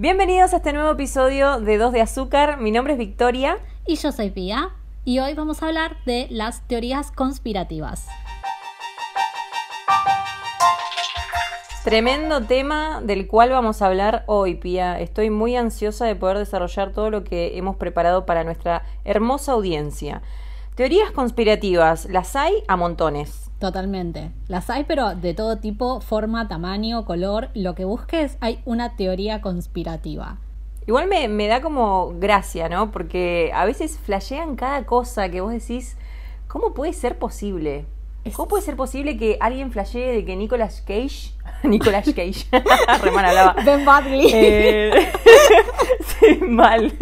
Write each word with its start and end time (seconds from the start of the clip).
Bienvenidos 0.00 0.54
a 0.54 0.56
este 0.56 0.72
nuevo 0.72 0.92
episodio 0.92 1.60
de 1.60 1.76
Dos 1.76 1.92
de 1.92 2.00
Azúcar. 2.00 2.58
Mi 2.58 2.70
nombre 2.70 2.94
es 2.94 2.98
Victoria. 2.98 3.58
Y 3.86 3.96
yo 3.96 4.12
soy 4.12 4.30
Pía. 4.30 4.70
Y 5.04 5.18
hoy 5.18 5.34
vamos 5.34 5.62
a 5.62 5.66
hablar 5.66 5.98
de 6.06 6.26
las 6.30 6.66
teorías 6.66 7.12
conspirativas. 7.12 8.08
Tremendo 11.84 12.40
tema 12.40 13.02
del 13.02 13.26
cual 13.26 13.50
vamos 13.50 13.82
a 13.82 13.88
hablar 13.88 14.24
hoy, 14.26 14.54
Pía. 14.54 14.98
Estoy 14.98 15.28
muy 15.28 15.54
ansiosa 15.54 16.06
de 16.06 16.16
poder 16.16 16.38
desarrollar 16.38 16.92
todo 16.92 17.10
lo 17.10 17.22
que 17.22 17.58
hemos 17.58 17.76
preparado 17.76 18.24
para 18.24 18.42
nuestra 18.42 18.84
hermosa 19.04 19.52
audiencia. 19.52 20.22
Teorías 20.76 21.10
conspirativas, 21.10 22.06
las 22.06 22.36
hay 22.36 22.54
a 22.68 22.76
montones. 22.78 23.49
Totalmente. 23.60 24.32
Las 24.48 24.70
hay, 24.70 24.84
pero 24.84 25.14
de 25.14 25.34
todo 25.34 25.58
tipo, 25.58 26.00
forma, 26.00 26.48
tamaño, 26.48 27.04
color. 27.04 27.50
Lo 27.54 27.74
que 27.74 27.84
busques, 27.84 28.38
hay 28.40 28.62
una 28.64 28.96
teoría 28.96 29.42
conspirativa. 29.42 30.38
Igual 30.86 31.08
me, 31.08 31.46
da 31.46 31.60
como 31.60 32.14
gracia, 32.18 32.70
¿no? 32.70 32.90
Porque 32.90 33.52
a 33.54 33.66
veces 33.66 33.98
flashean 33.98 34.56
cada 34.56 34.86
cosa 34.86 35.28
que 35.28 35.42
vos 35.42 35.52
decís, 35.52 35.98
¿cómo 36.48 36.72
puede 36.72 36.94
ser 36.94 37.18
posible? 37.18 37.84
¿Cómo 38.34 38.48
puede 38.48 38.62
ser 38.62 38.76
posible 38.76 39.16
que 39.16 39.38
alguien 39.40 39.72
flashee 39.72 40.00
de 40.00 40.24
que 40.24 40.36
Nicolas 40.36 40.82
Cage 40.86 41.32
Nicolas 41.62 42.06
Cage. 42.14 42.46
Ben 43.64 43.84
Badley. 43.84 44.30
Eh, 44.32 45.12
sí, 46.00 46.40
mal. 46.46 46.92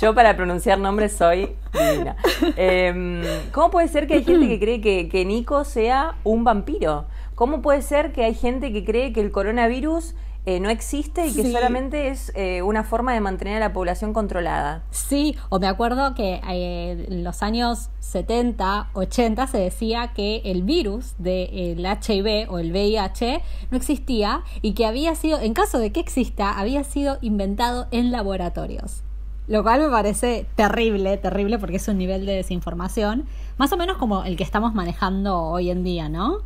Yo 0.00 0.14
para 0.14 0.36
pronunciar 0.36 0.78
nombres 0.78 1.12
soy 1.12 1.50
divina. 1.72 2.16
Em, 2.56 3.22
¿Cómo 3.52 3.70
puede 3.70 3.88
ser 3.88 4.06
que 4.06 4.14
hay 4.14 4.24
gente 4.24 4.48
que 4.48 4.58
cree 4.58 4.80
que, 4.80 5.08
que 5.08 5.24
Nico 5.24 5.64
sea 5.64 6.16
un 6.24 6.44
vampiro? 6.44 7.06
¿Cómo 7.34 7.62
puede 7.62 7.82
ser 7.82 8.12
que 8.12 8.24
hay 8.24 8.34
gente 8.34 8.72
que 8.72 8.84
cree 8.84 9.12
que 9.12 9.20
el 9.20 9.30
coronavirus 9.30 10.14
eh, 10.46 10.58
no 10.58 10.70
existe 10.70 11.26
y 11.26 11.34
que 11.34 11.52
solamente 11.52 12.08
es 12.08 12.32
eh, 12.34 12.62
una 12.62 12.82
forma 12.82 13.12
de 13.12 13.20
mantener 13.20 13.58
a 13.58 13.60
la 13.60 13.72
población 13.72 14.14
controlada. 14.14 14.82
Sí, 14.90 15.36
o 15.50 15.58
me 15.58 15.66
acuerdo 15.66 16.14
que 16.14 16.40
eh, 16.48 17.06
en 17.08 17.24
los 17.24 17.42
años 17.42 17.90
70, 18.00 18.90
80 18.94 19.46
se 19.46 19.58
decía 19.58 20.12
que 20.14 20.40
el 20.46 20.62
virus 20.62 21.14
del 21.18 21.84
HIV 21.84 22.50
o 22.50 22.58
el 22.58 22.72
VIH 22.72 23.42
no 23.70 23.76
existía 23.76 24.42
y 24.62 24.72
que 24.72 24.86
había 24.86 25.14
sido, 25.14 25.38
en 25.40 25.52
caso 25.52 25.78
de 25.78 25.92
que 25.92 26.00
exista, 26.00 26.58
había 26.58 26.84
sido 26.84 27.18
inventado 27.20 27.86
en 27.90 28.10
laboratorios. 28.10 29.02
Lo 29.46 29.62
cual 29.62 29.80
me 29.80 29.88
parece 29.88 30.46
terrible, 30.54 31.16
terrible 31.16 31.58
porque 31.58 31.76
es 31.76 31.88
un 31.88 31.98
nivel 31.98 32.24
de 32.24 32.36
desinformación, 32.36 33.26
más 33.58 33.72
o 33.72 33.76
menos 33.76 33.98
como 33.98 34.24
el 34.24 34.36
que 34.36 34.44
estamos 34.44 34.74
manejando 34.74 35.38
hoy 35.38 35.70
en 35.70 35.82
día, 35.82 36.08
¿no? 36.08 36.38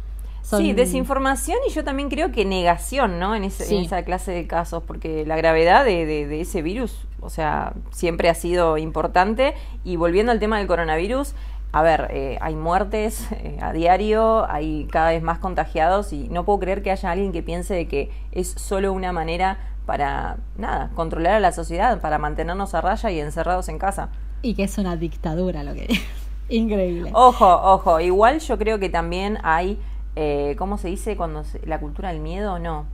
Sí, 0.44 0.74
desinformación 0.74 1.56
y 1.66 1.72
yo 1.72 1.84
también 1.84 2.10
creo 2.10 2.30
que 2.30 2.44
negación, 2.44 3.18
¿no? 3.18 3.34
En, 3.34 3.44
esa 3.44 4.02
clase 4.04 4.30
de 4.30 4.46
casos, 4.46 4.82
porque 4.82 5.24
la 5.24 5.36
gravedad 5.36 5.84
de, 5.86 6.40
ese 6.40 6.60
virus, 6.60 7.06
o 7.20 7.30
sea, 7.30 7.72
siempre 7.90 8.28
ha 8.28 8.34
sido 8.34 8.76
importante. 8.76 9.54
Y 9.84 9.96
volviendo 9.96 10.32
al 10.32 10.40
tema 10.40 10.58
del 10.58 10.66
coronavirus, 10.66 11.34
a 11.72 11.82
ver, 11.82 12.08
eh, 12.10 12.38
hay 12.42 12.54
muertes 12.54 13.26
eh, 13.32 13.56
a 13.62 13.72
diario, 13.72 14.48
hay 14.50 14.86
cada 14.92 15.10
vez 15.10 15.22
más 15.22 15.38
contagiados 15.38 16.12
y 16.12 16.28
no 16.28 16.44
puedo 16.44 16.60
creer 16.60 16.82
que 16.82 16.90
haya 16.90 17.10
alguien 17.10 17.32
que 17.32 17.42
piense 17.42 17.74
de 17.74 17.88
que 17.88 18.10
es 18.30 18.48
solo 18.48 18.92
una 18.92 19.12
manera 19.12 19.58
para, 19.86 20.36
nada, 20.58 20.90
controlar 20.94 21.32
a 21.32 21.40
la 21.40 21.52
sociedad, 21.52 22.00
para 22.00 22.18
mantenernos 22.18 22.74
a 22.74 22.82
raya 22.82 23.10
y 23.10 23.18
encerrados 23.18 23.68
en 23.70 23.78
casa. 23.78 24.10
Y 24.42 24.54
que 24.54 24.64
es 24.64 24.76
una 24.76 24.96
dictadura 24.96 25.64
lo 25.64 25.72
que. 25.72 25.88
Increíble. 26.50 27.10
Ojo, 27.14 27.48
ojo, 27.48 27.98
igual 28.00 28.40
yo 28.40 28.58
creo 28.58 28.78
que 28.78 28.90
también 28.90 29.38
hay 29.42 29.78
eh, 30.16 30.54
¿cómo 30.58 30.78
se 30.78 30.88
dice 30.88 31.16
cuando 31.16 31.42
la 31.64 31.80
cultura 31.80 32.10
del 32.10 32.20
miedo? 32.20 32.58
No. 32.58 32.86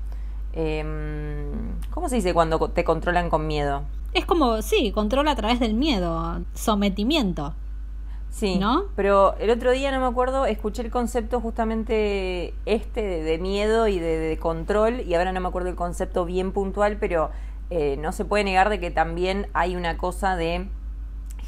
Em, 0.53 1.79
¿Cómo 1.91 2.09
se 2.09 2.17
dice 2.17 2.35
cuando 2.35 2.71
te 2.71 2.85
controlan 2.85 3.31
con 3.31 3.47
miedo? 3.47 3.83
Es 4.13 4.27
como, 4.27 4.63
sí, 4.63 4.91
controla 4.93 5.33
a 5.33 5.37
través 5.37 5.61
del 5.61 5.75
miedo, 5.75 6.41
sometimiento. 6.55 7.55
Sí, 8.31 8.59
¿no? 8.59 8.85
Pero 8.97 9.35
el 9.39 9.51
otro 9.51 9.73
día, 9.73 9.91
no 9.91 10.01
me 10.01 10.07
acuerdo, 10.07 10.47
escuché 10.47 10.83
el 10.83 10.91
concepto 10.91 11.41
justamente 11.41 12.55
este 12.65 13.03
de, 13.03 13.39
miedo 13.39 13.89
y 13.89 13.99
de, 13.99 14.39
control, 14.41 15.01
y 15.01 15.15
ahora 15.15 15.33
no 15.33 15.41
me 15.41 15.49
acuerdo 15.49 15.69
el 15.69 15.75
concepto 15.75 16.25
bien 16.25 16.53
puntual, 16.53 16.97
pero 16.99 17.31
eh, 17.71 17.97
no 17.99 18.13
se 18.13 18.25
puede 18.25 18.45
negar 18.45 18.69
de 18.69 18.79
que 18.79 18.91
también 18.91 19.49
hay 19.53 19.75
una 19.75 19.99
cosa 19.99 20.37
de 20.37 20.69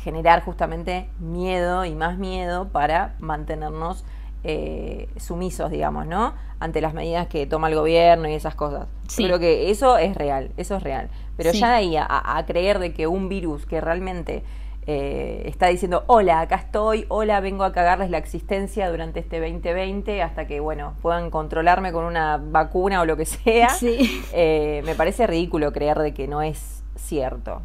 generar 0.03 0.44
justamente 0.44 1.09
miedo 1.21 1.84
y 1.84 1.94
más 1.94 2.19
miedo 2.19 2.69
para 2.69 3.15
mantenernos 3.21 4.05
eh, 4.44 5.08
sumisos, 5.19 5.70
digamos, 5.70 6.06
¿no? 6.06 6.34
Ante 6.58 6.80
las 6.80 6.94
medidas 6.94 7.28
que 7.28 7.47
toma 7.47 7.69
el 7.69 7.76
gobierno 7.76 8.28
y 8.28 8.34
esas 8.34 8.54
cosas. 8.54 8.88
creo 9.16 9.38
que 9.38 9.70
eso 9.70 9.98
es 9.98 10.16
real, 10.16 10.50
eso 10.56 10.76
es 10.76 10.82
real. 10.82 11.10
Pero 11.36 11.53
ya 11.53 11.69
de 11.69 11.75
ahí 11.75 11.97
a, 11.97 12.44
creer 12.47 12.78
de 12.78 12.92
que 12.92 13.06
un 13.06 13.28
virus 13.28 13.66
que 13.66 13.81
realmente 13.81 14.42
eh, 14.86 15.42
está 15.47 15.69
diciendo, 15.69 16.04
hola, 16.08 16.41
acá 16.41 16.56
estoy, 16.56 17.06
hola, 17.08 17.41
vengo 17.41 17.62
a 17.62 17.72
cagarles 17.72 18.10
la 18.10 18.19
existencia 18.19 18.91
durante 18.91 19.20
este 19.20 19.41
2020 19.41 20.22
hasta 20.22 20.47
que, 20.47 20.58
bueno, 20.58 20.94
puedan 21.02 21.31
controlarme 21.31 21.92
con 21.92 22.04
una 22.04 22.36
vacuna 22.36 23.00
o 23.00 23.04
lo 23.04 23.16
que 23.16 23.26
sea, 23.26 23.69
eh, 23.81 24.82
me 24.84 24.94
parece 24.94 25.26
ridículo 25.26 25.72
creer 25.72 25.98
de 25.98 26.12
que 26.12 26.26
no 26.26 26.42
es 26.42 26.82
cierto. 26.97 27.62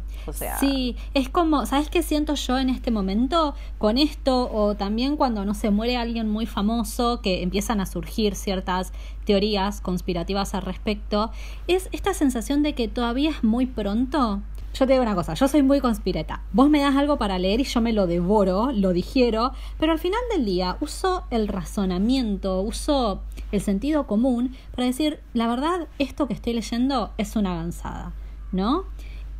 Sí, 0.60 0.96
es 1.14 1.28
como, 1.28 1.66
¿sabes 1.66 1.90
qué 1.90 2.02
siento 2.02 2.34
yo 2.34 2.58
en 2.58 2.68
este 2.70 2.90
momento 2.90 3.54
con 3.78 3.98
esto? 3.98 4.50
O 4.52 4.74
también 4.74 5.16
cuando, 5.16 5.44
no 5.44 5.54
se 5.54 5.70
muere 5.70 5.96
alguien 5.96 6.28
muy 6.28 6.46
famoso, 6.46 7.20
que 7.20 7.42
empiezan 7.42 7.80
a 7.80 7.86
surgir 7.86 8.34
ciertas 8.34 8.92
teorías 9.24 9.80
conspirativas 9.80 10.54
al 10.54 10.62
respecto. 10.62 11.30
Es 11.66 11.88
esta 11.92 12.14
sensación 12.14 12.62
de 12.62 12.74
que 12.74 12.88
todavía 12.88 13.30
es 13.30 13.44
muy 13.44 13.66
pronto. 13.66 14.42
Yo 14.74 14.86
te 14.86 14.92
digo 14.92 15.02
una 15.02 15.14
cosa, 15.14 15.34
yo 15.34 15.48
soy 15.48 15.62
muy 15.62 15.80
conspireta. 15.80 16.42
Vos 16.52 16.70
me 16.70 16.80
das 16.80 16.94
algo 16.94 17.16
para 17.16 17.38
leer 17.38 17.60
y 17.60 17.64
yo 17.64 17.80
me 17.80 17.92
lo 17.92 18.06
devoro, 18.06 18.70
lo 18.70 18.92
digiero, 18.92 19.52
pero 19.78 19.92
al 19.92 19.98
final 19.98 20.20
del 20.30 20.44
día 20.44 20.76
uso 20.80 21.24
el 21.30 21.48
razonamiento, 21.48 22.60
uso 22.60 23.22
el 23.50 23.60
sentido 23.60 24.06
común 24.06 24.54
para 24.72 24.86
decir, 24.86 25.20
la 25.34 25.48
verdad, 25.48 25.88
esto 25.98 26.28
que 26.28 26.34
estoy 26.34 26.52
leyendo 26.52 27.10
es 27.18 27.34
una 27.34 27.52
avanzada, 27.52 28.12
¿no? 28.52 28.84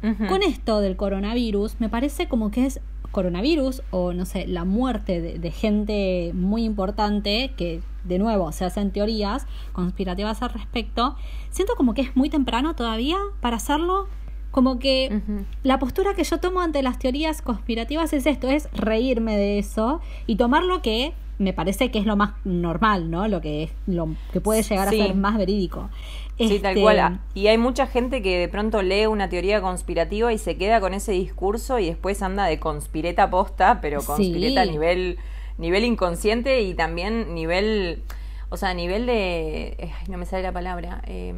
Con 0.00 0.42
esto 0.42 0.80
del 0.80 0.96
coronavirus, 0.96 1.80
me 1.80 1.88
parece 1.88 2.28
como 2.28 2.50
que 2.52 2.66
es 2.66 2.80
coronavirus 3.10 3.82
o 3.90 4.12
no 4.12 4.24
sé, 4.26 4.46
la 4.46 4.64
muerte 4.64 5.20
de, 5.20 5.50
gente 5.50 6.32
muy 6.34 6.64
importante 6.64 7.52
que 7.56 7.80
de 8.04 8.18
nuevo 8.18 8.52
se 8.52 8.64
hacen 8.64 8.92
teorías 8.92 9.46
conspirativas 9.72 10.42
al 10.42 10.50
respecto, 10.50 11.16
siento 11.50 11.74
como 11.74 11.94
que 11.94 12.02
es 12.02 12.16
muy 12.16 12.30
temprano 12.30 12.74
todavía 12.74 13.16
para 13.40 13.56
hacerlo. 13.56 14.06
Como 14.50 14.78
que 14.78 15.20
la 15.62 15.78
postura 15.78 16.14
que 16.14 16.24
yo 16.24 16.38
tomo 16.38 16.62
ante 16.62 16.82
las 16.82 16.98
teorías 16.98 17.42
conspirativas 17.42 18.12
es 18.14 18.24
esto, 18.24 18.48
es 18.48 18.68
reírme 18.72 19.36
de 19.36 19.58
eso 19.58 20.00
y 20.26 20.36
tomar 20.36 20.64
lo 20.64 20.80
que 20.80 21.12
me 21.38 21.52
parece 21.52 21.90
que 21.90 21.98
es 21.98 22.06
lo 22.06 22.16
más 22.16 22.32
normal, 22.44 23.10
¿no? 23.10 23.28
Lo 23.28 23.40
que 23.40 23.64
es 23.64 23.70
lo 23.86 24.08
que 24.32 24.40
puede 24.40 24.62
llegar 24.62 24.88
a 24.88 24.90
ser 24.90 25.14
más 25.14 25.38
verídico. 25.38 25.88
Sí, 26.36 26.58
tal 26.60 26.80
cual. 26.80 26.98
Este, 26.98 27.40
y 27.40 27.46
hay 27.48 27.58
mucha 27.58 27.86
gente 27.86 28.22
que 28.22 28.38
de 28.38 28.48
pronto 28.48 28.82
lee 28.82 29.06
una 29.06 29.28
teoría 29.28 29.60
conspirativa 29.60 30.32
y 30.32 30.38
se 30.38 30.56
queda 30.56 30.80
con 30.80 30.94
ese 30.94 31.12
discurso 31.12 31.78
y 31.78 31.86
después 31.86 32.22
anda 32.22 32.44
de 32.44 32.58
conspireta 32.58 33.30
posta, 33.30 33.80
pero 33.80 34.02
conspireta 34.02 34.62
a 34.62 34.66
nivel, 34.66 35.18
nivel 35.58 35.84
inconsciente 35.84 36.60
y 36.62 36.74
también 36.74 37.34
nivel, 37.34 38.02
o 38.50 38.56
sea, 38.56 38.74
nivel 38.74 39.06
de, 39.06 39.90
no 40.08 40.18
me 40.18 40.26
sale 40.26 40.42
la 40.42 40.52
palabra, 40.52 41.02
eh, 41.06 41.34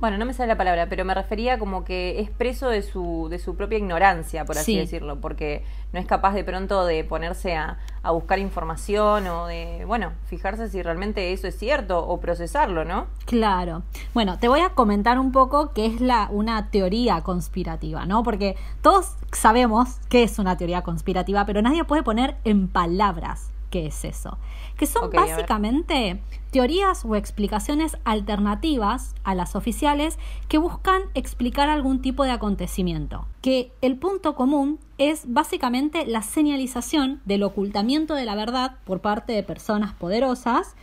bueno, 0.00 0.18
no 0.18 0.26
me 0.26 0.32
sale 0.32 0.48
la 0.48 0.56
palabra, 0.56 0.86
pero 0.88 1.04
me 1.04 1.14
refería 1.14 1.58
como 1.58 1.84
que 1.84 2.20
es 2.20 2.30
preso 2.30 2.68
de 2.68 2.82
su, 2.82 3.28
de 3.30 3.38
su 3.38 3.56
propia 3.56 3.78
ignorancia, 3.78 4.44
por 4.44 4.58
así 4.58 4.76
decirlo, 4.76 5.20
porque 5.20 5.64
no 5.92 6.00
es 6.00 6.06
capaz 6.06 6.34
de 6.34 6.44
pronto 6.44 6.84
de 6.84 7.04
ponerse 7.04 7.56
a, 7.56 7.78
a, 8.02 8.10
buscar 8.10 8.38
información 8.38 9.26
o 9.28 9.46
de, 9.46 9.84
bueno, 9.86 10.12
fijarse 10.26 10.68
si 10.68 10.82
realmente 10.82 11.32
eso 11.32 11.46
es 11.46 11.56
cierto 11.56 12.06
o 12.06 12.20
procesarlo, 12.20 12.84
¿no? 12.84 13.06
Claro. 13.24 13.82
Bueno, 14.12 14.38
te 14.38 14.48
voy 14.48 14.60
a 14.60 14.70
comentar 14.70 15.18
un 15.18 15.32
poco 15.32 15.72
qué 15.72 15.86
es 15.86 16.00
la, 16.00 16.28
una 16.30 16.70
teoría 16.70 17.22
conspirativa, 17.22 18.04
¿no? 18.04 18.22
Porque 18.22 18.56
todos 18.82 19.14
sabemos 19.32 20.00
qué 20.08 20.24
es 20.24 20.38
una 20.38 20.56
teoría 20.56 20.82
conspirativa, 20.82 21.46
pero 21.46 21.62
nadie 21.62 21.84
puede 21.84 22.02
poner 22.02 22.36
en 22.44 22.68
palabras 22.68 23.53
qué 23.74 23.86
es 23.86 24.04
eso. 24.04 24.38
Que 24.76 24.86
son 24.86 25.10
básicamente 25.10 26.20
teorías 26.52 27.04
o 27.04 27.16
explicaciones 27.16 27.96
alternativas 28.04 29.16
a 29.24 29.34
las 29.34 29.56
oficiales 29.56 30.16
que 30.46 30.58
buscan 30.58 31.02
explicar 31.14 31.68
algún 31.68 32.00
tipo 32.00 32.22
de 32.22 32.30
acontecimiento. 32.30 33.26
Que 33.42 33.72
el 33.80 33.96
punto 33.96 34.36
común 34.36 34.78
es 34.96 35.24
básicamente 35.26 36.06
la 36.06 36.22
señalización 36.22 37.20
del 37.24 37.42
ocultamiento 37.42 38.14
de 38.14 38.24
la 38.24 38.36
verdad 38.36 38.76
por 38.84 39.00
parte 39.00 39.32
de 39.32 39.42
personas 39.42 39.92
poderosas 39.92 40.76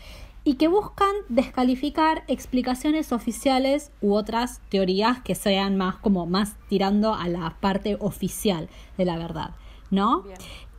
y 0.43 0.55
que 0.55 0.67
buscan 0.67 1.13
descalificar 1.29 2.25
explicaciones 2.27 3.13
oficiales 3.13 3.93
u 4.01 4.15
otras 4.15 4.59
teorías 4.67 5.21
que 5.21 5.35
sean 5.35 5.77
más 5.77 5.95
como 5.95 6.25
más 6.25 6.57
tirando 6.67 7.13
a 7.13 7.29
la 7.29 7.55
parte 7.61 7.95
oficial 8.01 8.67
de 8.97 9.05
la 9.05 9.17
verdad, 9.17 9.51
¿no? 9.91 10.25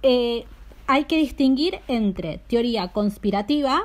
Eh, 0.03 0.45
hay 0.93 1.05
que 1.05 1.17
distinguir 1.17 1.81
entre 1.89 2.37
teoría 2.37 2.89
conspirativa, 2.89 3.81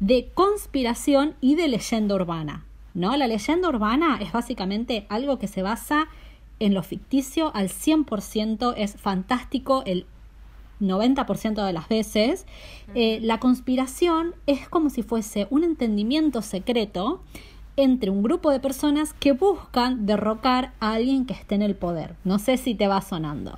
de 0.00 0.32
conspiración 0.34 1.36
y 1.40 1.54
de 1.54 1.68
leyenda 1.68 2.16
urbana. 2.16 2.64
¿no? 2.92 3.16
La 3.16 3.28
leyenda 3.28 3.68
urbana 3.68 4.18
es 4.20 4.32
básicamente 4.32 5.06
algo 5.08 5.38
que 5.38 5.46
se 5.46 5.62
basa 5.62 6.08
en 6.58 6.74
lo 6.74 6.82
ficticio 6.82 7.52
al 7.54 7.68
100%, 7.68 8.74
es 8.76 8.96
fantástico 8.96 9.84
el 9.86 10.06
90% 10.80 11.64
de 11.64 11.72
las 11.72 11.88
veces. 11.88 12.46
Eh, 12.96 13.20
la 13.22 13.38
conspiración 13.38 14.34
es 14.48 14.68
como 14.68 14.90
si 14.90 15.04
fuese 15.04 15.46
un 15.50 15.62
entendimiento 15.62 16.42
secreto 16.42 17.22
entre 17.76 18.10
un 18.10 18.24
grupo 18.24 18.50
de 18.50 18.58
personas 18.58 19.12
que 19.14 19.34
buscan 19.34 20.04
derrocar 20.04 20.72
a 20.80 20.94
alguien 20.94 21.26
que 21.26 21.34
esté 21.34 21.54
en 21.54 21.62
el 21.62 21.76
poder. 21.76 22.16
No 22.24 22.40
sé 22.40 22.56
si 22.56 22.74
te 22.74 22.88
va 22.88 23.02
sonando. 23.02 23.56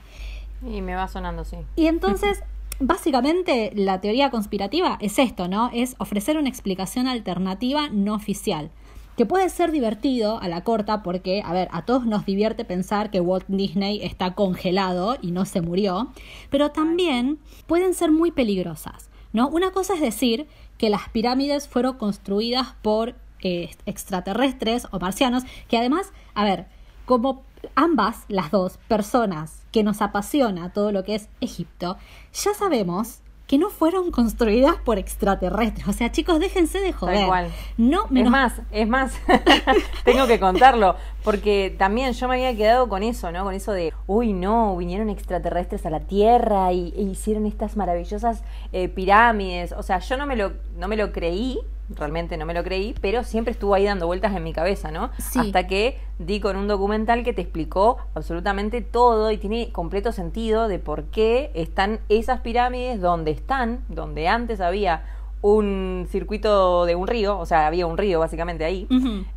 Y 0.62 0.82
me 0.82 0.94
va 0.94 1.08
sonando, 1.08 1.46
sí. 1.46 1.56
Y 1.74 1.86
entonces, 1.86 2.44
básicamente, 2.80 3.72
la 3.74 4.00
teoría 4.00 4.30
conspirativa 4.30 4.98
es 5.00 5.18
esto, 5.18 5.48
¿no? 5.48 5.70
Es 5.72 5.94
ofrecer 5.98 6.36
una 6.36 6.48
explicación 6.48 7.06
alternativa 7.06 7.88
no 7.90 8.14
oficial 8.14 8.70
que 9.16 9.26
puede 9.26 9.48
ser 9.50 9.72
divertido 9.72 10.40
a 10.40 10.48
la 10.48 10.64
corta 10.64 11.02
porque, 11.02 11.42
a 11.44 11.52
ver, 11.52 11.68
a 11.72 11.84
todos 11.84 12.06
nos 12.06 12.24
divierte 12.24 12.64
pensar 12.64 13.10
que 13.10 13.20
Walt 13.20 13.44
Disney 13.48 14.00
está 14.02 14.34
congelado 14.34 15.16
y 15.20 15.32
no 15.32 15.44
se 15.44 15.60
murió, 15.60 16.10
pero 16.50 16.70
también 16.70 17.38
pueden 17.66 17.94
ser 17.94 18.10
muy 18.10 18.30
peligrosas, 18.30 19.10
¿no? 19.32 19.48
Una 19.48 19.70
cosa 19.70 19.94
es 19.94 20.00
decir 20.00 20.46
que 20.78 20.90
las 20.90 21.08
pirámides 21.10 21.68
fueron 21.68 21.98
construidas 21.98 22.74
por 22.80 23.14
eh, 23.42 23.70
extraterrestres 23.86 24.86
o 24.90 24.98
marcianos, 24.98 25.44
que 25.68 25.76
además, 25.76 26.12
a 26.34 26.44
ver, 26.44 26.66
como 27.04 27.42
ambas, 27.74 28.24
las 28.28 28.50
dos 28.50 28.78
personas 28.88 29.62
que 29.72 29.82
nos 29.82 30.02
apasiona 30.02 30.72
todo 30.72 30.92
lo 30.92 31.04
que 31.04 31.14
es 31.14 31.28
Egipto, 31.40 31.96
ya 32.32 32.54
sabemos 32.54 33.20
que 33.46 33.58
no 33.58 33.68
fueron 33.68 34.10
construidas 34.10 34.76
por 34.76 34.98
extraterrestres. 34.98 35.86
O 35.86 35.92
sea, 35.92 36.10
chicos, 36.10 36.40
déjense 36.40 36.80
de 36.80 36.92
joder. 36.92 37.28
No, 37.76 38.06
Es 38.14 38.30
más, 38.30 38.54
es 38.70 38.88
más, 38.88 39.12
tengo 40.04 40.26
que 40.26 40.40
contarlo, 40.40 40.96
porque 41.24 41.74
también 41.78 42.12
yo 42.12 42.28
me 42.28 42.34
había 42.34 42.56
quedado 42.56 42.88
con 42.88 43.02
eso, 43.02 43.30
¿no? 43.32 43.44
Con 43.44 43.54
eso 43.54 43.72
de, 43.72 43.92
uy, 44.06 44.32
no, 44.32 44.76
vinieron 44.76 45.08
extraterrestres 45.08 45.86
a 45.86 45.90
la 45.90 46.00
Tierra 46.00 46.72
y, 46.72 46.92
e 46.96 47.02
hicieron 47.02 47.46
estas 47.46 47.76
maravillosas 47.76 48.42
eh, 48.72 48.88
pirámides. 48.88 49.72
O 49.72 49.82
sea, 49.82 49.98
yo 50.00 50.16
no 50.16 50.26
me 50.26 50.36
lo, 50.36 50.52
no 50.76 50.88
me 50.88 50.96
lo 50.96 51.12
creí, 51.12 51.58
realmente 51.90 52.36
no 52.36 52.46
me 52.46 52.54
lo 52.54 52.64
creí, 52.64 52.94
pero 53.00 53.24
siempre 53.24 53.52
estuvo 53.52 53.74
ahí 53.74 53.84
dando 53.84 54.06
vueltas 54.06 54.34
en 54.34 54.42
mi 54.42 54.52
cabeza, 54.52 54.90
¿no? 54.90 55.10
Hasta 55.36 55.66
que 55.66 55.98
di 56.18 56.40
con 56.40 56.56
un 56.56 56.68
documental 56.68 57.24
que 57.24 57.32
te 57.32 57.42
explicó 57.42 57.98
absolutamente 58.14 58.80
todo 58.80 59.30
y 59.30 59.38
tiene 59.38 59.70
completo 59.72 60.12
sentido 60.12 60.68
de 60.68 60.78
por 60.78 61.04
qué 61.04 61.50
están 61.54 62.00
esas 62.08 62.40
pirámides 62.40 63.00
donde 63.00 63.30
están, 63.30 63.84
donde 63.88 64.28
antes 64.28 64.60
había 64.60 65.04
un 65.42 66.06
circuito 66.08 66.86
de 66.86 66.94
un 66.94 67.08
río, 67.08 67.38
o 67.38 67.46
sea, 67.46 67.66
había 67.66 67.86
un 67.86 67.98
río 67.98 68.20
básicamente 68.20 68.64
ahí. 68.64 68.86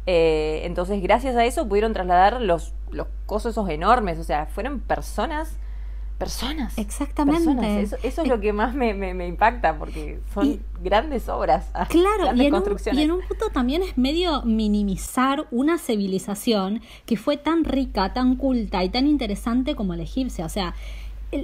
Eh, 0.06 0.62
entonces, 0.64 1.02
gracias 1.02 1.36
a 1.36 1.44
eso 1.44 1.68
pudieron 1.68 1.94
trasladar 1.94 2.42
los, 2.42 2.74
los 2.92 3.08
cosos 3.26 3.54
esos 3.54 3.70
enormes, 3.70 4.20
o 4.20 4.24
sea, 4.24 4.46
fueron 4.46 4.80
personas 4.80 5.58
personas. 6.18 6.78
Exactamente. 6.78 7.82
Eso, 7.82 7.98
es 8.02 8.28
lo 8.28 8.40
que 8.40 8.54
más 8.54 8.74
me, 8.74 8.94
me, 8.94 9.28
impacta, 9.28 9.78
porque 9.78 10.20
son 10.34 10.62
grandes 10.82 11.28
obras. 11.30 11.70
Claro, 11.90 12.24
grandes 12.24 12.44
y, 12.44 12.48
en 12.48 12.52
construcciones. 12.54 12.98
Un, 12.98 13.02
y 13.02 13.04
en 13.04 13.12
un 13.12 13.28
punto 13.28 13.50
también 13.50 13.82
es 13.84 13.98
medio 13.98 14.42
minimizar 14.44 15.48
una 15.52 15.78
civilización 15.78 16.82
que 17.06 17.18
fue 17.18 17.38
tan 17.38 17.64
rica, 17.64 18.14
tan 18.14 18.36
culta 18.36 18.84
y 18.84 18.90
tan 18.90 19.08
interesante 19.08 19.76
como 19.76 19.96
la 19.96 20.04
egipcia. 20.04 20.46
O 20.46 20.50
sea, 20.50 20.74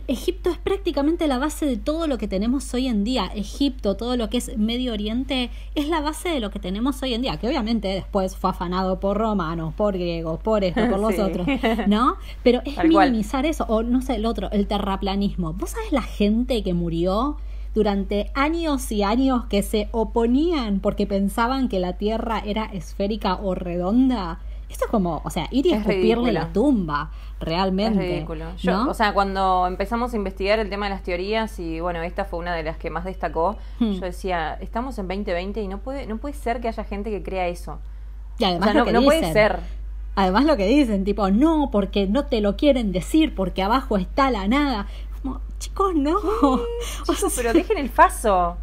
Egipto 0.08 0.50
es 0.50 0.58
prácticamente 0.58 1.28
la 1.28 1.38
base 1.38 1.66
de 1.66 1.78
todo 1.78 2.08
lo 2.08 2.18
que 2.18 2.28
tenemos 2.28 2.74
hoy 2.74 2.88
en 2.88 3.04
día. 3.04 3.32
Egipto, 3.36 3.96
todo 3.96 4.18
lo 4.18 4.30
que 4.30 4.38
es 4.38 4.58
Medio 4.58 4.94
Oriente, 4.94 5.50
es 5.76 5.88
la 5.88 6.02
base 6.02 6.30
de 6.30 6.40
lo 6.40 6.52
que 6.52 6.60
tenemos 6.60 7.02
hoy 7.04 7.14
en 7.14 7.22
día, 7.22 7.38
que 7.38 7.48
obviamente 7.48 7.88
después 7.88 8.36
fue 8.36 8.52
afanado 8.52 9.00
por 9.00 9.18
romanos, 9.18 9.74
por 9.76 9.94
griegos, 9.94 10.40
por 10.40 10.64
esto, 10.64 10.88
por 10.90 11.00
los 11.00 11.20
otros, 11.20 11.48
¿no? 11.88 12.16
Pero 12.44 12.62
es 12.66 12.78
minimizar 12.84 13.46
eso, 13.46 13.66
o 13.68 13.84
no 13.84 14.02
sé, 14.02 14.16
el 14.16 14.26
otro, 14.26 14.50
el 14.52 14.68
terraplanismo. 14.68 15.54
¿Vos 15.54 15.72
sabés 15.72 15.92
la 15.92 16.04
gente 16.04 16.64
que 16.64 16.74
murió? 16.74 17.38
durante 17.74 18.32
años 18.34 18.92
y 18.92 19.04
años 19.04 19.46
que 19.46 19.64
se 19.64 19.88
oponían 19.92 20.80
porque 20.80 21.08
pensaban 21.08 21.70
que 21.70 21.80
la 21.80 21.94
Tierra 21.94 22.42
era 22.46 22.66
esférica 22.66 23.36
o 23.36 23.56
redonda. 23.56 24.40
Esto 24.72 24.86
es 24.86 24.92
como, 24.92 25.22
o 25.26 25.30
sea, 25.30 25.48
ir 25.52 25.66
y 25.66 25.74
escupirle 25.74 26.32
la 26.32 26.54
tumba, 26.54 27.12
realmente. 27.42 28.06
Es 28.06 28.12
ridículo. 28.14 28.46
Yo, 28.56 28.90
O 28.90 28.94
sea, 28.94 29.14
cuando 29.14 29.68
empezamos 29.68 30.14
a 30.14 30.16
investigar 30.16 30.60
el 30.60 30.70
tema 30.70 30.86
de 30.86 30.92
las 30.92 31.04
teorías, 31.04 31.60
y 31.60 31.82
bueno, 31.82 32.02
esta 32.04 32.24
fue 32.24 32.40
una 32.40 32.56
de 32.56 32.64
las 32.64 32.78
que 32.78 32.90
más 32.90 33.04
destacó, 33.04 33.58
hmm. 33.80 33.92
yo 33.92 34.00
decía, 34.00 34.58
estamos 34.62 34.98
en 34.98 35.10
2020 35.10 35.62
y 35.62 35.68
no 35.68 35.80
puede, 35.80 36.08
no 36.08 36.20
puede 36.20 36.36
ser 36.36 36.62
que 36.62 36.70
haya 36.70 36.86
gente 36.86 37.12
que 37.12 37.22
crea 37.22 37.48
eso. 37.48 37.80
Y 38.40 38.46
además 38.46 38.74
no, 38.74 38.86
no 38.86 39.02
puede 39.04 39.34
ser. 39.34 39.60
Además 40.16 40.46
lo 40.46 40.56
que 40.56 40.68
dicen, 40.68 41.04
tipo, 41.04 41.30
no, 41.32 41.70
porque 41.70 42.08
no 42.08 42.26
te 42.26 42.40
lo 42.40 42.56
quieren 42.56 42.94
decir, 42.94 43.36
porque 43.36 43.64
abajo 43.64 43.98
está 43.98 44.32
la 44.32 44.48
nada. 44.48 44.88
Como, 45.22 45.42
chicos, 45.60 45.94
no. 45.96 46.18
pero 47.36 47.52
dejen 47.52 47.78
el 47.78 47.90
paso. 47.90 48.56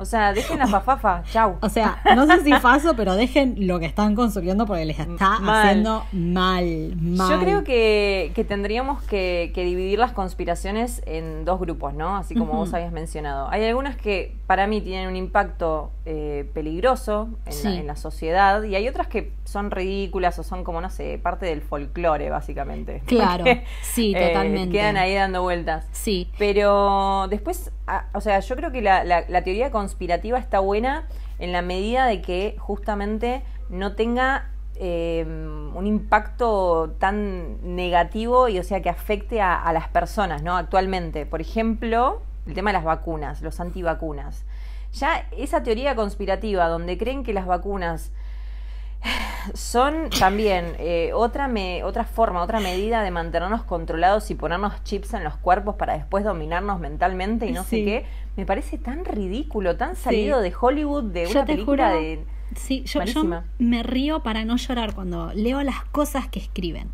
O 0.00 0.06
sea, 0.06 0.32
dejen 0.32 0.58
la 0.58 0.66
fafafa, 0.66 1.22
chau. 1.30 1.58
O 1.60 1.68
sea, 1.68 2.00
no 2.16 2.26
sé 2.26 2.42
si 2.42 2.50
paso, 2.54 2.94
pero 2.96 3.14
dejen 3.16 3.66
lo 3.66 3.78
que 3.78 3.84
están 3.84 4.14
construyendo 4.14 4.66
porque 4.66 4.86
les 4.86 4.98
está 4.98 5.36
haciendo 5.36 6.04
mal, 6.12 6.96
mal. 6.96 7.30
Yo 7.30 7.38
creo 7.38 7.64
que, 7.64 8.32
que 8.34 8.44
tendríamos 8.44 9.02
que, 9.02 9.52
que, 9.54 9.62
dividir 9.62 9.98
las 9.98 10.12
conspiraciones 10.12 11.02
en 11.04 11.44
dos 11.44 11.60
grupos, 11.60 11.92
¿no? 11.92 12.16
Así 12.16 12.34
como 12.34 12.54
vos 12.54 12.72
habías 12.72 12.92
mencionado. 12.92 13.48
Hay 13.50 13.62
algunas 13.64 13.94
que 13.94 14.36
para 14.46 14.66
mí 14.66 14.80
tienen 14.80 15.06
un 15.06 15.16
impacto 15.16 15.92
eh, 16.06 16.48
peligroso 16.54 17.28
en, 17.44 17.62
la, 17.62 17.80
en, 17.80 17.86
la, 17.86 17.96
sociedad 17.96 18.62
y 18.62 18.74
hay 18.74 18.88
otras 18.88 19.06
que 19.06 19.32
son 19.44 19.70
ridículas 19.70 20.38
o 20.38 20.42
son 20.42 20.64
como, 20.64 20.80
no 20.80 20.88
sé, 20.88 21.20
parte 21.22 21.44
del 21.44 21.60
folclore, 21.60 22.30
básicamente. 22.30 23.02
Claro, 23.10 23.44
sí, 23.82 24.14
eh, 24.16 24.28
totalmente. 24.28 24.72
quedan 24.72 24.96
ahí 24.96 25.14
dando 25.14 25.42
vueltas. 25.42 25.86
Sí. 25.92 26.30
Pero 26.38 27.26
después, 27.28 27.70
ah, 27.86 28.06
o 28.14 28.20
sea, 28.20 28.40
yo 28.40 28.56
creo 28.56 28.72
que 28.72 28.80
la, 28.80 29.04
la, 29.04 29.24
la 29.28 29.42
teoría 29.42 29.70
conspirativa 29.90 30.38
está 30.38 30.60
buena 30.60 31.08
en 31.40 31.50
la 31.50 31.62
medida 31.62 32.06
de 32.06 32.22
que 32.22 32.54
justamente 32.58 33.42
no 33.70 33.96
tenga 33.96 34.50
eh, 34.76 35.24
un 35.26 35.84
impacto 35.84 36.94
tan 37.00 37.74
negativo 37.74 38.48
y 38.48 38.60
o 38.60 38.62
sea 38.62 38.80
que 38.82 38.88
afecte 38.88 39.42
a, 39.42 39.72
las 39.72 39.88
personas, 39.88 40.44
¿no? 40.44 40.56
Actualmente. 40.56 41.26
Por 41.26 41.40
ejemplo, 41.40 42.22
el 42.46 42.54
tema 42.54 42.70
de 42.70 42.74
las 42.74 42.84
vacunas, 42.84 43.42
los 43.42 43.58
antivacunas. 43.58 44.44
Ya 44.92 45.26
esa 45.36 45.64
teoría 45.64 45.96
conspirativa 45.96 46.68
donde 46.68 46.96
creen 46.96 47.24
que 47.24 47.32
las 47.32 47.46
vacunas 47.46 48.12
son 49.54 50.10
también 50.10 50.74
eh, 50.78 51.12
otra, 51.14 51.48
me, 51.48 51.82
otra 51.84 52.04
forma, 52.04 52.42
otra 52.42 52.60
medida 52.60 53.02
de 53.02 53.10
mantenernos 53.10 53.62
controlados 53.62 54.30
y 54.30 54.34
ponernos 54.34 54.82
chips 54.84 55.14
en 55.14 55.24
los 55.24 55.36
cuerpos 55.36 55.76
para 55.76 55.94
después 55.94 56.24
dominarnos 56.24 56.80
mentalmente 56.80 57.46
y 57.46 57.52
no 57.52 57.64
sé 57.64 57.84
qué, 57.84 58.06
me 58.36 58.46
parece 58.46 58.78
tan 58.78 59.04
ridículo, 59.04 59.76
tan 59.76 59.96
salido 59.96 60.40
de 60.40 60.52
Hollywood, 60.58 61.04
de 61.04 61.26
una 61.26 61.44
película 61.44 61.92
de... 61.92 62.24
Sí, 62.56 62.82
yo, 62.84 63.04
yo 63.04 63.24
me 63.58 63.82
río 63.84 64.24
para 64.24 64.44
no 64.44 64.56
llorar 64.56 64.94
cuando 64.94 65.32
leo 65.34 65.62
las 65.62 65.84
cosas 65.84 66.26
que 66.28 66.40
escriben. 66.40 66.88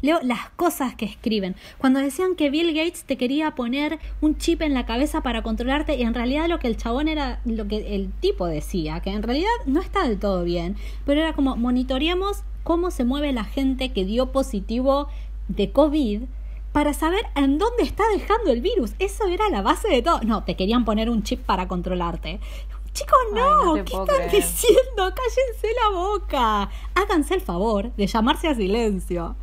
Leo 0.00 0.20
las 0.22 0.50
cosas 0.50 0.94
que 0.94 1.04
escriben. 1.04 1.56
Cuando 1.78 2.00
decían 2.00 2.36
que 2.36 2.50
Bill 2.50 2.74
Gates 2.74 3.04
te 3.04 3.16
quería 3.16 3.54
poner 3.54 3.98
un 4.20 4.36
chip 4.38 4.62
en 4.62 4.74
la 4.74 4.86
cabeza 4.86 5.22
para 5.22 5.42
controlarte, 5.42 5.96
y 5.96 6.02
en 6.02 6.14
realidad 6.14 6.48
lo 6.48 6.58
que 6.58 6.68
el 6.68 6.76
chabón 6.76 7.08
era, 7.08 7.40
lo 7.44 7.66
que 7.66 7.94
el 7.94 8.12
tipo 8.20 8.46
decía, 8.46 9.00
que 9.00 9.10
en 9.10 9.22
realidad 9.22 9.50
no 9.66 9.80
está 9.80 10.06
del 10.06 10.18
todo 10.18 10.44
bien, 10.44 10.76
pero 11.04 11.20
era 11.20 11.32
como 11.32 11.56
monitoreamos 11.56 12.42
cómo 12.64 12.90
se 12.90 13.04
mueve 13.04 13.32
la 13.32 13.44
gente 13.44 13.92
que 13.92 14.04
dio 14.04 14.30
positivo 14.30 15.08
de 15.48 15.72
COVID 15.72 16.22
para 16.72 16.92
saber 16.92 17.22
en 17.34 17.58
dónde 17.58 17.82
está 17.82 18.04
dejando 18.12 18.52
el 18.52 18.60
virus. 18.60 18.92
Eso 18.98 19.26
era 19.26 19.48
la 19.48 19.62
base 19.62 19.88
de 19.88 20.02
todo. 20.02 20.20
No, 20.20 20.44
te 20.44 20.54
querían 20.54 20.84
poner 20.84 21.10
un 21.10 21.22
chip 21.22 21.40
para 21.40 21.66
controlarte. 21.66 22.40
Chicos, 22.98 23.18
no, 23.32 23.74
¿qué 23.74 23.80
están 23.80 24.28
diciendo? 24.28 24.96
Cállense 24.96 25.68
la 25.84 25.96
boca. 25.96 26.68
Háganse 26.96 27.34
el 27.34 27.40
favor 27.40 27.94
de 27.94 28.08
llamarse 28.08 28.48
a 28.48 28.56
silencio. 28.56 29.36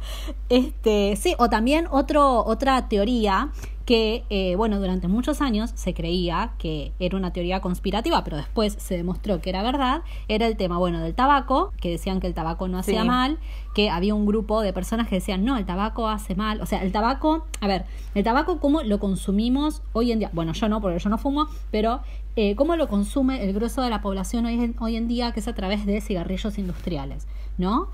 Este, 0.49 1.15
sí, 1.15 1.35
o 1.37 1.49
también 1.49 1.87
otro, 1.89 2.43
otra 2.43 2.89
teoría 2.89 3.51
que, 3.85 4.25
eh, 4.29 4.55
bueno, 4.55 4.79
durante 4.79 5.07
muchos 5.07 5.41
años 5.41 5.71
se 5.75 5.93
creía 5.93 6.53
que 6.57 6.91
era 6.99 7.15
una 7.15 7.31
teoría 7.31 7.61
conspirativa, 7.61 8.23
pero 8.23 8.35
después 8.35 8.75
se 8.79 8.97
demostró 8.97 9.39
que 9.39 9.51
era 9.51 9.61
verdad, 9.61 10.01
era 10.27 10.47
el 10.47 10.57
tema, 10.57 10.77
bueno, 10.77 10.99
del 10.99 11.13
tabaco, 11.13 11.71
que 11.79 11.91
decían 11.91 12.19
que 12.19 12.27
el 12.27 12.33
tabaco 12.33 12.67
no 12.67 12.79
hacía 12.79 13.03
mal, 13.03 13.37
que 13.75 13.89
había 13.89 14.15
un 14.15 14.25
grupo 14.25 14.61
de 14.61 14.73
personas 14.73 15.07
que 15.07 15.15
decían, 15.15 15.45
no, 15.45 15.55
el 15.55 15.65
tabaco 15.65 16.09
hace 16.09 16.33
mal, 16.33 16.61
o 16.61 16.65
sea, 16.65 16.81
el 16.81 16.91
tabaco, 16.91 17.45
a 17.61 17.67
ver, 17.67 17.85
el 18.15 18.23
tabaco 18.23 18.59
cómo 18.59 18.81
lo 18.81 18.99
consumimos 18.99 19.83
hoy 19.93 20.11
en 20.11 20.19
día, 20.19 20.31
bueno, 20.33 20.53
yo 20.53 20.67
no, 20.67 20.81
porque 20.81 20.97
yo 20.97 21.09
no 21.09 21.19
fumo, 21.19 21.47
pero 21.69 22.01
eh, 22.35 22.55
cómo 22.55 22.75
lo 22.75 22.87
consume 22.87 23.43
el 23.43 23.53
grueso 23.53 23.81
de 23.81 23.89
la 23.89 24.01
población 24.01 24.45
hoy 24.45 24.55
en, 24.55 24.75
hoy 24.79 24.95
en 24.95 25.07
día, 25.07 25.31
que 25.31 25.39
es 25.39 25.47
a 25.47 25.55
través 25.55 25.85
de 25.85 26.01
cigarrillos 26.01 26.57
industriales, 26.57 27.27
¿no? 27.57 27.89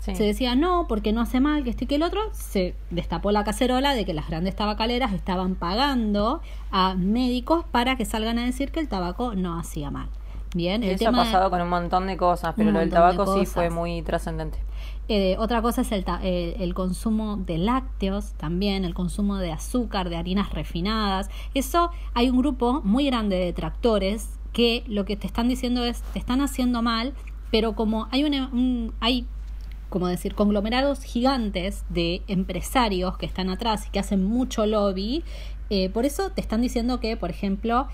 Se 0.00 0.22
decía 0.22 0.54
no, 0.54 0.86
porque 0.88 1.12
no 1.12 1.20
hace 1.20 1.40
mal, 1.40 1.64
que 1.64 1.70
este 1.70 1.84
y 1.84 1.88
que 1.88 1.94
el 1.96 2.04
otro. 2.04 2.20
Se 2.32 2.76
destapó 2.90 3.32
la 3.32 3.42
cacerola 3.42 3.94
de 3.94 4.04
que 4.04 4.14
las 4.14 4.28
grandes 4.28 4.54
tabacaleras 4.54 5.12
estaban 5.12 5.56
pagando 5.56 6.42
a 6.70 6.94
médicos 6.94 7.64
para 7.72 7.96
que 7.96 8.04
salgan 8.04 8.38
a 8.38 8.44
decir 8.44 8.70
que 8.70 8.78
el 8.78 8.88
tabaco 8.88 9.34
no 9.34 9.58
hacía 9.58 9.90
mal. 9.90 10.08
Bien, 10.54 10.82
el 10.82 10.90
Eso 10.90 11.08
ha 11.08 11.12
pasado 11.12 11.50
con 11.50 11.60
un 11.60 11.68
montón 11.68 12.06
de 12.06 12.16
cosas, 12.16 12.54
pero 12.56 12.70
lo 12.70 12.78
del 12.78 12.90
tabaco 12.90 13.38
sí 13.38 13.46
fue 13.46 13.70
muy 13.70 14.02
trascendente. 14.02 14.58
Eh, 15.08 15.36
otra 15.38 15.62
cosa 15.62 15.82
es 15.82 15.92
el, 15.92 16.04
el, 16.24 16.74
consumo 16.74 17.36
de 17.36 17.58
lácteos, 17.58 18.32
también 18.32 18.84
el 18.84 18.92
consumo 18.92 19.36
de 19.36 19.52
azúcar, 19.52 20.08
de 20.08 20.16
harinas 20.16 20.52
refinadas. 20.52 21.28
Eso 21.54 21.90
hay 22.14 22.28
un 22.28 22.38
grupo 22.38 22.80
muy 22.82 23.06
grande 23.06 23.36
de 23.36 23.44
detractores 23.44 24.30
que 24.52 24.82
lo 24.88 25.04
que 25.04 25.16
te 25.16 25.26
están 25.26 25.48
diciendo 25.48 25.84
es, 25.84 26.00
te 26.12 26.18
están 26.18 26.40
haciendo 26.40 26.82
mal, 26.82 27.12
pero 27.50 27.74
como 27.74 28.08
hay, 28.10 28.24
un, 28.24 28.94
hay 28.98 29.26
como 29.90 30.08
decir, 30.08 30.34
conglomerados 30.34 31.02
gigantes 31.02 31.84
de 31.88 32.22
empresarios 32.26 33.16
que 33.16 33.26
están 33.26 33.48
atrás 33.50 33.86
y 33.86 33.90
que 33.90 33.98
hacen 33.98 34.24
mucho 34.24 34.66
lobby, 34.66 35.22
eh, 35.70 35.88
por 35.90 36.04
eso 36.04 36.30
te 36.30 36.40
están 36.40 36.62
diciendo 36.62 37.00
que, 37.00 37.16
por 37.16 37.30
ejemplo, 37.30 37.88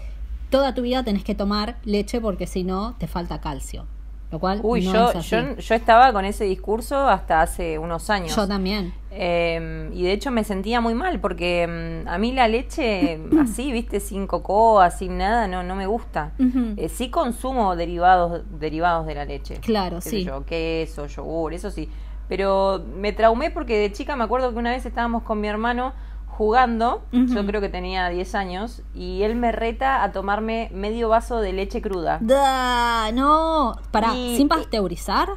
toda 0.53 0.75
tu 0.75 0.83
vida 0.83 1.03
tenés 1.03 1.25
que 1.25 1.35
tomar 1.35 1.79
leche 1.83 2.21
porque 2.21 2.47
si 2.47 2.63
no 2.63 2.95
te 2.99 3.09
falta 3.09 3.41
calcio. 3.41 3.87
Lo 4.31 4.39
cual 4.39 4.61
Uy, 4.63 4.81
yo, 4.81 5.13
yo, 5.21 5.75
estaba 5.75 6.11
con 6.13 6.25
ese 6.25 6.45
discurso 6.45 6.97
hasta 7.07 7.43
hace 7.43 7.79
unos 7.79 8.09
años. 8.09 8.35
Yo 8.35 8.49
también. 8.49 8.95
Em, 9.11 9.93
y 9.93 10.05
de 10.05 10.13
hecho 10.13 10.31
me 10.31 10.43
sentía 10.43 10.81
muy 10.81 10.95
mal 10.95 11.21
porque 11.21 11.65
em, 11.65 12.09
a 12.09 12.17
mí 12.17 12.33
la 12.33 12.49
leche 12.49 13.21
así, 13.43 13.73
viste, 13.73 14.01
sin 14.01 14.27
cocoa, 14.27 14.91
sin 14.91 15.19
nada, 15.19 15.49
no, 15.49 15.63
no 15.63 15.75
me 15.75 15.87
gusta. 15.87 16.33
Eh, 16.79 16.89
sí 16.89 17.11
consumo 17.11 17.77
derivados, 17.77 18.43
derivados 18.59 19.07
de 19.07 19.15
la 19.15 19.27
leche. 19.27 19.57
Claro, 19.57 20.01
sí. 20.01 20.25
Yo, 20.25 20.47
queso, 20.47 21.07
yogur, 21.07 21.53
eso 21.53 21.71
sí. 21.71 21.91
Pero 22.29 22.83
me 22.97 23.13
traumé 23.13 23.51
porque 23.51 23.77
de 23.77 23.93
chica 23.93 24.17
me 24.17 24.25
acuerdo 24.25 24.53
que 24.53 24.59
una 24.59 24.71
vez 24.71 24.87
estábamos 24.87 25.25
con 25.25 25.43
mi 25.43 25.49
hermano 25.49 25.93
jugando, 26.33 27.03
yo 27.13 27.45
creo 27.47 27.61
que 27.61 27.69
tenía 27.69 28.09
10 28.09 28.35
años, 28.35 28.83
y 28.95 29.23
él 29.23 29.37
me 29.37 29.53
reta 29.53 30.03
a 30.03 30.13
tomarme 30.13 30.71
medio 30.73 31.11
vaso 31.11 31.41
de 31.41 31.53
leche 31.53 31.83
cruda. 31.83 32.19
Da, 32.23 33.13
no, 33.13 33.77
para, 33.91 34.13
¿sin 34.13 34.49
pasteurizar? 34.49 35.29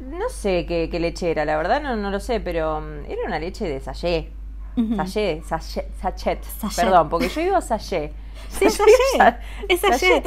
No 0.00 0.30
sé 0.30 0.64
qué, 0.66 0.88
leche 0.98 1.30
era, 1.30 1.44
la 1.44 1.58
verdad 1.58 1.82
no, 1.82 1.94
no 1.96 2.10
lo 2.10 2.20
sé, 2.20 2.40
pero 2.40 2.80
mm, 2.80 3.04
era 3.06 3.20
una 3.26 3.38
leche 3.38 3.68
de 3.68 3.80
sachet. 3.80 4.32
sachet, 4.96 5.44
sachet, 5.44 6.40
Perdón, 6.74 7.10
porque 7.10 7.28
yo 7.28 7.40
digo 7.42 7.60
sachet. 7.60 8.12
Sí, 8.48 8.68
sachet. 8.68 9.40
Es 9.68 9.80
sachet. 9.80 10.24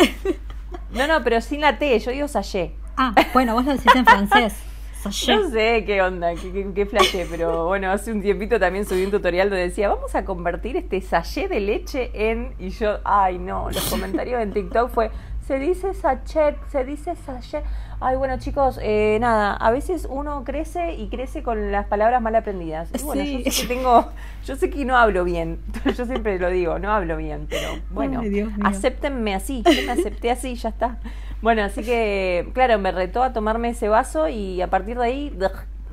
No, 0.92 1.08
no, 1.08 1.24
pero 1.24 1.42
sin 1.42 1.62
la 1.62 1.78
T, 1.78 2.00
yo 2.00 2.12
digo 2.12 2.28
sachet. 2.28 2.72
Ah, 2.98 3.14
bueno, 3.34 3.54
vos 3.56 3.66
lo 3.66 3.74
decís 3.74 3.94
en 3.96 4.06
francés. 4.06 4.56
No 5.06 5.50
sé 5.50 5.84
qué 5.86 6.02
onda, 6.02 6.34
qué, 6.36 6.72
qué, 6.74 7.28
pero 7.30 7.66
bueno, 7.66 7.92
hace 7.92 8.12
un 8.12 8.22
tiempito 8.22 8.60
también 8.60 8.86
subí 8.86 9.04
un 9.06 9.12
tutorial 9.12 9.50
donde 9.50 9.64
decía, 9.64 9.90
vamos 9.90 10.16
a 10.16 10.26
convertir 10.26 10.78
este 10.78 11.02
sachet 11.02 11.50
de 11.50 11.60
leche 11.60 12.12
en... 12.14 12.54
Y 12.60 12.70
yo, 12.70 13.00
ay 13.04 13.38
no, 13.38 13.70
los 13.70 13.90
comentarios 13.90 14.42
en 14.42 14.52
TikTok 14.52 14.90
fue, 14.90 15.12
se 15.48 15.60
dice 15.60 15.94
sachet, 15.94 16.58
se 16.72 16.84
dice 16.84 17.16
sachet. 17.16 17.64
Ay, 18.00 18.18
bueno, 18.18 18.38
chicos, 18.40 18.80
eh, 18.82 19.18
nada, 19.22 19.54
a 19.54 19.72
veces 19.72 20.08
uno 20.10 20.44
crece 20.44 20.96
y 20.96 21.08
crece 21.08 21.44
con 21.44 21.72
las 21.72 21.86
palabras 21.86 22.22
mal 22.22 22.36
aprendidas. 22.36 22.90
Y 22.94 23.04
bueno, 23.04 23.24
yo 23.24 23.52
sé 23.52 23.62
que 23.62 23.68
tengo, 23.68 24.10
yo 24.46 24.56
sé 24.56 24.70
que 24.70 24.86
no 24.86 24.98
hablo 24.98 25.24
bien, 25.24 25.60
yo 25.98 26.06
siempre 26.06 26.40
lo 26.40 26.50
digo, 26.50 26.78
no 26.80 26.92
hablo 26.92 27.16
bien, 27.18 27.48
pero 27.50 27.70
bueno, 27.92 28.22
acéptenme 28.64 29.34
así, 29.36 29.64
yo 29.64 29.86
me 29.86 29.92
acepté 29.92 30.32
así, 30.32 30.56
ya 30.56 30.70
está. 30.70 30.98
Bueno, 31.42 31.64
así 31.64 31.84
que, 31.84 32.50
claro, 32.54 32.80
me 32.80 32.92
retó 32.92 33.24
a 33.24 33.34
tomarme 33.34 33.70
ese 33.70 33.90
vaso 33.90 34.28
y 34.28 34.62
a 34.62 34.70
partir 34.70 34.98
de 34.98 35.06
ahí 35.06 35.38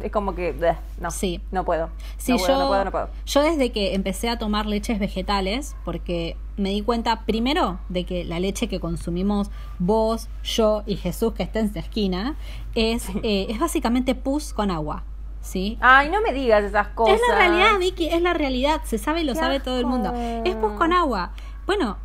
es 0.01 0.11
como 0.11 0.35
que 0.35 0.55
no, 0.99 1.11
sí. 1.11 1.41
no 1.51 1.65
puedo. 1.65 1.91
Sí, 2.17 2.37
yo, 2.39 3.09
yo 3.27 3.43
desde 3.43 3.71
que 3.73 3.95
empecé 3.95 4.29
a 4.29 4.39
tomar 4.39 4.67
leches 4.67 4.99
vegetales, 4.99 5.77
porque 5.85 6.37
me 6.57 6.71
di 6.71 6.83
cuenta 6.83 7.25
primero 7.25 7.79
de 7.89 8.05
que 8.05 8.25
la 8.25 8.41
leche 8.41 8.69
que 8.69 8.81
consumimos 8.81 9.51
vos, 9.79 10.29
yo 10.43 10.83
y 10.87 10.97
Jesús 10.97 11.35
que 11.35 11.43
está 11.43 11.61
en 11.61 11.67
esta 11.67 11.81
esquina 11.81 12.37
es, 12.75 13.09
eh, 13.23 13.47
es 13.49 13.59
básicamente 13.59 14.15
pus 14.15 14.53
con 14.53 14.71
agua. 14.71 15.05
¿Sí? 15.41 15.77
Ay, 15.81 16.09
no 16.09 16.21
me 16.21 16.33
digas 16.33 16.63
esas 16.63 16.89
cosas. 16.89 17.17
Es 17.17 17.21
la 17.29 17.35
realidad, 17.35 17.77
Vicky, 17.81 18.07
es 18.07 18.23
la 18.23 18.33
realidad. 18.33 18.83
Se 18.85 18.97
sabe 18.97 19.23
y 19.23 19.25
lo 19.25 19.35
sabe 19.35 19.59
todo 19.59 19.81
el 19.81 19.87
mundo. 19.87 20.15
Es 20.45 20.55
pus 20.55 20.73
con 20.75 20.93
agua. 20.93 21.33
Bueno, 21.67 21.99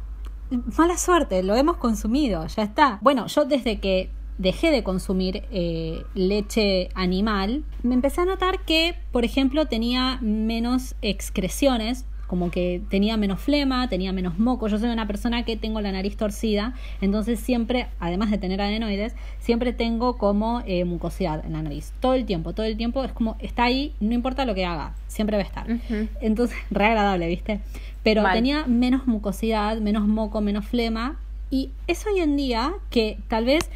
mala 0.78 0.98
suerte, 0.98 1.44
lo 1.44 1.56
hemos 1.56 1.78
consumido, 1.78 2.46
ya 2.48 2.64
está. 2.64 3.00
Bueno, 3.02 3.28
yo 3.28 3.46
desde 3.46 3.80
que 3.80 4.10
dejé 4.38 4.72
de 4.72 4.84
consumir 4.84 5.44
eh, 5.52 6.04
leche 6.14 6.90
animal, 6.94 7.64
me 7.84 7.96
empecé 7.96 8.22
a 8.22 8.26
notar 8.26 8.64
que, 8.66 8.96
por 9.12 9.26
ejemplo, 9.26 9.66
tenía 9.66 10.20
menos 10.22 10.96
excreciones 11.02 12.06
como 12.28 12.52
que 12.52 12.82
tenía 12.90 13.18
menos 13.18 13.40
flema, 13.40 13.88
tenía 13.88 14.12
menos 14.12 14.38
moco. 14.38 14.68
Yo 14.68 14.78
soy 14.78 14.90
una 14.90 15.08
persona 15.08 15.44
que 15.44 15.56
tengo 15.56 15.82
la 15.82 15.92
nariz 15.92 16.18
torcida, 16.18 16.74
entonces 17.02 17.40
siempre, 17.40 17.88
además 18.00 18.30
de 18.30 18.38
tener 18.38 18.62
adenoides, 18.62 19.16
siempre 19.40 19.74
tengo 19.74 20.18
como 20.18 20.62
eh, 20.66 20.84
mucosidad 20.86 21.44
en 21.46 21.54
la 21.54 21.62
nariz. 21.62 21.94
Todo 22.02 22.14
el 22.14 22.26
tiempo, 22.26 22.54
todo 22.54 22.66
el 22.66 22.78
tiempo 22.78 23.04
es 23.04 23.14
como, 23.14 23.38
está 23.40 23.64
ahí, 23.64 23.94
no 24.00 24.14
importa 24.14 24.46
lo 24.46 24.54
que 24.54 24.66
haga, 24.66 24.94
siempre 25.08 25.38
va 25.38 25.44
a 25.44 25.46
estar. 25.46 25.68
Entonces, 26.22 26.58
re 26.70 26.86
agradable, 26.86 27.28
¿viste? 27.28 27.62
Pero 28.14 28.24
tenía 28.32 28.66
menos 28.68 29.06
mucosidad, 29.06 29.78
menos 29.80 30.08
moco, 30.08 30.40
menos 30.40 30.66
flema. 30.66 31.20
Y 31.50 31.72
es 31.88 32.06
hoy 32.08 32.20
en 32.20 32.38
día 32.38 32.74
que 32.90 33.18
tal 33.28 33.46
vez 33.46 33.70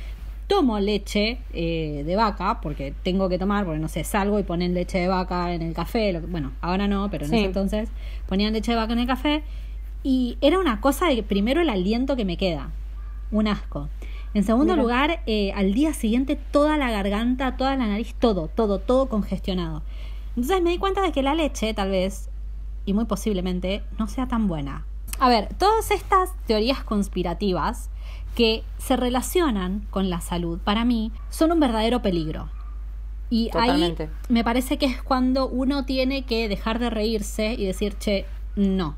tomo 0.48 0.80
leche 0.80 1.38
eh, 1.54 2.04
de 2.06 2.16
vaca, 2.16 2.60
porque 2.62 2.94
tengo 3.04 3.30
que 3.30 3.38
tomar, 3.38 3.66
porque 3.66 3.80
no 3.80 3.88
sé, 3.88 4.04
salgo 4.04 4.40
y 4.40 4.44
ponen 4.44 4.74
leche 4.74 5.00
de 5.00 5.08
vaca 5.08 5.54
en 5.54 5.62
el 5.62 5.74
café, 5.74 6.20
bueno, 6.28 6.52
ahora 6.60 6.88
no, 6.90 7.10
pero 7.10 7.26
en 7.26 7.34
ese 7.34 7.46
entonces 7.46 7.90
ponían 8.28 8.52
leche 8.52 8.74
de 8.74 8.78
vaca 8.78 8.92
en 8.92 9.00
el 9.00 9.08
café, 9.08 9.44
y 10.04 10.38
era 10.42 10.60
una 10.60 10.82
cosa 10.82 11.08
de 11.08 11.24
primero 11.24 11.62
el 11.62 11.70
aliento 11.70 12.18
que 12.18 12.26
me 12.26 12.36
queda, 12.36 12.70
un 13.32 13.48
asco. 13.48 13.88
En 14.34 14.44
segundo 14.44 14.76
lugar, 14.76 15.22
eh, 15.26 15.52
al 15.56 15.74
día 15.74 15.94
siguiente 15.94 16.38
toda 16.52 16.78
la 16.78 16.90
garganta, 16.90 17.58
toda 17.58 17.76
la 17.76 17.88
nariz, 17.88 18.14
todo, 18.20 18.50
todo, 18.50 18.80
todo 18.80 19.08
congestionado. 19.08 19.84
Entonces 20.36 20.62
me 20.62 20.72
di 20.72 20.78
cuenta 20.78 21.02
de 21.02 21.12
que 21.12 21.22
la 21.22 21.36
leche, 21.36 21.74
tal 21.74 21.92
vez, 21.92 22.30
y 22.86 22.94
muy 22.94 23.06
posiblemente, 23.06 23.84
no 23.98 24.08
sea 24.08 24.28
tan 24.28 24.48
buena. 24.48 24.86
A 25.20 25.30
ver, 25.30 25.54
todas 25.56 25.92
estas 25.92 26.32
teorías 26.48 26.84
conspirativas 26.84 27.90
que 28.36 28.64
se 28.78 28.96
relacionan 28.96 29.86
con 29.90 30.10
la 30.10 30.22
salud, 30.22 30.60
para 30.64 30.86
mí, 30.86 31.12
son 31.30 31.52
un 31.52 31.60
verdadero 31.60 32.02
peligro. 32.02 32.50
Y 33.30 33.50
ahí 33.54 33.96
me 34.30 34.44
parece 34.44 34.78
que 34.78 34.86
es 34.86 35.02
cuando 35.02 35.48
uno 35.48 35.86
tiene 35.86 36.24
que 36.24 36.50
dejar 36.50 36.80
de 36.80 36.90
reírse 36.90 37.54
y 37.54 37.66
decir, 37.66 37.98
che, 37.98 38.26
no. 38.56 38.96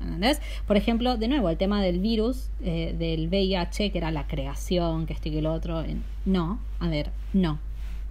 ¿Entendés? 0.00 0.40
Por 0.66 0.76
ejemplo, 0.76 1.16
de 1.16 1.28
nuevo, 1.28 1.48
el 1.48 1.56
tema 1.56 1.82
del 1.82 1.98
virus, 1.98 2.50
eh, 2.62 2.94
del 2.96 3.28
VIH, 3.28 3.90
que 3.90 3.98
era 3.98 4.10
la 4.10 4.26
creación, 4.26 5.06
que 5.06 5.14
esto 5.14 5.28
y 5.28 5.32
que 5.32 5.42
lo 5.42 5.52
otro. 5.52 5.82
No, 6.24 6.60
a 6.78 6.88
ver, 6.88 7.10
no. 7.32 7.58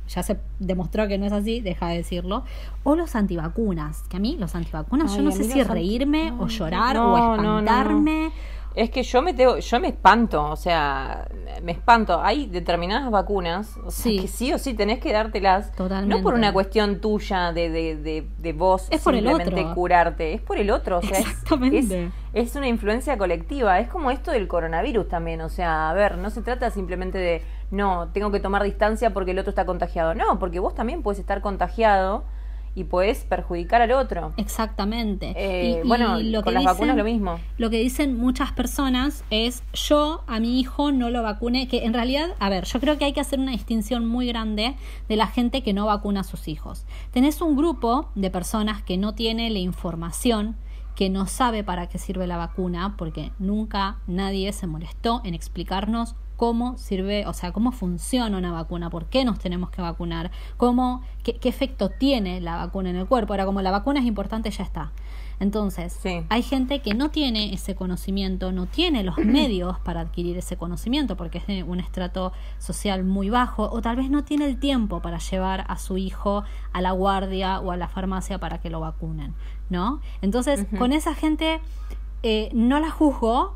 Ya 0.08 0.24
se 0.24 0.38
demostró 0.60 1.08
que 1.08 1.18
no 1.18 1.26
es 1.26 1.32
así, 1.32 1.62
deja 1.62 1.88
de 1.88 1.98
decirlo. 1.98 2.44
O 2.84 2.96
los 2.96 3.16
antivacunas, 3.16 4.04
que 4.10 4.18
a 4.18 4.20
mí 4.20 4.36
los 4.38 4.56
antivacunas, 4.56 5.16
yo 5.16 5.22
no 5.22 5.32
sé 5.32 5.46
si 5.46 5.64
reírme 5.64 6.32
o 6.40 6.48
llorar 6.48 6.98
o 6.98 7.18
espantarme. 7.18 8.32
Es 8.76 8.90
que 8.90 9.04
yo 9.04 9.22
me 9.22 9.34
tengo, 9.34 9.58
yo 9.58 9.80
me 9.80 9.90
espanto, 9.90 10.50
o 10.50 10.56
sea, 10.56 11.28
me 11.62 11.74
espanto. 11.74 12.20
Hay 12.22 12.48
determinadas 12.48 13.10
vacunas, 13.12 13.78
o 13.78 13.92
sea, 13.92 14.22
que 14.22 14.28
sí 14.28 14.52
o 14.52 14.58
sí 14.58 14.74
tenés 14.74 15.00
que 15.00 15.14
dártelas. 15.14 15.72
Totalmente. 15.74 16.16
No 16.16 16.24
por 16.24 16.34
una 16.34 16.52
cuestión 16.52 17.00
tuya 17.00 17.52
de, 17.52 17.70
de, 17.70 17.96
de, 17.98 18.28
de 18.38 18.54
vos 18.54 18.88
es 18.90 19.02
por 19.02 19.14
simplemente 19.14 19.54
el 19.54 19.66
otro. 19.66 19.76
curarte, 19.76 20.34
es 20.34 20.42
por 20.42 20.58
el 20.58 20.72
otro. 20.72 20.98
O 20.98 21.02
sea, 21.02 21.20
Exactamente. 21.20 22.12
Es, 22.34 22.50
es, 22.50 22.56
una 22.56 22.68
influencia 22.68 23.18
colectiva. 23.18 23.80
Es 23.80 23.90
como 23.90 24.10
esto 24.10 24.32
del 24.32 24.48
coronavirus 24.48 25.08
también. 25.08 25.42
O 25.42 25.50
sea, 25.50 25.90
a 25.90 25.94
ver, 25.94 26.18
no 26.18 26.32
se 26.32 26.42
trata 26.42 26.72
simplemente 26.72 27.20
de, 27.20 27.44
no, 27.70 28.10
tengo 28.12 28.32
que 28.32 28.40
tomar 28.40 28.64
distancia 28.64 29.14
porque 29.14 29.32
el 29.32 29.40
otro 29.40 29.52
está 29.52 29.66
contagiado. 29.66 30.16
No, 30.16 30.40
porque 30.40 30.60
vos 30.60 30.74
también 30.74 31.04
puedes 31.04 31.20
estar 31.20 31.42
contagiado 31.42 32.24
y 32.76 32.86
puedes 32.86 33.24
perjudicar 33.26 33.82
al 33.82 33.92
otro. 33.92 34.34
Exactamente. 34.38 35.34
Eh, 35.36 35.82
bueno, 35.86 36.20
lo 36.20 36.44
con 36.44 36.54
las 36.54 36.64
vacunas 36.64 36.96
lo 36.96 37.04
mismo. 37.04 37.40
Lo 37.58 37.70
que 37.70 37.80
dicen 37.80 38.18
muchas 38.18 38.52
personas 38.52 39.24
es 39.30 39.64
yo 39.74 40.24
a 40.28 40.40
mi 40.40 40.60
hijo 40.60 40.92
no 40.92 41.10
lo 41.10 41.22
vacune, 41.24 41.68
que 41.68 41.86
en 41.86 41.94
realidad, 41.94 42.30
a 42.40 42.50
ver, 42.50 42.66
yo 42.66 42.80
creo 42.80 42.98
que 42.98 43.06
hay 43.06 43.14
que 43.14 43.22
hacer 43.22 43.40
una 43.40 43.52
distinción 43.52 44.06
muy 44.06 44.28
grande 44.28 44.76
de 45.08 45.16
la 45.16 45.28
gente 45.28 45.64
que 45.64 45.74
no 45.74 45.86
vacuna 45.86 46.22
a 46.22 46.24
sus 46.24 46.48
hijos. 46.48 46.86
Tenés 47.12 47.42
un 47.42 47.56
grupo 47.56 48.10
de 48.16 48.32
personas 48.32 48.82
que 48.82 48.98
no 48.98 49.14
tiene 49.14 49.50
la 49.50 49.60
información 49.60 50.56
que 50.96 51.10
no 51.10 51.26
sabe 51.26 51.64
para 51.64 51.88
qué 51.88 51.98
sirve 51.98 52.28
la 52.28 52.38
vacuna, 52.38 52.96
porque 52.98 53.32
nunca 53.40 53.98
nadie 54.08 54.54
se 54.54 54.68
molestó 54.68 55.22
en 55.26 55.34
explicarnos 55.34 56.16
cómo 56.44 56.78
sirve, 56.78 57.26
o 57.26 57.32
sea, 57.32 57.54
cómo 57.54 57.72
funciona 57.72 58.38
una 58.38 58.52
vacuna, 58.52 58.90
por 58.90 59.06
qué 59.06 59.24
nos 59.24 59.40
tenemos 59.40 59.70
que 59.70 59.82
vacunar, 59.82 60.30
cómo, 60.58 61.02
qué, 61.24 61.40
efecto 61.44 61.88
tiene 61.88 62.42
la 62.42 62.58
vacuna 62.58 62.90
en 62.90 62.98
el 62.98 63.06
cuerpo. 63.06 63.32
Ahora, 63.32 63.46
como 63.46 63.62
la 63.62 63.72
vacuna 63.72 64.02
es 64.02 64.06
importante, 64.06 64.52
ya 64.52 64.66
está. 64.66 64.92
Entonces, 65.40 65.98
hay 66.28 66.44
gente 66.44 66.82
que 66.82 66.96
no 66.96 67.12
tiene 67.12 67.54
ese 67.54 67.76
conocimiento, 67.76 68.52
no 68.52 68.66
tiene 68.66 69.04
los 69.04 69.18
medios 69.26 69.80
para 69.80 70.02
adquirir 70.02 70.36
ese 70.36 70.58
conocimiento 70.58 71.16
porque 71.16 71.38
es 71.38 71.48
de 71.48 71.64
un 71.64 71.80
estrato 71.80 72.34
social 72.58 73.06
muy 73.06 73.30
bajo 73.30 73.70
o 73.72 73.82
tal 73.82 73.96
vez 73.96 74.10
no 74.10 74.26
tiene 74.26 74.46
el 74.46 74.60
tiempo 74.60 75.02
para 75.02 75.20
llevar 75.20 75.64
a 75.70 75.78
su 75.78 75.98
hijo 75.98 76.44
a 76.74 76.82
la 76.82 76.92
guardia 76.92 77.62
o 77.62 77.72
a 77.72 77.78
la 77.78 77.88
farmacia 77.88 78.38
para 78.38 78.58
que 78.58 78.70
lo 78.70 78.82
vacunen, 78.82 79.34
¿no? 79.70 80.02
Entonces, 80.22 80.66
con 80.78 80.92
esa 80.92 81.16
gente 81.16 81.62
eh, 82.22 82.50
no 82.54 82.82
la 82.82 82.92
juzgo, 82.92 83.56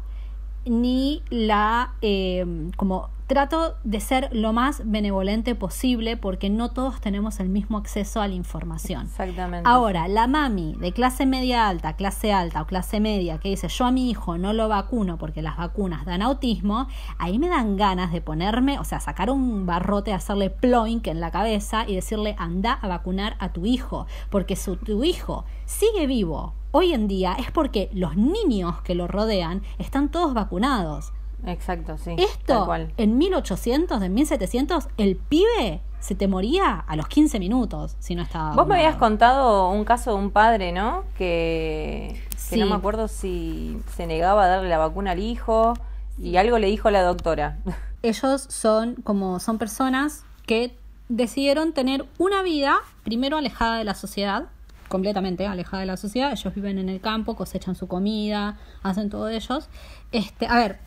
ni 0.70 1.22
la 1.30 1.94
eh, 2.02 2.46
como 2.76 3.10
trato 3.28 3.76
de 3.84 4.00
ser 4.00 4.30
lo 4.32 4.54
más 4.54 4.82
benevolente 4.86 5.54
posible 5.54 6.16
porque 6.16 6.50
no 6.50 6.72
todos 6.72 7.02
tenemos 7.02 7.42
el 7.42 7.50
mismo 7.50 7.78
acceso 7.78 8.22
a 8.22 8.28
la 8.28 8.34
información. 8.34 9.04
Exactamente. 9.04 9.70
Ahora, 9.70 10.08
la 10.08 10.28
mami 10.28 10.76
de 10.80 10.94
clase 10.94 11.26
media 11.26 11.68
alta, 11.68 11.94
clase 11.94 12.32
alta 12.32 12.62
o 12.62 12.66
clase 12.66 13.02
media 13.02 13.38
que 13.38 13.50
dice 13.50 13.68
yo 13.68 13.86
a 13.86 13.92
mi 13.92 14.10
hijo 14.10 14.38
no 14.38 14.54
lo 14.54 14.70
vacuno 14.70 15.18
porque 15.18 15.42
las 15.42 15.58
vacunas 15.58 16.06
dan 16.06 16.22
autismo, 16.22 16.88
ahí 17.18 17.38
me 17.38 17.50
dan 17.50 17.76
ganas 17.76 18.14
de 18.14 18.22
ponerme, 18.22 18.80
o 18.80 18.86
sea, 18.86 19.02
sacar 19.02 19.30
un 19.30 19.66
barrote, 19.66 20.14
hacerle 20.14 20.50
ploink 20.50 21.08
en 21.08 21.20
la 21.20 21.30
cabeza 21.30 21.84
y 21.86 21.96
decirle 21.96 22.36
anda 22.40 22.72
a 22.74 22.88
vacunar 22.88 23.36
a 23.40 23.52
tu 23.52 23.66
hijo, 23.66 24.08
porque 24.30 24.56
si 24.56 24.74
tu 24.78 25.04
hijo 25.04 25.44
sigue 25.66 26.08
vivo 26.08 26.54
hoy 26.72 26.94
en 26.94 27.08
día 27.08 27.36
es 27.40 27.52
porque 27.52 27.90
los 27.94 28.16
niños 28.16 28.82
que 28.82 28.96
lo 28.96 29.08
rodean 29.08 29.64
están 29.78 30.10
todos 30.10 30.34
vacunados. 30.34 31.14
Exacto, 31.46 31.98
sí. 31.98 32.16
Esto, 32.18 32.68
en 32.98 33.18
1800, 33.18 34.02
en 34.02 34.14
1700, 34.14 34.88
el 34.98 35.16
pibe 35.16 35.82
se 36.00 36.16
te 36.16 36.28
moría 36.28 36.84
a 36.88 36.96
los 36.96 37.08
15 37.08 37.40
minutos 37.40 37.96
si 38.00 38.16
no 38.16 38.22
estaba. 38.22 38.54
Vos 38.54 38.68
me 38.68 38.76
habías 38.76 38.96
contado 38.96 39.70
un 39.70 39.84
caso 39.84 40.12
de 40.12 40.18
un 40.18 40.32
padre, 40.32 40.72
¿no? 40.72 41.04
Que, 41.18 42.22
no 42.56 42.66
me 42.66 42.76
acuerdo 42.76 43.08
si 43.08 43.78
se 43.96 44.08
negaba 44.08 44.46
a 44.46 44.48
darle 44.48 44.70
la 44.70 44.78
vacuna 44.78 45.12
al 45.12 45.20
hijo 45.20 45.74
y 46.18 46.38
algo 46.38 46.60
le 46.60 46.68
dijo 46.68 46.90
la 46.90 47.04
doctora. 47.04 47.58
Ellos 48.04 48.46
son 48.50 48.96
como 48.96 49.40
son 49.40 49.58
personas 49.58 50.24
que 50.46 50.76
decidieron 51.10 51.74
tener 51.74 52.06
una 52.18 52.42
vida 52.42 52.78
primero 53.04 53.38
alejada 53.38 53.78
de 53.78 53.84
la 53.84 53.96
sociedad, 53.96 54.48
completamente 54.88 55.46
alejada 55.46 55.82
de 55.82 55.88
la 55.88 55.98
sociedad. 55.98 56.32
Ellos 56.32 56.54
viven 56.54 56.78
en 56.78 56.90
el 56.90 57.02
campo, 57.02 57.36
cosechan 57.36 57.76
su 57.76 57.88
comida, 57.88 58.58
hacen 58.84 59.10
todo 59.10 59.30
ellos. 59.30 59.70
Este, 60.12 60.48
a 60.48 60.58
ver, 60.58 60.80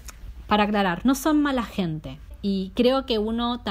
para 0.47 0.65
aclarar, 0.65 1.05
no 1.05 1.15
son 1.15 1.43
mala 1.43 1.63
gente. 1.63 2.19
Y 2.43 2.73
creo 2.75 3.05
que 3.07 3.19
uno, 3.19 3.63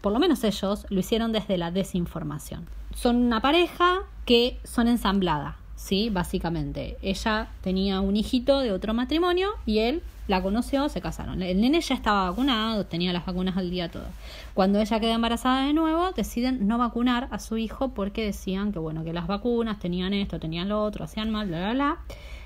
por 0.00 0.12
lo 0.12 0.18
menos 0.18 0.42
ellos, 0.44 0.86
lo 0.88 1.00
hicieron 1.00 1.32
desde 1.32 1.58
la 1.58 1.70
desinformación. 1.70 2.66
Son 2.94 3.16
una 3.16 3.40
pareja 3.40 4.04
que 4.24 4.58
son 4.64 4.88
ensamblada, 4.88 5.58
¿sí? 5.76 6.08
Básicamente. 6.10 6.96
Ella 7.02 7.48
tenía 7.60 8.00
un 8.00 8.16
hijito 8.16 8.60
de 8.60 8.72
otro 8.72 8.94
matrimonio 8.94 9.50
y 9.66 9.80
él 9.80 10.02
la 10.28 10.42
conoció, 10.42 10.88
se 10.88 11.00
casaron. 11.00 11.42
El 11.42 11.60
nene 11.60 11.80
ya 11.80 11.94
estaba 11.94 12.30
vacunado, 12.30 12.86
tenía 12.86 13.12
las 13.12 13.24
vacunas 13.26 13.56
al 13.56 13.70
día 13.70 13.90
todo. 13.90 14.06
Cuando 14.54 14.80
ella 14.80 15.00
queda 15.00 15.14
embarazada 15.14 15.66
de 15.66 15.72
nuevo, 15.72 16.12
deciden 16.12 16.66
no 16.66 16.78
vacunar 16.78 17.28
a 17.30 17.38
su 17.38 17.56
hijo 17.56 17.90
porque 17.90 18.24
decían 18.24 18.72
que 18.72 18.78
bueno, 18.78 19.04
que 19.04 19.12
las 19.12 19.26
vacunas 19.26 19.78
tenían 19.78 20.12
esto, 20.12 20.40
tenían 20.40 20.68
lo 20.68 20.82
otro, 20.82 21.04
hacían 21.04 21.30
mal, 21.30 21.48
bla, 21.48 21.58
bla, 21.58 21.72
bla. 21.72 21.98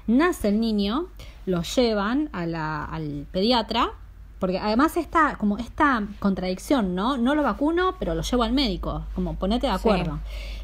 Nace 0.06 0.48
el 0.48 0.60
niño, 0.60 1.06
lo 1.46 1.62
llevan 1.62 2.28
a 2.32 2.46
la, 2.46 2.84
al 2.84 3.26
pediatra, 3.30 3.92
porque 4.38 4.58
además 4.58 4.96
está 4.96 5.36
como 5.36 5.58
esta 5.58 6.02
contradicción, 6.18 6.94
¿no? 6.94 7.18
No 7.18 7.34
lo 7.34 7.42
vacuno, 7.42 7.94
pero 7.98 8.14
lo 8.14 8.22
llevo 8.22 8.42
al 8.42 8.52
médico, 8.52 9.04
como 9.14 9.34
ponete 9.34 9.66
de 9.66 9.72
acuerdo. 9.72 10.18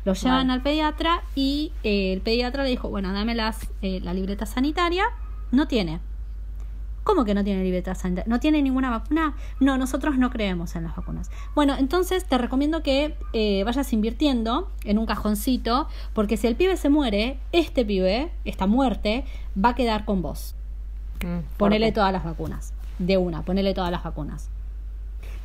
Lo 0.04 0.14
llevan 0.14 0.50
al 0.50 0.62
pediatra 0.62 1.22
y 1.34 1.72
eh, 1.82 2.12
el 2.14 2.20
pediatra 2.22 2.62
le 2.62 2.70
dijo, 2.70 2.88
bueno, 2.88 3.12
dame 3.12 3.34
las, 3.34 3.68
eh, 3.82 4.00
la 4.02 4.14
libreta 4.14 4.46
sanitaria. 4.46 5.04
No 5.52 5.68
tiene. 5.68 6.00
¿Cómo 7.06 7.24
que 7.24 7.34
no 7.34 7.44
tiene 7.44 7.62
libreta 7.62 7.94
sanitaria? 7.94 8.28
¿No 8.28 8.40
tiene 8.40 8.60
ninguna 8.62 8.90
vacuna? 8.90 9.36
No, 9.60 9.78
nosotros 9.78 10.18
no 10.18 10.28
creemos 10.28 10.74
en 10.74 10.82
las 10.82 10.96
vacunas. 10.96 11.30
Bueno, 11.54 11.76
entonces 11.78 12.24
te 12.24 12.36
recomiendo 12.36 12.82
que 12.82 13.14
eh, 13.32 13.62
vayas 13.62 13.92
invirtiendo 13.92 14.72
en 14.82 14.98
un 14.98 15.06
cajoncito, 15.06 15.86
porque 16.14 16.36
si 16.36 16.48
el 16.48 16.56
pibe 16.56 16.76
se 16.76 16.88
muere, 16.88 17.38
este 17.52 17.84
pibe, 17.84 18.32
esta 18.44 18.66
muerte, 18.66 19.24
va 19.56 19.68
a 19.68 19.74
quedar 19.76 20.04
con 20.04 20.20
vos. 20.20 20.56
Mm, 21.24 21.46
ponele 21.56 21.92
todas 21.92 22.12
las 22.12 22.24
vacunas. 22.24 22.72
De 22.98 23.16
una, 23.18 23.42
ponele 23.42 23.72
todas 23.72 23.92
las 23.92 24.02
vacunas. 24.02 24.50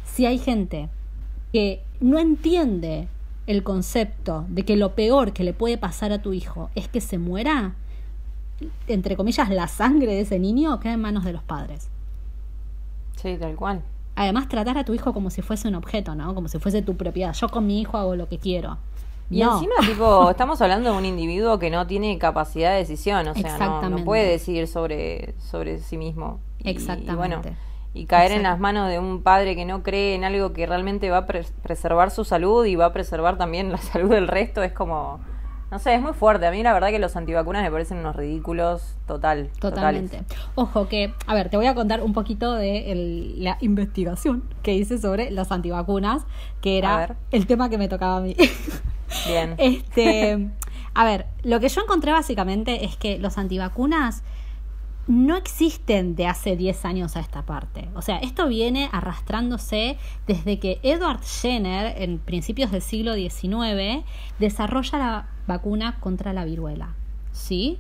Si 0.03 0.25
hay 0.25 0.39
gente 0.39 0.89
que 1.53 1.83
no 1.99 2.17
entiende 2.17 3.07
el 3.45 3.61
concepto 3.61 4.45
de 4.49 4.65
que 4.65 4.77
lo 4.77 4.95
peor 4.95 5.31
que 5.31 5.43
le 5.43 5.53
puede 5.53 5.77
pasar 5.77 6.11
a 6.11 6.23
tu 6.23 6.33
hijo 6.33 6.71
es 6.73 6.87
que 6.87 7.01
se 7.01 7.19
muera, 7.19 7.75
entre 8.87 9.15
comillas, 9.15 9.49
la 9.49 9.67
sangre 9.67 10.13
de 10.13 10.21
ese 10.21 10.39
niño 10.39 10.79
queda 10.79 10.93
en 10.93 11.01
manos 11.01 11.23
de 11.23 11.33
los 11.33 11.43
padres. 11.43 11.89
Sí, 13.15 13.37
tal 13.39 13.55
cual. 13.55 13.81
Además, 14.15 14.47
tratar 14.49 14.77
a 14.77 14.83
tu 14.83 14.93
hijo 14.93 15.13
como 15.13 15.29
si 15.29 15.41
fuese 15.41 15.67
un 15.67 15.75
objeto, 15.75 16.15
¿no? 16.15 16.35
Como 16.35 16.47
si 16.47 16.59
fuese 16.59 16.81
tu 16.81 16.97
propiedad. 16.97 17.33
Yo 17.33 17.49
con 17.49 17.65
mi 17.65 17.79
hijo 17.79 17.97
hago 17.97 18.15
lo 18.15 18.27
que 18.27 18.37
quiero. 18.37 18.77
Y 19.29 19.41
encima, 19.41 19.75
tipo, 19.85 20.29
estamos 20.29 20.61
hablando 20.61 20.91
de 20.91 20.97
un 20.97 21.05
individuo 21.05 21.57
que 21.57 21.69
no 21.69 21.87
tiene 21.87 22.17
capacidad 22.17 22.71
de 22.71 22.77
decisión, 22.79 23.27
o 23.27 23.33
sea, 23.33 23.57
no, 23.89 24.03
puede 24.03 24.29
decidir 24.29 24.67
sobre, 24.67 25.33
sobre 25.39 25.79
sí 25.79 25.97
mismo. 25.97 26.39
Exactamente. 26.59 27.11
Y, 27.11 27.15
bueno, 27.15 27.41
y 27.93 28.05
caer 28.05 28.33
en 28.33 28.43
las 28.43 28.59
manos 28.59 28.89
de 28.89 28.99
un 28.99 29.21
padre 29.21 29.55
que 29.55 29.65
no 29.65 29.83
cree 29.83 30.15
en 30.15 30.23
algo 30.25 30.53
que 30.53 30.65
realmente 30.65 31.09
va 31.09 31.19
a 31.19 31.25
preservar 31.25 32.11
su 32.11 32.25
salud 32.25 32.65
y 32.65 32.75
va 32.75 32.87
a 32.87 32.93
preservar 32.93 33.37
también 33.37 33.71
la 33.71 33.77
salud 33.79 34.09
del 34.09 34.27
resto 34.27 34.63
es 34.63 34.73
como 34.73 35.19
no 35.71 35.79
sé, 35.79 35.95
es 35.95 36.01
muy 36.01 36.11
fuerte. 36.11 36.45
A 36.45 36.51
mí 36.51 36.61
la 36.63 36.73
verdad 36.73 36.89
que 36.89 36.99
los 36.99 37.15
antivacunas 37.15 37.63
me 37.63 37.71
parecen 37.71 37.99
unos 37.99 38.13
ridículos 38.15 38.95
total. 39.07 39.49
Totalmente. 39.59 40.21
Ojo 40.55 40.89
que, 40.89 41.13
a 41.27 41.33
ver, 41.33 41.49
te 41.49 41.55
voy 41.55 41.67
a 41.67 41.73
contar 41.73 42.03
un 42.03 42.11
poquito 42.11 42.53
de 42.53 43.33
la 43.37 43.57
investigación 43.61 44.43
que 44.63 44.73
hice 44.73 44.97
sobre 44.97 45.31
los 45.31 45.49
antivacunas, 45.49 46.23
que 46.59 46.77
era 46.77 47.15
el 47.31 47.47
tema 47.47 47.69
que 47.69 47.77
me 47.77 47.87
tocaba 47.87 48.17
a 48.17 48.19
mí. 48.19 48.35
Bien. 49.27 49.55
este, 49.57 50.49
a 50.93 51.05
ver, 51.05 51.27
lo 51.43 51.61
que 51.61 51.69
yo 51.69 51.81
encontré 51.81 52.11
básicamente 52.11 52.83
es 52.83 52.97
que 52.97 53.17
los 53.17 53.37
antivacunas 53.37 54.23
no 55.07 55.35
existen 55.35 56.15
de 56.15 56.27
hace 56.27 56.55
10 56.55 56.85
años 56.85 57.15
a 57.15 57.21
esta 57.21 57.45
parte. 57.45 57.89
O 57.95 58.01
sea, 58.01 58.17
esto 58.17 58.47
viene 58.47 58.89
arrastrándose 58.91 59.97
desde 60.27 60.59
que 60.59 60.79
Edward 60.83 61.21
Jenner, 61.23 62.01
en 62.01 62.19
principios 62.19 62.71
del 62.71 62.81
siglo 62.81 63.15
XIX, 63.15 64.05
desarrolla 64.39 64.97
la 64.97 65.27
vacuna 65.51 65.99
contra 65.99 66.33
la 66.33 66.45
viruela. 66.45 66.95
¿Sí? 67.31 67.79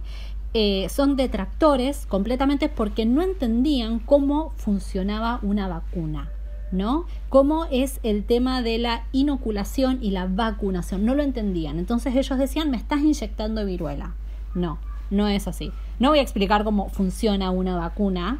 Eh, 0.53 0.87
son 0.89 1.15
detractores 1.15 2.05
completamente 2.05 2.67
porque 2.69 3.05
no 3.05 3.21
entendían 3.21 3.99
cómo 3.99 4.53
funcionaba 4.57 5.39
una 5.41 5.67
vacuna. 5.67 6.29
¿no? 6.71 7.05
¿Cómo 7.29 7.65
es 7.69 7.99
el 8.03 8.23
tema 8.23 8.61
de 8.61 8.77
la 8.77 9.03
inoculación 9.11 9.99
y 10.01 10.11
la 10.11 10.25
vacunación? 10.25 11.05
No 11.05 11.15
lo 11.15 11.23
entendían. 11.23 11.79
Entonces 11.79 12.15
ellos 12.15 12.39
decían, 12.39 12.71
me 12.71 12.77
estás 12.77 13.01
inyectando 13.01 13.65
viruela. 13.65 14.15
No, 14.55 14.79
no 15.09 15.27
es 15.27 15.47
así. 15.47 15.71
No 15.99 16.09
voy 16.09 16.19
a 16.19 16.21
explicar 16.23 16.63
cómo 16.63 16.89
funciona 16.89 17.51
una 17.51 17.75
vacuna, 17.77 18.39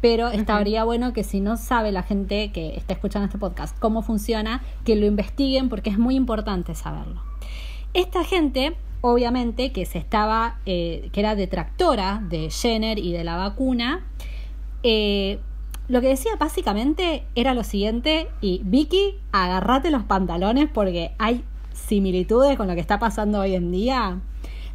pero 0.00 0.28
estaría 0.28 0.84
bueno 0.84 1.12
que 1.12 1.24
si 1.24 1.40
no 1.40 1.56
sabe 1.56 1.92
la 1.92 2.02
gente 2.02 2.52
que 2.52 2.76
está 2.76 2.94
escuchando 2.94 3.26
este 3.26 3.38
podcast 3.38 3.78
cómo 3.78 4.02
funciona, 4.02 4.62
que 4.84 4.96
lo 4.96 5.06
investiguen 5.06 5.68
porque 5.68 5.90
es 5.90 5.98
muy 5.98 6.16
importante 6.16 6.74
saberlo. 6.74 7.29
Esta 7.92 8.24
gente, 8.24 8.76
obviamente, 9.00 9.72
que 9.72 9.84
se 9.84 9.98
estaba, 9.98 10.58
eh, 10.66 11.08
que 11.12 11.20
era 11.20 11.34
detractora 11.34 12.22
de 12.28 12.50
Jenner 12.50 12.98
y 12.98 13.12
de 13.12 13.24
la 13.24 13.36
vacuna, 13.36 14.06
eh, 14.82 15.40
lo 15.88 16.00
que 16.00 16.08
decía 16.08 16.32
básicamente 16.38 17.24
era 17.34 17.52
lo 17.52 17.64
siguiente, 17.64 18.28
y 18.40 18.60
Vicky, 18.64 19.16
agarrate 19.32 19.90
los 19.90 20.04
pantalones 20.04 20.68
porque 20.72 21.12
hay 21.18 21.44
similitudes 21.72 22.56
con 22.56 22.68
lo 22.68 22.74
que 22.74 22.80
está 22.80 22.98
pasando 23.00 23.40
hoy 23.40 23.54
en 23.54 23.72
día. 23.72 24.20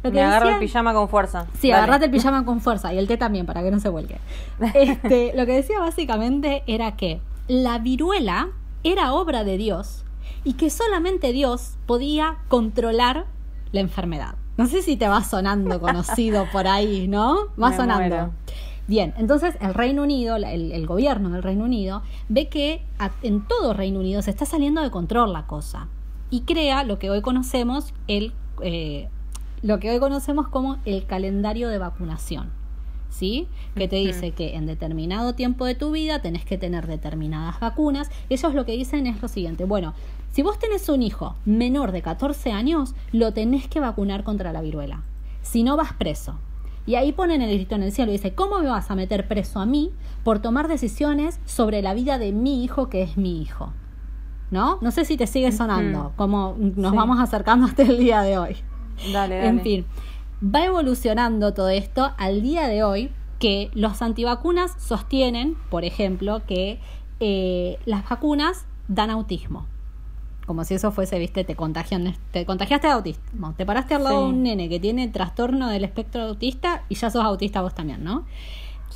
Me 0.02 0.22
agarro 0.22 0.50
el 0.50 0.58
pijama 0.58 0.92
con 0.92 1.08
fuerza. 1.08 1.46
Sí, 1.58 1.72
agarrate 1.72 2.04
el 2.04 2.10
pijama 2.12 2.44
con 2.44 2.60
fuerza 2.60 2.92
y 2.92 2.98
el 2.98 3.08
té 3.08 3.16
también 3.16 3.46
para 3.46 3.62
que 3.62 3.70
no 3.70 3.80
se 3.80 3.88
vuelque. 3.88 4.18
Este, 4.74 5.32
lo 5.34 5.46
que 5.46 5.52
decía 5.52 5.78
básicamente 5.80 6.62
era 6.66 6.96
que 6.96 7.20
la 7.48 7.78
viruela 7.78 8.48
era 8.84 9.14
obra 9.14 9.42
de 9.42 9.56
Dios 9.56 10.05
y 10.46 10.52
que 10.52 10.70
solamente 10.70 11.32
Dios 11.32 11.74
podía 11.86 12.38
controlar 12.46 13.26
la 13.72 13.80
enfermedad. 13.80 14.36
No 14.56 14.66
sé 14.66 14.80
si 14.80 14.96
te 14.96 15.08
va 15.08 15.24
sonando 15.24 15.80
conocido 15.82 16.46
por 16.52 16.68
ahí, 16.68 17.08
¿no? 17.08 17.48
Va 17.60 17.76
sonando. 17.76 18.32
Bien, 18.86 19.12
entonces 19.18 19.56
el 19.60 19.74
Reino 19.74 20.04
Unido, 20.04 20.36
el, 20.36 20.86
gobierno 20.86 21.30
del 21.30 21.42
Reino 21.42 21.64
Unido, 21.64 22.02
ve 22.28 22.48
que 22.48 22.84
en 23.22 23.44
todo 23.44 23.74
Reino 23.74 23.98
Unido 23.98 24.22
se 24.22 24.30
está 24.30 24.46
saliendo 24.46 24.80
de 24.80 24.92
control 24.92 25.32
la 25.32 25.48
cosa 25.48 25.88
y 26.30 26.42
crea 26.42 26.84
lo 26.84 27.00
que 27.00 27.10
hoy 27.10 27.22
conocemos 27.22 27.92
el 28.06 28.32
eh, 28.62 29.08
lo 29.62 29.80
que 29.80 29.90
hoy 29.90 29.98
conocemos 29.98 30.46
como 30.46 30.78
el 30.84 31.06
calendario 31.06 31.68
de 31.68 31.78
vacunación. 31.78 32.50
¿Sí? 33.10 33.48
Que 33.74 33.88
te 33.88 33.96
dice 33.96 34.32
que 34.32 34.56
en 34.56 34.66
determinado 34.66 35.34
tiempo 35.34 35.64
de 35.64 35.74
tu 35.74 35.90
vida 35.90 36.20
tenés 36.20 36.44
que 36.44 36.58
tener 36.58 36.86
determinadas 36.86 37.58
vacunas. 37.60 38.10
Ellos 38.28 38.52
lo 38.52 38.66
que 38.66 38.72
dicen 38.72 39.06
es 39.06 39.22
lo 39.22 39.28
siguiente, 39.28 39.64
bueno, 39.64 39.94
si 40.36 40.42
vos 40.42 40.58
tenés 40.58 40.86
un 40.90 41.00
hijo 41.00 41.34
menor 41.46 41.92
de 41.92 42.02
14 42.02 42.52
años, 42.52 42.94
lo 43.10 43.32
tenés 43.32 43.68
que 43.68 43.80
vacunar 43.80 44.22
contra 44.22 44.52
la 44.52 44.60
viruela. 44.60 45.00
Si 45.40 45.62
no 45.62 45.78
vas 45.78 45.94
preso. 45.94 46.38
Y 46.84 46.96
ahí 46.96 47.12
ponen 47.12 47.40
el 47.40 47.54
grito 47.54 47.74
en 47.74 47.82
el 47.82 47.90
cielo 47.90 48.10
y 48.10 48.16
dice, 48.16 48.34
¿cómo 48.34 48.58
me 48.58 48.66
vas 48.68 48.90
a 48.90 48.96
meter 48.96 49.28
preso 49.28 49.60
a 49.60 49.64
mí 49.64 49.92
por 50.24 50.40
tomar 50.40 50.68
decisiones 50.68 51.40
sobre 51.46 51.80
la 51.80 51.94
vida 51.94 52.18
de 52.18 52.32
mi 52.32 52.62
hijo 52.62 52.90
que 52.90 53.00
es 53.00 53.16
mi 53.16 53.40
hijo? 53.40 53.72
¿No? 54.50 54.76
No 54.82 54.90
sé 54.90 55.06
si 55.06 55.16
te 55.16 55.26
sigue 55.26 55.52
sonando, 55.52 56.12
como 56.16 56.54
nos 56.58 56.92
vamos 56.94 57.18
acercando 57.18 57.64
hasta 57.64 57.84
el 57.84 57.96
día 57.96 58.20
de 58.20 58.36
hoy. 58.36 58.56
Dale, 59.14 59.36
dale. 59.38 59.48
En 59.48 59.60
fin, 59.62 59.86
va 60.44 60.66
evolucionando 60.66 61.54
todo 61.54 61.70
esto 61.70 62.12
al 62.18 62.42
día 62.42 62.68
de 62.68 62.82
hoy. 62.82 63.10
que 63.38 63.70
los 63.72 64.02
antivacunas 64.02 64.74
sostienen, 64.78 65.56
por 65.70 65.84
ejemplo, 65.84 66.42
que 66.46 66.78
eh, 67.20 67.78
las 67.86 68.06
vacunas 68.06 68.66
dan 68.86 69.08
autismo. 69.08 69.66
Como 70.46 70.64
si 70.64 70.74
eso 70.74 70.92
fuese, 70.92 71.18
viste, 71.18 71.44
te 71.44 71.56
contagian, 71.56 72.14
te 72.30 72.46
contagiaste 72.46 72.86
de 72.86 72.92
autismo. 72.92 73.54
Te 73.56 73.66
paraste 73.66 73.94
al 73.94 74.04
lado 74.04 74.22
de 74.22 74.28
un 74.28 74.42
nene 74.44 74.68
que 74.68 74.78
tiene 74.78 75.08
trastorno 75.08 75.68
del 75.68 75.84
espectro 75.84 76.22
autista 76.22 76.84
y 76.88 76.94
ya 76.94 77.10
sos 77.10 77.24
autista 77.24 77.62
vos 77.62 77.74
también, 77.74 78.04
¿no? 78.04 78.24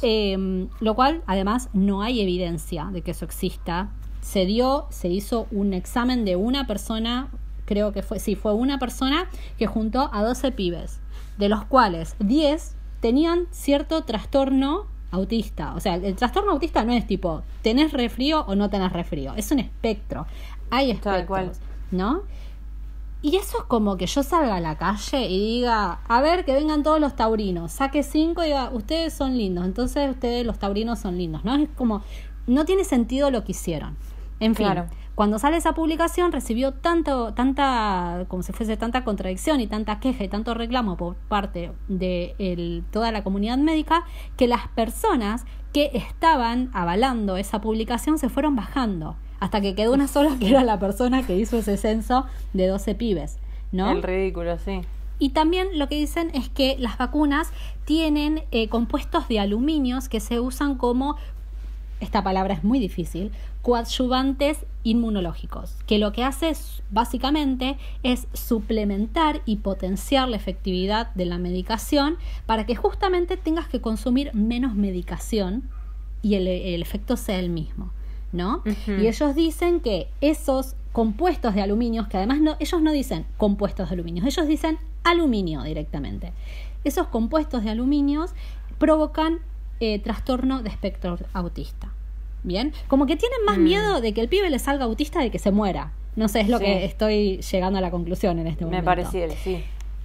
Em, 0.03 0.69
lo 0.81 0.95
cual, 0.95 1.23
además, 1.27 1.69
no 1.73 2.03
hay 2.03 2.21
evidencia 2.21 2.89
de 2.93 3.03
que 3.03 3.11
eso 3.11 3.25
exista. 3.25 3.91
Se 4.21 4.47
dio, 4.47 4.87
se 4.91 5.09
hizo 5.09 5.47
un 5.51 5.75
examen 5.75 6.25
de 6.25 6.37
una 6.37 6.67
persona, 6.67 7.29
creo 7.65 7.93
que 7.93 8.03
fue, 8.03 8.21
sí, 8.21 8.37
fue 8.37 8.55
una 8.55 8.79
persona 8.79 9.29
que 9.59 9.67
juntó 9.67 10.09
a 10.13 10.23
12 10.23 10.53
pibes, 10.53 11.01
de 11.37 11.49
los 11.49 11.65
cuales 11.65 12.17
10 12.21 12.77
tenían 13.01 13.47
cierto 13.51 14.05
trastorno 14.05 14.87
autista. 15.11 15.75
O 15.75 15.81
sea, 15.81 15.97
el 15.97 16.15
trastorno 16.15 16.53
autista 16.53 16.85
no 16.85 16.93
es 16.93 17.07
tipo, 17.07 17.43
tenés 17.63 17.93
refrío 17.93 18.45
o 18.47 18.55
no 18.55 18.71
tenés 18.71 18.93
refrío, 18.93 19.35
es 19.35 19.51
un 19.51 19.59
espectro. 19.59 20.27
Hay 20.71 20.91
espectros, 20.91 21.59
¿no? 21.91 22.23
Y 23.23 23.37
eso 23.37 23.59
es 23.59 23.65
como 23.65 23.99
que 23.99 24.07
yo 24.07 24.23
salga 24.23 24.57
a 24.57 24.61
la 24.61 24.79
calle 24.79 25.29
y 25.29 25.39
diga, 25.39 26.01
a 26.09 26.21
ver, 26.23 26.47
que 26.47 26.55
vengan 26.55 26.83
todos 26.83 26.99
los 26.99 27.17
taurinos, 27.17 27.71
saque 27.71 28.03
cinco 28.03 28.43
y 28.43 28.47
diga, 28.47 28.71
ustedes 28.73 29.13
son 29.13 29.37
lindos, 29.37 29.67
entonces 29.67 30.11
ustedes 30.11 30.47
los 30.47 30.59
taurinos 30.59 30.99
son 31.01 31.19
lindos, 31.19 31.45
¿no? 31.45 31.55
Es 31.55 31.69
como, 31.77 32.03
no 32.47 32.65
tiene 32.65 32.85
sentido 32.85 33.31
lo 33.31 33.45
que 33.45 33.53
hicieron. 33.53 33.97
En 34.39 34.55
fin, 34.55 34.69
cuando 35.15 35.39
sale 35.39 35.59
esa 35.59 35.75
publicación 35.75 36.33
recibió 36.33 36.73
tanto, 36.73 37.35
tanta, 37.35 38.25
como 38.29 38.43
si 38.43 38.53
fuese 38.53 38.79
tanta 38.79 39.05
contradicción 39.05 39.61
y 39.61 39.67
tanta 39.67 40.01
queja 40.01 40.25
y 40.25 40.29
tanto 40.29 40.55
reclamo 40.55 40.97
por 40.97 41.15
parte 41.15 41.73
de 41.89 42.83
toda 42.91 43.13
la 43.13 43.23
comunidad 43.23 43.59
médica 43.59 44.07
que 44.39 44.49
las 44.49 44.69
personas 44.69 45.45
que 45.75 45.91
estaban 45.93 46.71
avalando 46.73 47.37
esa 47.37 47.61
publicación 47.61 48.19
se 48.19 48.31
fueron 48.31 48.57
bajando 48.57 49.17
hasta 49.41 49.61
que 49.61 49.75
quedó 49.75 49.93
una 49.93 50.07
sola 50.07 50.37
que 50.39 50.51
era 50.51 50.63
la 50.63 50.79
persona 50.79 51.27
que 51.27 51.37
hizo 51.37 51.59
ese 51.59 51.77
censo 51.77 52.27
de 52.53 52.69
12 52.69 52.95
pibes, 52.95 53.39
¿no? 53.73 53.91
El 53.91 54.03
ridículo, 54.03 54.59
sí. 54.59 54.83
Y 55.19 55.31
también 55.31 55.79
lo 55.79 55.89
que 55.89 55.97
dicen 55.97 56.31
es 56.35 56.49
que 56.49 56.77
las 56.79 56.97
vacunas 56.97 57.51
tienen 57.85 58.45
eh, 58.53 58.69
compuestos 58.69 59.29
de 59.29 59.41
aluminios 59.41 60.09
que 60.09 60.21
se 60.21 60.41
usan 60.41 60.77
como, 60.77 61.17
esta 62.01 62.23
palabra 62.23 62.55
es 62.55 62.65
muy 62.65 62.79
difícil, 62.79 63.31
coadyuvantes 63.61 64.65
inmunológicos, 64.83 65.77
que 65.87 65.99
lo 65.99 66.13
que 66.13 66.25
hace 66.25 66.53
básicamente 66.91 67.77
es 68.03 68.29
suplementar 68.33 69.43
y 69.45 69.57
potenciar 69.57 70.29
la 70.29 70.37
efectividad 70.37 71.13
de 71.15 71.27
la 71.27 71.37
medicación 71.37 72.17
para 72.47 72.65
que 72.65 72.75
justamente 72.75 73.37
tengas 73.37 73.69
que 73.69 73.83
consumir 73.83 74.35
menos 74.35 74.75
medicación 74.75 75.69
y 76.23 76.37
el 76.37 76.47
efecto 76.83 77.19
sea 77.19 77.39
el 77.39 77.51
mismo. 77.51 77.91
¿No? 78.33 78.63
Y 78.87 79.07
ellos 79.07 79.35
dicen 79.35 79.81
que 79.81 80.09
esos 80.21 80.75
compuestos 80.93 81.55
de 81.55 81.63
aluminio, 81.63 82.09
que 82.09 82.17
además 82.17 82.41
no, 82.41 82.57
ellos 82.59 82.83
no 82.83 82.93
dicen 82.93 83.27
compuestos 83.37 83.89
de 83.89 83.95
aluminio, 83.95 84.25
ellos 84.25 84.47
dicen 84.47 84.79
aluminio 85.05 85.63
directamente. 85.63 86.33
Esos 86.85 87.09
compuestos 87.09 87.65
de 87.65 87.71
aluminio 87.71 88.27
provocan 88.79 89.39
eh, 89.81 89.99
trastorno 89.99 90.63
de 90.63 90.71
espectro 90.71 91.19
autista. 91.33 91.93
Bien, 92.43 92.73
como 92.89 93.07
que 93.07 93.17
tienen 93.17 93.45
más 93.45 93.59
mm. 93.59 93.63
miedo 93.63 94.01
de 94.01 94.15
que 94.15 94.23
el 94.23 94.29
pibe 94.29 94.49
le 94.49 94.59
salga 94.59 94.85
autista 94.85 95.21
de 95.21 95.31
que 95.31 95.39
se 95.39 95.51
muera. 95.51 95.93
No 96.17 96.29
sé, 96.29 96.41
es 96.41 96.49
lo 96.49 96.59
que 96.59 96.85
estoy 96.85 97.41
llegando 97.41 97.79
a 97.79 97.83
la 97.83 97.91
conclusión 97.91 98.39
en 98.39 98.47
este 98.47 98.65
momento. 98.65 98.83
Me 98.83 99.37
sí. 99.37 99.63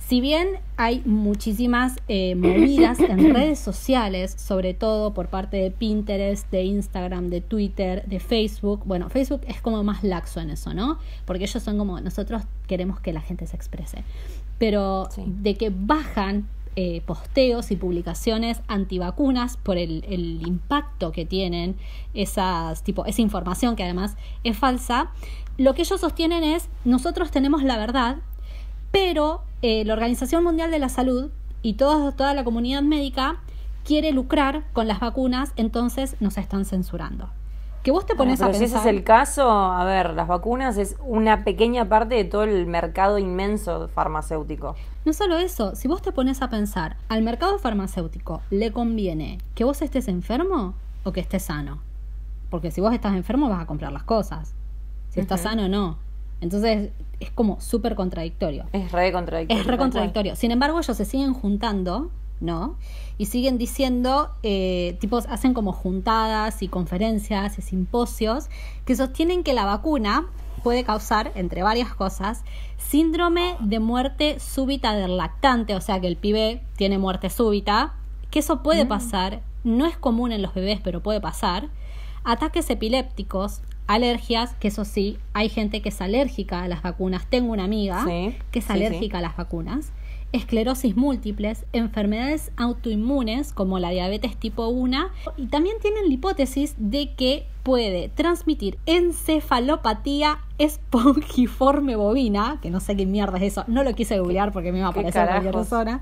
Si 0.07 0.21
bien 0.21 0.59
hay 0.77 1.01
muchísimas 1.03 1.95
eh, 2.07 2.35
movidas 2.35 2.99
en 2.99 3.33
redes 3.33 3.57
sociales, 3.57 4.35
sobre 4.37 4.75
todo 4.75 5.15
por 5.15 5.29
parte 5.29 5.57
de 5.57 5.71
Pinterest, 5.71 6.51
de 6.51 6.63
Instagram, 6.63 7.29
de 7.29 7.41
Twitter, 7.41 8.05
de 8.05 8.19
Facebook, 8.19 8.83
bueno, 8.85 9.09
Facebook 9.09 9.41
es 9.47 9.61
como 9.61 9.83
más 9.83 10.03
laxo 10.03 10.41
en 10.41 10.51
eso, 10.51 10.75
¿no? 10.75 10.99
Porque 11.25 11.45
ellos 11.45 11.63
son 11.63 11.79
como, 11.79 11.99
nosotros 12.01 12.43
queremos 12.67 12.99
que 12.99 13.13
la 13.13 13.21
gente 13.21 13.47
se 13.47 13.55
exprese, 13.55 14.03
pero 14.59 15.09
de 15.25 15.55
que 15.55 15.71
bajan 15.75 16.47
eh, 16.75 17.01
posteos 17.03 17.71
y 17.71 17.75
publicaciones 17.75 18.61
antivacunas 18.67 19.57
por 19.57 19.77
el, 19.77 20.05
el, 20.07 20.45
impacto 20.45 21.11
que 21.13 21.25
tienen 21.25 21.77
esas 22.13 22.83
tipo 22.83 23.05
esa 23.05 23.21
información 23.21 23.77
que 23.77 23.83
además 23.83 24.17
es 24.43 24.57
falsa 24.57 25.09
lo 25.57 25.73
que 25.73 25.83
ellos 25.83 26.01
sostienen 26.01 26.43
es 26.43 26.67
nosotros 26.83 27.31
tenemos 27.31 27.63
la 27.63 27.77
verdad 27.77 28.17
pero 28.95 29.41
eh, 29.61 29.83
la 29.83 29.91
Organización 29.91 30.41
Mundial 30.41 30.71
de 30.71 30.79
la 30.79 30.87
Salud 30.87 31.29
y 31.61 31.73
toda, 31.73 32.13
toda 32.13 32.33
la 32.33 32.45
comunidad 32.45 32.81
médica 32.81 33.41
quiere 33.83 34.13
lucrar 34.13 34.63
con 34.71 34.87
las 34.87 35.01
vacunas, 35.01 35.51
entonces 35.57 36.15
nos 36.21 36.37
están 36.37 36.63
censurando. 36.63 37.29
Que 37.83 37.91
vos 37.91 38.05
te 38.05 38.15
pones 38.15 38.41
a 38.41 38.45
pensar. 38.45 38.59
Si 38.67 38.73
ese 38.73 38.77
es 38.77 38.85
el 38.85 39.03
caso, 39.03 39.51
a 39.51 39.83
ver, 39.83 40.13
las 40.13 40.29
vacunas 40.29 40.77
es 40.77 40.95
una 41.05 41.43
pequeña 41.43 41.89
parte 41.89 42.15
de 42.15 42.23
todo 42.23 42.43
el 42.43 42.67
mercado 42.67 43.19
inmenso 43.19 43.89
farmacéutico. 43.89 44.77
No 45.03 45.11
solo 45.11 45.35
eso, 45.37 45.75
si 45.75 45.89
vos 45.89 46.01
te 46.01 46.13
pones 46.13 46.41
a 46.41 46.49
pensar, 46.49 46.95
al 47.09 47.21
mercado 47.21 47.59
farmacéutico 47.59 48.41
le 48.49 48.71
conviene 48.71 49.39
que 49.55 49.65
vos 49.65 49.81
estés 49.81 50.07
enfermo 50.07 50.73
o 51.03 51.11
que 51.11 51.19
estés 51.19 51.43
sano. 51.43 51.79
Porque 52.49 52.71
si 52.71 52.79
vos 52.79 52.93
estás 52.93 53.13
enfermo 53.13 53.49
vas 53.49 53.61
a 53.61 53.65
comprar 53.65 53.91
las 53.91 54.03
cosas. 54.03 54.55
Si 55.09 55.19
estás 55.19 55.41
sano, 55.41 55.67
no. 55.67 56.04
Entonces 56.45 56.91
es 57.19 57.31
como 57.31 57.59
súper 57.59 57.95
contradictorio. 57.95 58.65
Es 58.71 58.91
re 58.91 59.11
contradictorio. 59.11 59.61
Es 59.61 59.67
re 59.67 59.77
contradictorio. 59.77 60.35
Sin 60.35 60.51
embargo, 60.51 60.79
ellos 60.79 60.95
se 60.95 61.05
siguen 61.05 61.33
juntando, 61.33 62.11
¿no? 62.39 62.77
Y 63.17 63.25
siguen 63.25 63.57
diciendo, 63.57 64.29
eh, 64.43 64.95
tipos, 64.99 65.25
hacen 65.25 65.53
como 65.53 65.73
juntadas 65.73 66.61
y 66.61 66.67
conferencias 66.67 67.57
y 67.57 67.61
simposios 67.61 68.49
que 68.85 68.95
sostienen 68.95 69.43
que 69.43 69.53
la 69.53 69.65
vacuna 69.65 70.27
puede 70.63 70.83
causar, 70.83 71.31
entre 71.35 71.63
varias 71.63 71.93
cosas, 71.93 72.43
síndrome 72.77 73.55
de 73.59 73.79
muerte 73.79 74.39
súbita 74.39 74.93
del 74.93 75.17
lactante, 75.17 75.75
o 75.75 75.81
sea 75.81 75.99
que 75.99 76.07
el 76.07 76.17
pibe 76.17 76.61
tiene 76.75 76.97
muerte 76.97 77.29
súbita, 77.29 77.93
que 78.31 78.39
eso 78.39 78.63
puede 78.63 78.85
mm. 78.85 78.87
pasar, 78.87 79.41
no 79.63 79.85
es 79.85 79.97
común 79.97 80.31
en 80.31 80.41
los 80.41 80.53
bebés, 80.53 80.79
pero 80.83 81.01
puede 81.01 81.21
pasar, 81.21 81.69
ataques 82.23 82.69
epilépticos, 82.69 83.61
alergias, 83.87 84.53
que 84.55 84.69
eso 84.69 84.85
sí, 84.85 85.17
hay 85.33 85.49
gente 85.49 85.81
que 85.81 85.89
es 85.89 86.01
alérgica 86.01 86.63
a 86.63 86.67
las 86.67 86.81
vacunas. 86.81 87.27
Tengo 87.29 87.53
una 87.53 87.65
amiga 87.65 88.05
que 88.05 88.59
es 88.59 88.69
alérgica 88.69 89.19
a 89.19 89.21
las 89.21 89.37
vacunas. 89.37 89.91
Esclerosis 90.31 90.97
múltiples, 90.97 91.65
enfermedades 91.71 92.51
autoinmunes 92.57 93.53
como 93.53 93.79
la 93.79 93.91
diabetes 93.91 94.35
tipo 94.35 94.67
1 94.67 95.07
y 95.37 95.47
también 95.47 95.77
tienen 95.81 96.07
la 96.07 96.13
hipótesis 96.13 96.75
de 96.77 97.13
que 97.13 97.47
puede 97.63 98.09
transmitir 98.09 98.77
encefalopatía 98.85 100.39
espongiforme 100.57 101.95
bovina, 101.95 102.59
que 102.61 102.69
no 102.69 102.81
sé 102.81 102.97
qué 102.97 103.05
mierda 103.05 103.37
es 103.37 103.43
eso, 103.43 103.63
no 103.67 103.83
lo 103.83 103.93
quise 103.93 104.19
googlear 104.19 104.51
porque 104.51 104.73
me 104.73 104.79
iba 104.79 104.87
a 104.87 104.89
aparecer 104.91 105.25
cualquier 105.25 105.53
persona, 105.53 106.01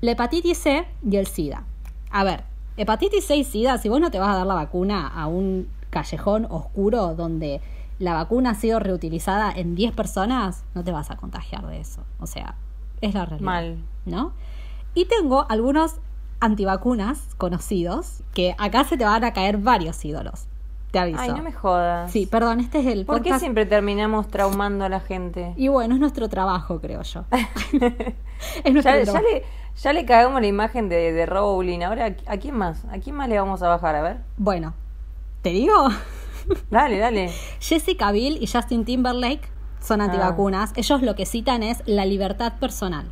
la 0.00 0.10
hepatitis 0.10 0.58
C 0.58 0.84
y 1.08 1.16
el 1.16 1.28
SIDA. 1.28 1.64
A 2.10 2.24
ver, 2.24 2.44
hepatitis 2.76 3.24
C 3.24 3.36
y 3.36 3.44
SIDA, 3.44 3.78
si 3.78 3.88
vos 3.88 4.00
no 4.00 4.10
te 4.10 4.18
vas 4.18 4.30
a 4.30 4.38
dar 4.38 4.46
la 4.46 4.54
vacuna 4.54 5.06
a 5.06 5.28
un 5.28 5.68
callejón 5.92 6.46
oscuro 6.50 7.14
donde 7.14 7.60
la 7.98 8.14
vacuna 8.14 8.50
ha 8.50 8.54
sido 8.54 8.80
reutilizada 8.80 9.52
en 9.54 9.76
10 9.76 9.92
personas, 9.94 10.64
no 10.74 10.82
te 10.82 10.90
vas 10.90 11.10
a 11.12 11.16
contagiar 11.16 11.66
de 11.66 11.78
eso. 11.78 12.02
O 12.18 12.26
sea, 12.26 12.56
es 13.00 13.14
la 13.14 13.26
realidad. 13.26 13.44
Mal. 13.44 13.78
¿No? 14.06 14.32
Y 14.94 15.04
tengo 15.04 15.46
algunos 15.48 15.96
antivacunas 16.40 17.20
conocidos 17.38 18.24
que 18.34 18.56
acá 18.58 18.82
se 18.84 18.96
te 18.96 19.04
van 19.04 19.22
a 19.22 19.32
caer 19.32 19.58
varios 19.58 20.04
ídolos. 20.04 20.48
Te 20.90 20.98
aviso. 20.98 21.20
Ay, 21.20 21.30
no 21.30 21.42
me 21.42 21.52
jodas. 21.52 22.10
Sí, 22.10 22.26
perdón, 22.26 22.60
este 22.60 22.80
es 22.80 22.86
el 22.86 23.06
¿Por 23.06 23.22
qué 23.22 23.38
siempre 23.38 23.64
terminamos 23.64 24.28
traumando 24.28 24.84
a 24.84 24.88
la 24.88 25.00
gente? 25.00 25.54
Y 25.56 25.68
bueno, 25.68 25.94
es 25.94 26.00
nuestro 26.00 26.28
trabajo, 26.28 26.80
creo 26.80 27.02
yo. 27.02 27.24
es 27.30 28.72
nuestro 28.72 28.96
ya, 28.96 29.02
trabajo. 29.04 29.24
Ya 29.82 29.92
le, 29.92 30.04
cagamos 30.04 30.40
la 30.40 30.46
imagen 30.46 30.88
de, 30.88 31.12
de 31.12 31.24
Rowling. 31.24 31.80
Ahora, 31.82 32.16
¿a 32.26 32.36
quién 32.36 32.56
más? 32.56 32.84
¿A 32.90 32.98
quién 32.98 33.16
más 33.16 33.28
le 33.28 33.38
vamos 33.38 33.62
a 33.62 33.68
bajar? 33.68 33.94
A 33.94 34.02
ver. 34.02 34.18
Bueno, 34.36 34.74
¿Te 35.42 35.50
digo? 35.50 35.88
Dale, 36.70 36.98
dale. 36.98 37.30
Jessica 37.60 38.12
Biel 38.12 38.40
y 38.40 38.46
Justin 38.46 38.84
Timberlake 38.84 39.48
son 39.80 40.00
ah. 40.00 40.04
antivacunas. 40.04 40.72
Ellos 40.76 41.02
lo 41.02 41.16
que 41.16 41.26
citan 41.26 41.64
es 41.64 41.82
la 41.84 42.06
libertad 42.06 42.54
personal. 42.60 43.10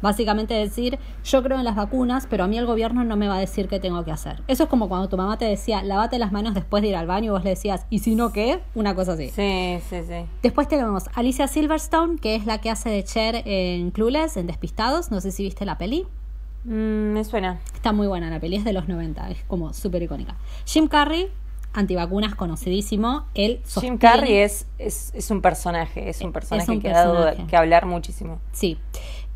Básicamente 0.00 0.54
decir, 0.54 1.00
yo 1.24 1.42
creo 1.42 1.58
en 1.58 1.64
las 1.64 1.74
vacunas, 1.74 2.28
pero 2.30 2.44
a 2.44 2.46
mí 2.46 2.56
el 2.56 2.66
gobierno 2.66 3.02
no 3.02 3.16
me 3.16 3.26
va 3.26 3.36
a 3.36 3.40
decir 3.40 3.66
qué 3.66 3.80
tengo 3.80 4.04
que 4.04 4.12
hacer. 4.12 4.44
Eso 4.46 4.64
es 4.64 4.68
como 4.68 4.88
cuando 4.88 5.08
tu 5.08 5.16
mamá 5.16 5.38
te 5.38 5.46
decía, 5.46 5.82
lavate 5.82 6.20
las 6.20 6.30
manos 6.30 6.54
después 6.54 6.82
de 6.82 6.90
ir 6.90 6.96
al 6.96 7.08
baño 7.08 7.26
y 7.26 7.30
vos 7.30 7.42
le 7.42 7.50
decías, 7.50 7.86
¿y 7.90 7.98
si 7.98 8.14
no 8.14 8.30
qué? 8.30 8.60
Una 8.76 8.94
cosa 8.94 9.14
así. 9.14 9.30
Sí, 9.30 9.80
sí, 9.88 10.02
sí. 10.06 10.26
Después 10.42 10.68
tenemos 10.68 11.04
Alicia 11.14 11.48
Silverstone, 11.48 12.18
que 12.18 12.36
es 12.36 12.46
la 12.46 12.60
que 12.60 12.70
hace 12.70 12.90
de 12.90 13.02
Cher 13.02 13.42
en 13.44 13.90
Clueless, 13.90 14.36
en 14.36 14.46
Despistados. 14.46 15.10
No 15.10 15.20
sé 15.20 15.32
si 15.32 15.42
viste 15.42 15.64
la 15.64 15.78
peli. 15.78 16.06
Mm, 16.64 17.12
me 17.12 17.24
suena. 17.24 17.58
Está 17.74 17.92
muy 17.92 18.06
buena 18.06 18.30
la 18.30 18.38
peli, 18.38 18.56
es 18.56 18.64
de 18.64 18.74
los 18.74 18.86
90, 18.86 19.30
es 19.30 19.42
como 19.48 19.72
súper 19.72 20.02
icónica. 20.02 20.36
Jim 20.66 20.88
Carrey, 20.88 21.32
antivacunas 21.76 22.34
conocidísimo. 22.34 23.26
Él 23.34 23.60
Jim 23.80 23.98
Carrey 23.98 24.34
es, 24.34 24.66
es, 24.78 25.30
un 25.30 25.42
personaje, 25.42 26.08
es 26.08 26.20
un 26.22 26.32
personaje 26.32 26.78
que 26.80 26.90
ha 26.90 27.04
dado 27.04 27.46
que 27.46 27.56
hablar 27.56 27.86
muchísimo. 27.86 28.40
Sí. 28.52 28.78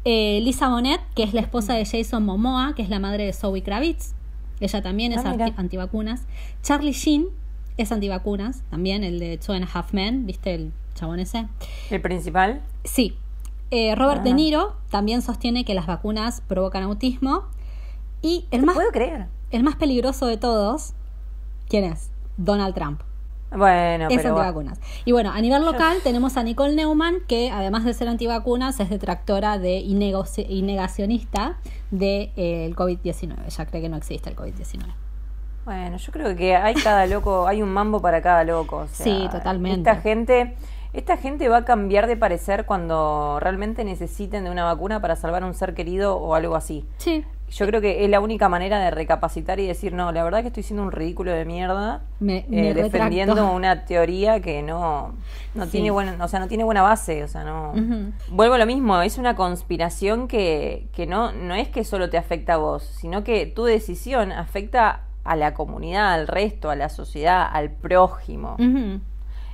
Eh, 0.05 0.41
Lisa 0.43 0.69
Bonet, 0.71 1.01
que 1.15 1.23
es 1.23 1.35
la 1.35 1.43
esposa 1.43 1.75
de 1.75 1.85
Jason 1.85 2.25
Momoa, 2.25 2.73
que 2.75 2.83
es 2.83 2.89
la 2.89 2.99
madre 2.99 3.27
de 3.27 3.33
Zoe 3.33 3.63
Kravitz. 3.63 4.15
ella 4.61 4.83
también 4.83 5.13
es 5.13 5.25
Ah, 5.25 5.33
mira. 5.33 5.53
antivacunas. 5.57 6.23
Charlie 6.63 6.93
Sheen 6.93 7.27
es 7.77 7.93
antivacunas, 7.93 8.63
también 8.71 9.05
el 9.05 9.19
de 9.19 9.39
Two 9.39 9.55
and 9.55 9.65
a 9.65 9.69
Half 9.73 9.93
Men, 9.95 10.27
¿viste 10.27 10.55
el 10.55 10.73
chabón 10.95 11.19
ese? 11.21 11.47
¿El 11.91 12.01
principal? 12.01 12.61
Sí. 12.85 13.17
Eh, 13.71 13.95
Robert 13.95 14.23
De 14.23 14.31
Ah. 14.31 14.35
Niro 14.35 14.77
también 14.91 15.23
sostiene 15.23 15.65
que 15.65 15.75
las 15.75 15.87
vacunas 15.87 16.41
provocan 16.43 16.83
autismo. 16.83 17.45
Y 18.23 18.47
el 18.51 18.61
¿Te 18.61 18.67
más, 18.67 18.75
puedo 18.75 18.91
creer? 18.91 19.29
el 19.51 19.63
más 19.63 19.77
peligroso 19.77 20.27
de 20.27 20.37
todos, 20.37 20.93
¿quién 21.69 21.85
es? 21.85 22.11
Donald 22.45 22.75
Trump. 22.75 23.03
Bueno, 23.53 24.07
es 24.09 24.17
pero... 24.17 24.31
antivacunas. 24.31 24.79
Y 25.05 25.11
bueno, 25.13 25.33
a 25.33 25.41
nivel 25.41 25.65
local 25.65 25.99
tenemos 26.05 26.37
a 26.37 26.43
Nicole 26.45 26.75
Neumann, 26.77 27.17
que 27.27 27.51
además 27.51 27.85
de 27.85 27.95
ser 27.95 28.07
antivacunas, 28.09 28.79
es 28.79 28.91
detractora 28.91 29.59
de 29.59 29.79
y, 29.79 29.95
negoci- 29.95 30.47
y 30.49 30.63
negacionista 30.63 31.59
del 31.91 32.31
de, 32.37 32.67
el 32.67 32.77
COVID-19. 32.77 33.35
Ella 33.47 33.67
cree 33.67 33.83
que 33.83 33.89
no 33.89 33.97
existe 33.97 34.31
el 34.31 34.37
COVID-19. 34.37 34.83
Bueno, 35.65 35.97
yo 35.97 36.13
creo 36.13 36.37
que 36.37 36.55
hay 36.57 36.75
cada 36.75 37.07
loco, 37.07 37.47
hay 37.49 37.61
un 37.61 37.71
mambo 37.71 38.01
para 38.01 38.23
cada 38.23 38.45
loco. 38.45 38.77
o 38.79 38.87
sea, 38.89 39.05
Sí, 39.05 39.29
totalmente. 39.33 39.91
Esta 39.91 40.01
gente, 40.01 40.57
esta 40.93 41.17
gente 41.17 41.49
va 41.49 41.59
a 41.59 41.65
cambiar 41.65 42.07
de 42.07 42.17
parecer 42.17 42.67
cuando 42.67 43.39
realmente 43.41 43.85
necesiten 43.85 44.45
de 44.45 44.51
una 44.51 44.65
vacuna 44.65 45.01
para 45.01 45.17
salvar 45.17 45.43
a 45.43 45.47
un 45.47 45.55
ser 45.55 45.75
querido 45.75 46.17
o 46.17 46.35
algo 46.37 46.55
así. 46.57 46.85
Sí, 46.99 47.25
Yo 47.51 47.67
creo 47.67 47.81
que 47.81 48.05
es 48.05 48.11
la 48.11 48.21
única 48.21 48.49
manera 48.49 48.79
de 48.79 48.91
recapacitar 48.93 49.59
y 49.59 49.67
decir, 49.67 49.93
no, 49.93 50.13
la 50.13 50.23
verdad 50.23 50.41
que 50.43 50.47
estoy 50.49 50.63
siendo 50.63 50.85
un 50.85 50.93
ridículo 50.93 51.33
de 51.33 51.45
mierda, 51.45 52.03
Me- 52.21 52.45
me 52.49 52.71
eh, 52.71 52.75
defendiendo 52.75 53.51
una 53.53 53.85
teoría 53.87 54.41
que 54.41 54.63
no, 54.63 55.15
no 55.55 55.65
Sí. 55.65 55.71
tiene 55.73 55.91
buena, 55.91 56.17
o 56.25 56.29
sea, 56.29 56.39
no 56.39 56.47
tiene 56.47 56.63
buena 56.63 56.83
base, 56.83 57.25
o 57.25 57.29
sea, 57.29 57.43
no. 57.43 57.73
Vuelvo 58.31 58.55
a 58.55 58.59
lo 58.59 58.67
mismo, 58.67 59.03
es 59.03 59.19
una 59.19 59.35
conspiración 59.35 60.29
que, 60.29 60.87
que 60.93 61.07
no, 61.07 61.33
no 61.33 61.55
es 61.57 61.69
que 61.69 61.83
solo 61.83 62.09
te 62.09 62.19
afecta 62.19 62.55
a 62.55 62.57
vos, 62.59 62.85
sino 62.85 63.25
que 63.25 63.47
tu 63.47 63.65
decisión 63.65 64.31
afecta 64.31 65.01
a 65.25 65.35
la 65.35 65.53
comunidad, 65.53 66.13
al 66.15 66.29
resto, 66.29 66.71
a 66.71 66.77
la 66.77 66.89
sociedad, 66.89 67.47
al 67.53 67.71
prójimo. 67.71 68.57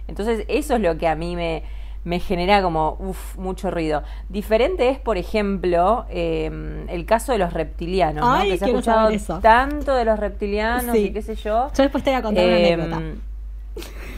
Entonces, 0.07 0.45
eso 0.49 0.75
es 0.77 0.81
lo 0.81 0.99
que 0.99 1.09
a 1.09 1.15
mí 1.17 1.35
me, 1.35 1.63
me 2.07 2.21
genera 2.21 2.63
como 2.63 2.97
uf, 3.01 3.37
mucho 3.37 3.71
ruido. 3.71 4.03
Diferente 4.29 4.89
es, 4.91 4.99
por 5.01 5.19
ejemplo, 5.19 6.07
eh, 6.09 6.85
el 6.89 7.05
caso 7.05 7.33
de 7.33 7.39
los 7.39 7.53
reptilianos, 7.53 8.25
¿no? 8.25 8.43
Que 8.45 8.57
se 8.57 8.65
ha 8.65 8.69
escuchado 8.69 9.09
eso. 9.11 9.41
tanto 9.41 9.93
de 9.95 10.05
los 10.05 10.19
reptilianos 10.19 10.95
Sí. 10.97 11.07
y 11.07 11.13
qué 11.13 11.21
sé 11.21 11.35
yo. 11.35 11.69
Yo 11.77 11.83
después 11.83 12.05
te 12.05 12.11
voy 12.11 12.19
a 12.19 12.23
contar 12.23 12.45
Eh, 12.45 12.75
una 12.77 12.85
anécdota. 12.97 13.03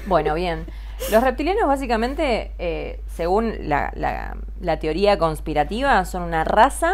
Bueno, 0.07 0.35
bien. 0.35 0.67
Los 1.13 1.23
reptilianos 1.23 1.67
básicamente, 1.67 2.53
eh, 2.59 3.01
según 3.07 3.55
la, 3.69 3.93
la- 3.97 4.37
la 4.61 4.79
teoría 4.79 5.17
conspirativa, 5.19 6.05
son 6.05 6.23
una 6.23 6.45
raza 6.45 6.93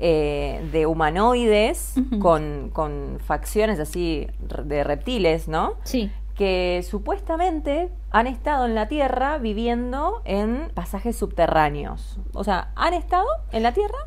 eh, 0.00 0.60
de 0.70 0.86
humanoides 0.86 1.94
con, 2.20 2.70
con 2.72 3.18
facciones 3.26 3.80
así 3.80 4.28
de 4.64 4.84
reptiles, 4.84 5.48
¿no? 5.48 5.72
Sí. 5.82 6.10
Que 6.38 6.86
supuestamente 6.88 7.90
han 8.10 8.26
estado 8.26 8.64
en 8.64 8.74
la 8.74 8.88
Tierra 8.88 9.36
viviendo 9.38 10.22
en 10.24 10.70
pasajes 10.72 11.16
subterráneos. 11.16 12.18
O 12.32 12.44
sea, 12.44 12.70
han 12.76 12.94
estado 12.94 13.26
en 13.52 13.64
la 13.64 13.72
Tierra 13.72 13.98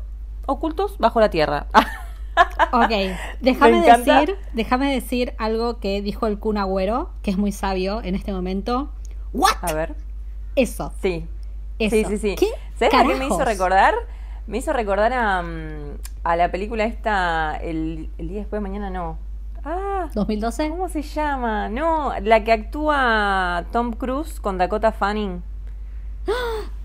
ocultos 0.46 0.98
bajo 0.98 1.20
la 1.20 1.30
Tierra. 1.30 1.66
Ok, 2.72 2.90
déjame 3.42 3.82
decir, 3.82 4.38
déjame 4.54 4.90
decir 4.90 5.34
algo 5.36 5.80
que 5.80 6.00
dijo 6.00 6.26
el 6.26 6.38
Kun 6.38 6.56
Agüero, 6.56 7.10
que 7.22 7.30
es 7.30 7.36
muy 7.36 7.52
sabio 7.52 8.00
en 8.02 8.14
este 8.14 8.32
momento. 8.32 8.90
¿What? 9.34 9.56
A 9.60 9.74
ver. 9.74 9.94
Eso. 10.56 10.94
Sí. 11.02 11.26
Eso. 11.78 11.96
Sí, 11.96 12.04
sí, 12.06 12.16
sí. 12.16 12.36
¿Qué 12.36 12.48
¿Sabes 12.78 12.94
a 12.94 13.02
qué 13.06 13.14
me 13.16 13.26
hizo 13.26 13.44
recordar? 13.44 13.94
Me 14.46 14.58
hizo 14.58 14.72
recordar 14.72 15.12
a, 15.12 15.42
mm, 15.42 15.98
a 16.24 16.36
la 16.36 16.50
película 16.50 16.84
esta, 16.84 17.56
el, 17.56 18.08
el 18.16 18.28
día 18.28 18.38
después 18.38 18.62
de 18.62 18.68
mañana, 18.68 18.88
no. 18.88 19.18
Ah, 19.64 20.08
¿2012? 20.14 20.70
¿cómo 20.70 20.88
se 20.88 21.02
llama? 21.02 21.68
No, 21.68 22.12
la 22.22 22.42
que 22.44 22.52
actúa 22.52 23.64
Tom 23.72 23.92
Cruise 23.92 24.40
con 24.40 24.58
Dakota 24.58 24.92
Fanning. 24.92 25.42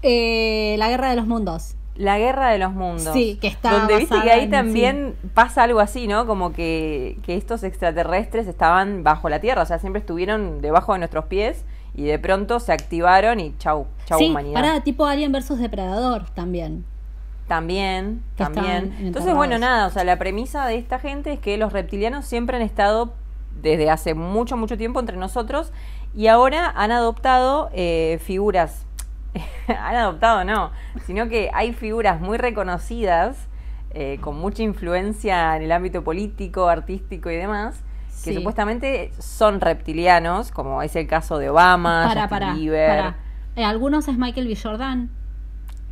Eh, 0.03 0.75
la 0.77 0.89
Guerra 0.89 1.09
de 1.09 1.15
los 1.15 1.25
Mundos. 1.27 1.75
La 1.95 2.19
Guerra 2.19 2.49
de 2.51 2.59
los 2.59 2.71
Mundos. 2.73 3.13
Sí, 3.13 3.37
que 3.41 3.47
está 3.47 3.71
Donde 3.71 3.97
viste 3.97 4.21
que 4.21 4.31
ahí 4.31 4.43
en- 4.43 4.51
también 4.51 5.15
pasa 5.33 5.63
algo 5.63 5.79
así, 5.79 6.07
¿no? 6.07 6.27
Como 6.27 6.53
que, 6.53 7.17
que 7.23 7.35
estos 7.35 7.63
extraterrestres 7.63 8.47
estaban 8.47 9.03
bajo 9.03 9.27
la 9.29 9.39
Tierra, 9.39 9.63
o 9.63 9.65
sea, 9.65 9.79
siempre 9.79 9.99
estuvieron 9.99 10.61
debajo 10.61 10.93
de 10.93 10.99
nuestros 10.99 11.25
pies 11.25 11.65
y 11.95 12.03
de 12.03 12.19
pronto 12.19 12.59
se 12.59 12.71
activaron 12.71 13.39
y 13.39 13.55
chau, 13.57 13.87
chau 14.05 14.19
sí, 14.19 14.29
humanidad. 14.29 14.53
para 14.61 14.81
tipo 14.81 15.07
Alien 15.07 15.31
versus 15.31 15.57
Depredador 15.57 16.29
también. 16.29 16.85
También, 17.47 18.21
también. 18.35 18.93
Entonces, 18.99 19.33
bueno, 19.33 19.57
nada, 19.57 19.87
o 19.87 19.89
sea, 19.89 20.03
la 20.03 20.17
premisa 20.17 20.65
de 20.67 20.75
esta 20.77 20.99
gente 20.99 21.33
es 21.33 21.39
que 21.39 21.57
los 21.57 21.71
reptilianos 21.71 22.25
siempre 22.25 22.57
han 22.57 22.63
estado 22.63 23.13
desde 23.61 23.89
hace 23.89 24.13
mucho, 24.13 24.57
mucho 24.57 24.77
tiempo 24.77 24.99
entre 24.99 25.17
nosotros 25.17 25.71
y 26.13 26.27
ahora 26.27 26.73
han 26.75 26.91
adoptado 26.91 27.69
eh, 27.73 28.19
figuras, 28.21 28.85
han 29.67 29.95
adoptado 29.95 30.43
no, 30.43 30.71
sino 31.05 31.29
que 31.29 31.49
hay 31.53 31.73
figuras 31.73 32.19
muy 32.19 32.37
reconocidas, 32.37 33.47
eh, 33.91 34.17
con 34.21 34.37
mucha 34.37 34.61
influencia 34.63 35.55
en 35.55 35.63
el 35.63 35.71
ámbito 35.71 36.03
político, 36.03 36.67
artístico 36.67 37.31
y 37.31 37.35
demás, 37.37 37.81
que 38.23 38.31
Sí. 38.31 38.35
supuestamente 38.35 39.11
son 39.19 39.61
reptilianos, 39.61 40.51
como 40.51 40.81
es 40.81 40.95
el 40.95 41.07
caso 41.07 41.37
de 41.37 41.49
Obama, 41.49 42.05
para, 42.09 42.21
Justin 42.23 42.29
para, 42.29 42.53
Bieber. 42.55 42.89
para. 42.89 43.15
Eh, 43.55 43.63
algunos 43.63 44.07
es 44.07 44.17
Michael 44.17 44.47
B. 44.47 44.55
Jordan. 44.61 45.09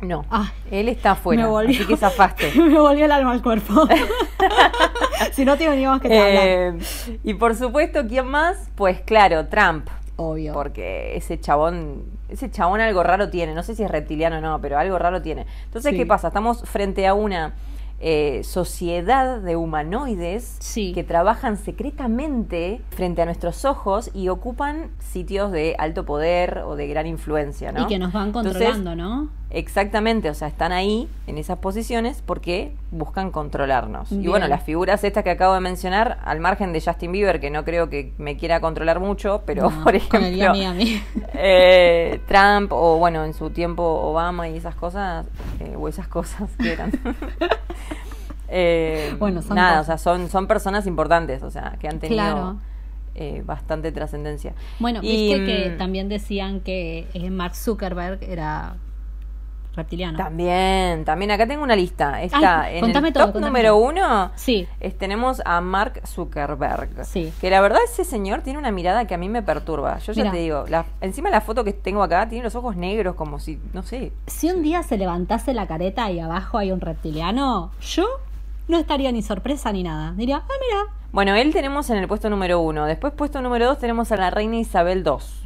No, 0.00 0.24
Ay, 0.28 0.48
él 0.70 0.88
está 0.90 1.12
afuera, 1.12 1.44
me 1.44 1.48
volvió, 1.48 1.74
así 1.74 1.86
que 1.86 1.96
zafaste. 1.96 2.52
me 2.56 2.78
volvió 2.78 3.06
el 3.06 3.12
alma 3.12 3.32
al 3.32 3.42
cuerpo. 3.42 3.88
si 5.32 5.44
no 5.44 5.56
te 5.56 5.68
veníamos 5.68 6.00
que 6.00 6.08
te 6.08 6.18
hablar. 6.18 6.46
Eh, 6.46 7.18
y 7.24 7.34
por 7.34 7.54
supuesto, 7.54 8.06
¿quién 8.06 8.26
más? 8.26 8.70
Pues 8.74 9.00
claro, 9.00 9.46
Trump. 9.46 9.88
Obvio. 10.16 10.52
Porque 10.54 11.16
ese 11.16 11.38
chabón, 11.40 12.04
ese 12.28 12.50
chabón 12.50 12.80
algo 12.80 13.02
raro 13.02 13.28
tiene. 13.30 13.54
No 13.54 13.62
sé 13.62 13.74
si 13.74 13.82
es 13.82 13.90
reptiliano 13.90 14.38
o 14.38 14.40
no, 14.40 14.60
pero 14.60 14.78
algo 14.78 14.98
raro 14.98 15.20
tiene. 15.22 15.46
Entonces, 15.64 15.92
Sí. 15.92 15.96
¿qué 15.98 16.06
pasa? 16.06 16.28
Estamos 16.28 16.62
frente 16.64 17.06
a 17.06 17.14
una 17.14 17.54
eh, 17.98 18.42
sociedad 18.44 19.40
de 19.40 19.56
humanoides 19.56 20.56
Sí. 20.60 20.92
que 20.92 21.02
trabajan 21.02 21.56
secretamente 21.56 22.82
frente 22.90 23.22
a 23.22 23.24
nuestros 23.24 23.64
ojos 23.64 24.10
y 24.12 24.28
ocupan 24.28 24.90
sitios 24.98 25.50
de 25.50 25.74
alto 25.78 26.04
poder 26.04 26.58
o 26.66 26.76
de 26.76 26.86
gran 26.88 27.06
influencia, 27.06 27.72
¿no? 27.72 27.82
Y 27.84 27.86
que 27.86 27.98
nos 27.98 28.12
van 28.12 28.26
Entonces, 28.28 28.52
controlando, 28.52 28.94
¿no? 28.96 29.28
Exactamente, 29.50 30.28
o 30.28 30.34
sea, 30.34 30.48
están 30.48 30.72
ahí 30.72 31.08
en 31.28 31.38
esas 31.38 31.58
posiciones 31.58 32.20
porque 32.26 32.72
buscan 32.90 33.30
controlarnos. 33.30 34.10
Y 34.10 34.26
bueno, 34.26 34.48
las 34.48 34.64
figuras 34.64 35.04
estas 35.04 35.22
que 35.24 35.30
acabo 35.30 35.54
de 35.54 35.60
mencionar, 35.60 36.18
al 36.24 36.40
margen 36.40 36.72
de 36.72 36.80
Justin 36.80 37.12
Bieber, 37.12 37.40
que 37.40 37.50
no 37.50 37.64
creo 37.64 37.88
que 37.88 38.12
me 38.18 38.36
quiera 38.36 38.60
controlar 38.60 38.98
mucho, 39.00 39.42
pero 39.46 39.70
No, 39.70 39.84
por 39.84 39.98
con 40.08 40.24
el 40.24 40.40
ejemplo, 40.40 40.74
eh, 41.34 42.20
Trump 42.26 42.72
o 42.72 42.98
bueno, 42.98 43.24
en 43.24 43.34
su 43.34 43.50
tiempo 43.50 43.82
Obama 43.84 44.48
y 44.48 44.56
esas 44.56 44.74
cosas, 44.74 45.26
eh, 45.60 45.74
o 45.78 45.88
esas 45.88 46.08
cosas 46.08 46.50
que 46.58 46.72
eran. 46.72 46.90
Eh, 48.48 49.14
Bueno, 49.18 49.42
son 49.42 49.56
nada, 49.56 49.78
cosas. 49.78 50.00
o 50.00 50.04
sea, 50.04 50.12
son, 50.18 50.28
son 50.30 50.46
personas 50.46 50.86
importantes, 50.86 51.42
o 51.42 51.50
sea, 51.50 51.76
que 51.80 51.88
han 51.88 51.98
tenido 51.98 52.22
Claro. 52.22 52.56
eh, 53.16 53.42
bastante 53.44 53.90
trascendencia. 53.90 54.54
Bueno, 54.78 55.00
Y, 55.02 55.10
viste 55.34 55.44
que 55.44 55.70
mm, 55.70 55.78
también 55.78 56.08
decían 56.08 56.60
que 56.60 57.08
eh, 57.14 57.30
Mark 57.30 57.56
Zuckerberg 57.56 58.22
era 58.22 58.76
reptiliano. 59.76 60.16
También, 60.18 61.04
también 61.04 61.30
acá 61.30 61.46
tengo 61.46 61.62
una 61.62 61.76
lista. 61.76 62.22
Está 62.22 62.62
Ay, 62.62 62.78
en 62.78 62.84
el 62.86 63.12
todo, 63.12 63.32
top 63.32 63.40
número 63.40 63.70
todo. 63.74 63.78
uno. 63.88 64.30
Sí. 64.34 64.66
es- 64.80 64.96
tenemos 64.98 65.42
a 65.44 65.60
Mark 65.60 66.00
Zuckerberg. 66.06 67.04
Sí. 67.04 67.32
Que 67.40 67.50
la 67.50 67.60
verdad 67.60 67.78
ese 67.84 68.04
señor 68.04 68.42
tiene 68.42 68.58
una 68.58 68.70
mirada 68.70 69.06
que 69.06 69.14
a 69.14 69.18
mí 69.18 69.28
me 69.28 69.42
perturba. 69.42 69.98
Yo 69.98 70.12
ya 70.12 70.30
te 70.30 70.38
digo, 70.38 70.64
la- 70.68 70.86
encima 71.00 71.30
la 71.30 71.40
foto 71.40 71.62
que 71.64 71.72
tengo 71.72 72.02
acá 72.02 72.28
tiene 72.28 72.44
los 72.44 72.54
ojos 72.54 72.76
negros 72.76 73.14
como 73.14 73.38
si, 73.38 73.58
no 73.72 73.82
sé. 73.82 74.12
Si 74.26 74.50
un 74.50 74.62
día 74.62 74.82
se 74.82 74.96
levantase 74.98 75.52
la 75.54 75.66
careta 75.66 76.10
y 76.10 76.18
abajo 76.20 76.58
hay 76.58 76.72
un 76.72 76.80
reptiliano, 76.80 77.70
yo 77.80 78.06
no 78.68 78.78
estaría 78.78 79.12
ni 79.12 79.22
sorpresa 79.22 79.72
ni 79.72 79.82
nada. 79.82 80.12
Diría, 80.16 80.38
ah, 80.38 80.52
mira. 80.60 80.92
Bueno, 81.12 81.34
él 81.34 81.52
tenemos 81.52 81.88
en 81.90 81.98
el 81.98 82.08
puesto 82.08 82.28
número 82.28 82.60
uno. 82.60 82.84
Después 82.84 83.12
puesto 83.12 83.40
número 83.40 83.66
dos 83.66 83.78
tenemos 83.78 84.10
a 84.12 84.16
la 84.16 84.30
reina 84.30 84.56
Isabel 84.56 85.02
II. 85.06 85.45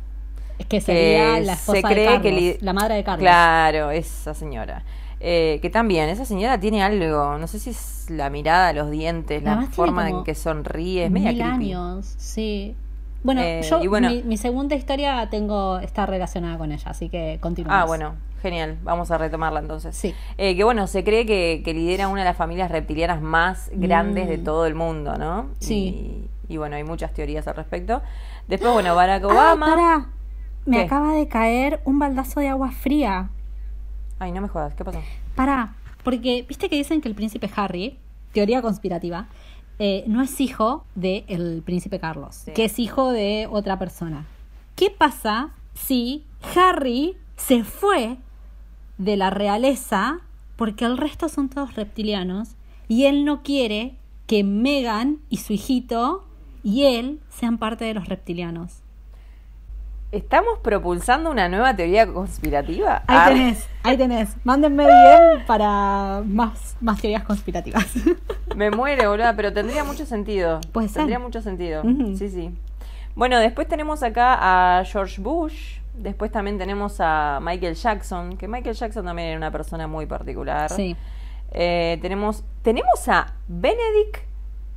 Es 0.61 0.67
que 0.67 0.81
sería 0.81 1.35
que 1.37 1.41
la 1.47 1.53
esposa 1.55 1.81
se 1.81 1.83
cree 1.83 1.99
de 2.01 2.05
Carlos, 2.07 2.23
que 2.23 2.33
li- 2.33 2.59
la 2.61 2.73
madre 2.73 2.95
de 2.97 3.05
Carlos. 3.05 3.23
Claro, 3.23 3.91
esa 3.91 4.35
señora. 4.35 4.83
Eh, 5.21 5.59
que 5.63 5.69
también, 5.71 6.09
esa 6.09 6.25
señora 6.25 6.59
tiene 6.61 6.83
algo, 6.83 7.37
no 7.39 7.47
sé 7.47 7.59
si 7.59 7.71
es 7.71 8.07
la 8.09 8.31
mirada, 8.31 8.73
los 8.73 8.91
dientes, 8.91 9.43
la 9.43 9.53
Además 9.53 9.75
forma 9.75 10.09
en 10.09 10.25
que 10.25 10.35
sonríe, 10.35 11.05
es 11.07 11.11
media 11.11 11.31
Mil 11.33 11.41
creepy. 11.43 11.73
años, 11.73 12.15
sí. 12.19 12.75
Bueno, 13.23 13.43
Eh, 13.43 13.61
yo, 13.69 13.81
bueno- 13.91 14.09
mi, 14.11 14.23
mi 14.23 14.37
segunda 14.39 14.75
historia 14.77 15.29
tengo 15.31 15.79
está 15.79 16.07
relacionada 16.07 16.57
con 16.57 16.73
ella, 16.73 16.91
así 16.91 17.09
que 17.11 17.39
continuamos. 17.41 17.83
Ah, 17.83 17.87
bueno, 17.87 18.15
genial. 18.41 18.79
Vamos 18.83 19.11
a 19.11 19.19
retomarla 19.19 19.61
entonces. 19.61 19.95
Sí. 19.95 20.15
Eh, 20.39 20.57
que 20.57 20.65
bueno, 20.65 20.87
se 20.87 21.05
cree 21.05 21.27
que, 21.27 21.61
que 21.63 21.75
lidera 21.75 22.09
una 22.09 22.21
de 22.23 22.25
las 22.29 22.37
familias 22.39 22.71
reptilianas 22.71 23.21
más 23.21 23.71
grandes 23.75 24.27
de 24.29 24.39
Mm. 24.39 24.45
todo 24.45 24.65
el 24.65 24.75
mundo, 24.75 25.17
¿no? 25.19 25.49
Sí. 25.59 26.29
Y, 26.49 26.55
y 26.55 26.57
bueno, 26.57 26.77
hay 26.77 26.85
muchas 26.85 27.13
teorías 27.13 27.47
al 27.47 27.57
respecto. 27.57 28.01
Después, 28.49 28.73
bueno, 28.73 28.95
Barack 28.95 29.23
Ah, 29.25 29.27
Obama. 29.27 29.67
pará. 29.67 30.07
Me 30.67 30.77
¿Qué? 30.77 30.83
acaba 30.85 31.15
de 31.15 31.29
caer 31.29 31.81
un 31.85 31.99
baldazo 31.99 32.41
de 32.41 32.49
agua 32.49 32.71
fría. 32.71 33.31
Ay, 34.19 34.33
no 34.33 34.41
me 34.41 34.49
jodas, 34.49 34.75
¿qué 34.75 34.85
pasó? 34.85 35.01
Pará, 35.35 35.75
porque 36.03 36.45
viste 36.47 36.69
que 36.69 36.77
dicen 36.77 37.01
que 37.01 37.09
el 37.09 37.15
príncipe 37.15 37.51
Harry, 37.57 37.99
teoría 38.33 38.61
conspirativa, 38.63 39.29
eh, 39.79 40.05
no 40.07 40.21
es 40.21 40.39
hijo 40.41 40.85
del 40.95 41.63
príncipe 41.65 41.99
Carlos, 41.99 42.45
que 42.55 42.67
es 42.67 42.79
hijo 42.79 43.11
de 43.13 43.49
otra 43.51 43.79
persona. 43.79 44.27
¿Qué 44.77 44.91
pasa 44.91 45.51
si 45.73 46.25
Harry 46.55 47.17
se 47.37 47.65
fue 47.65 48.19
de 48.99 49.17
la 49.17 49.31
realeza 49.31 50.21
porque 50.57 50.85
el 50.85 50.99
resto 50.99 51.31
son 51.31 51.49
todos 51.49 51.75
reptilianos 51.77 52.51
y 52.89 53.05
él 53.05 53.25
no 53.25 53.43
quiere 53.43 53.95
que 54.27 54.45
Meghan 54.45 55.19
y 55.31 55.39
su 55.39 55.55
hijito 55.55 56.27
y 56.63 56.85
él 56.85 57.21
sean 57.31 57.57
parte 57.57 57.87
de 57.87 57.95
los 57.95 58.07
reptilianos? 58.07 58.80
¿Estamos 60.13 60.59
propulsando 60.59 61.31
una 61.31 61.49
nueva 61.49 61.77
teoría 61.77 62.05
conspirativa? 62.13 63.05
Ahí 63.07 63.17
ah. 63.17 63.29
tenés, 63.29 63.69
ahí 63.85 63.97
tenés. 63.97 64.37
Mándenme 64.43 64.85
bien 64.85 65.47
para 65.47 66.23
más, 66.27 66.77
más 66.81 67.01
teorías 67.01 67.23
conspirativas. 67.23 67.87
Me 68.57 68.73
muero, 68.73 69.11
boludo, 69.11 69.33
pero 69.37 69.53
tendría 69.53 69.85
mucho 69.85 70.05
sentido. 70.05 70.61
Pues 70.73 70.93
tendría 70.93 71.21
mucho 71.21 71.41
sentido. 71.41 71.85
Sí, 72.17 72.29
sí. 72.29 72.51
Bueno, 73.15 73.39
después 73.39 73.69
tenemos 73.69 74.03
acá 74.03 74.79
a 74.79 74.85
George 74.85 75.21
Bush. 75.21 75.79
Después 75.95 76.33
también 76.33 76.59
tenemos 76.59 76.97
a 76.99 77.39
Michael 77.41 77.77
Jackson, 77.77 78.37
que 78.37 78.49
Michael 78.49 78.75
Jackson 78.75 79.05
también 79.05 79.29
era 79.29 79.37
una 79.37 79.53
persona 79.53 79.87
muy 79.87 80.07
particular. 80.07 80.71
Sí. 80.71 80.97
Eh, 81.53 81.99
tenemos, 82.03 82.43
tenemos 82.63 83.09
a 83.09 83.33
Benedict 83.47 84.30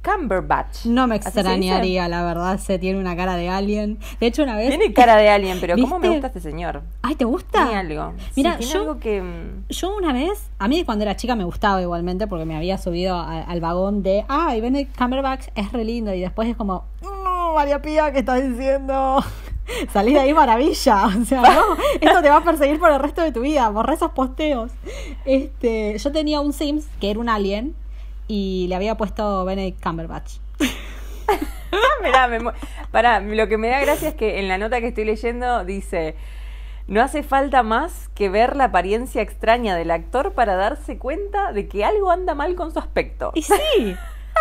Cumberbatch. 0.03 0.85
No 0.85 1.07
me 1.07 1.15
extrañaría, 1.15 2.07
la 2.07 2.23
verdad, 2.23 2.59
se 2.59 2.77
tiene 2.77 2.99
una 2.99 3.15
cara 3.15 3.35
de 3.35 3.49
alien. 3.49 3.99
De 4.19 4.27
hecho, 4.27 4.43
una 4.43 4.57
vez. 4.57 4.69
Tiene 4.69 4.93
cara 4.93 5.15
de 5.15 5.29
alien, 5.29 5.59
pero 5.61 5.75
¿cómo 5.77 5.97
me 5.97 6.09
gusta 6.09 6.27
este 6.27 6.41
señor? 6.41 6.81
Ay, 7.01 7.15
¿te 7.15 7.25
gusta? 7.25 7.63
Tiene 7.63 7.75
algo. 7.77 8.13
Mira, 8.35 8.59
yo, 8.59 8.81
algo 8.81 8.99
que. 8.99 9.21
Mm, 9.21 9.65
yo 9.69 9.95
una 9.95 10.11
vez, 10.11 10.49
a 10.59 10.67
mí 10.67 10.83
cuando 10.83 11.03
era 11.03 11.15
chica 11.15 11.35
me 11.35 11.45
gustaba 11.45 11.81
igualmente 11.81 12.27
porque 12.27 12.45
me 12.45 12.57
había 12.57 12.77
subido 12.77 13.17
al 13.17 13.61
vagón 13.61 14.03
de. 14.03 14.25
Ay, 14.27 14.59
Benedict 14.59 14.97
Cumberbatch 14.97 15.47
es 15.55 15.71
re 15.71 15.85
lindo. 15.85 16.13
Y 16.13 16.19
después 16.19 16.49
es 16.49 16.57
como. 16.57 16.85
No, 17.01 17.53
María 17.53 17.81
Pía, 17.81 18.11
¿qué 18.11 18.19
estás 18.19 18.43
diciendo? 18.43 19.23
Salí 19.93 20.13
de 20.13 20.19
ahí 20.19 20.33
maravilla. 20.33 21.05
O 21.05 21.25
sea, 21.25 21.41
no, 21.41 21.77
esto 22.01 22.21
te 22.21 22.29
va 22.29 22.37
a 22.37 22.43
perseguir 22.43 22.79
por 22.79 22.91
el 22.91 22.99
resto 22.99 23.21
de 23.21 23.31
tu 23.31 23.41
vida. 23.41 23.69
Borré 23.69 23.93
esos 23.93 24.11
posteos. 24.11 24.71
Este, 25.23 25.97
yo 25.97 26.11
tenía 26.11 26.41
un 26.41 26.51
Sims 26.51 26.87
que 26.99 27.11
era 27.11 27.19
un 27.19 27.29
alien 27.29 27.75
y 28.27 28.65
le 28.69 28.75
había 28.75 28.95
puesto 28.95 29.45
Benedict 29.45 29.81
Cumberbatch. 29.81 30.33
Mirá, 32.03 32.27
me 32.27 32.39
Pará, 32.91 33.19
lo 33.19 33.47
que 33.47 33.57
me 33.57 33.69
da 33.69 33.79
gracia 33.79 34.09
es 34.09 34.15
que 34.15 34.39
en 34.39 34.47
la 34.47 34.57
nota 34.57 34.79
que 34.79 34.87
estoy 34.87 35.05
leyendo 35.05 35.65
dice. 35.65 36.15
No 36.85 37.01
hace 37.01 37.23
falta 37.23 37.63
más 37.63 38.09
que 38.09 38.27
ver 38.27 38.57
la 38.57 38.65
apariencia 38.65 39.21
extraña 39.21 39.73
del 39.73 39.89
actor 39.89 40.33
para 40.33 40.57
darse 40.57 40.97
cuenta 40.97 41.53
de 41.53 41.69
que 41.69 41.85
algo 41.85 42.11
anda 42.11 42.35
mal 42.35 42.55
con 42.55 42.73
su 42.73 42.79
aspecto. 42.79 43.31
Y 43.35 43.43
sí, 43.43 43.95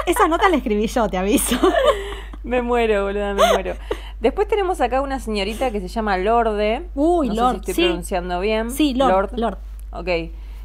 esa 0.06 0.26
nota 0.26 0.48
la 0.48 0.56
escribí 0.56 0.88
yo, 0.88 1.08
te 1.08 1.18
aviso. 1.18 1.56
me 2.42 2.60
muero, 2.60 3.04
boluda, 3.04 3.34
me 3.34 3.46
muero. 3.52 3.76
Después 4.18 4.48
tenemos 4.48 4.80
acá 4.80 5.02
una 5.02 5.20
señorita 5.20 5.70
que 5.70 5.80
se 5.80 5.86
llama 5.86 6.18
Lorde. 6.18 6.88
Uy, 6.96 7.28
no 7.28 7.34
Lord. 7.34 7.58
Sé 7.58 7.64
si 7.66 7.70
estoy 7.70 7.84
pronunciando 7.84 8.40
bien. 8.40 8.72
Sí, 8.72 8.94
Lord. 8.94 9.38
Lord. 9.38 9.58
Ok 9.92 10.08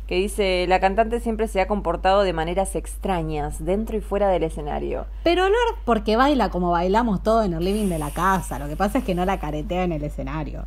que 0.07 0.15
dice, 0.15 0.65
la 0.67 0.79
cantante 0.79 1.19
siempre 1.19 1.47
se 1.47 1.59
ha 1.59 1.67
comportado 1.67 2.23
de 2.23 2.31
maneras 2.31 2.75
extrañas, 2.75 3.63
dentro 3.63 3.97
y 3.97 4.01
fuera 4.01 4.29
del 4.29 4.43
escenario. 4.43 5.05
Pero 5.23 5.43
Lord, 5.43 5.75
porque 5.83 6.15
baila 6.15 6.49
como 6.49 6.71
bailamos 6.71 7.21
todo 7.23 7.43
en 7.43 7.53
el 7.53 7.63
living 7.63 7.89
de 7.89 7.99
la 7.99 8.11
casa, 8.11 8.57
lo 8.57 8.69
que 8.69 8.77
pasa 8.77 8.99
es 8.99 9.03
que 9.03 9.15
no 9.15 9.25
la 9.25 9.39
caretea 9.39 9.83
en 9.83 9.91
el 9.91 10.03
escenario. 10.03 10.65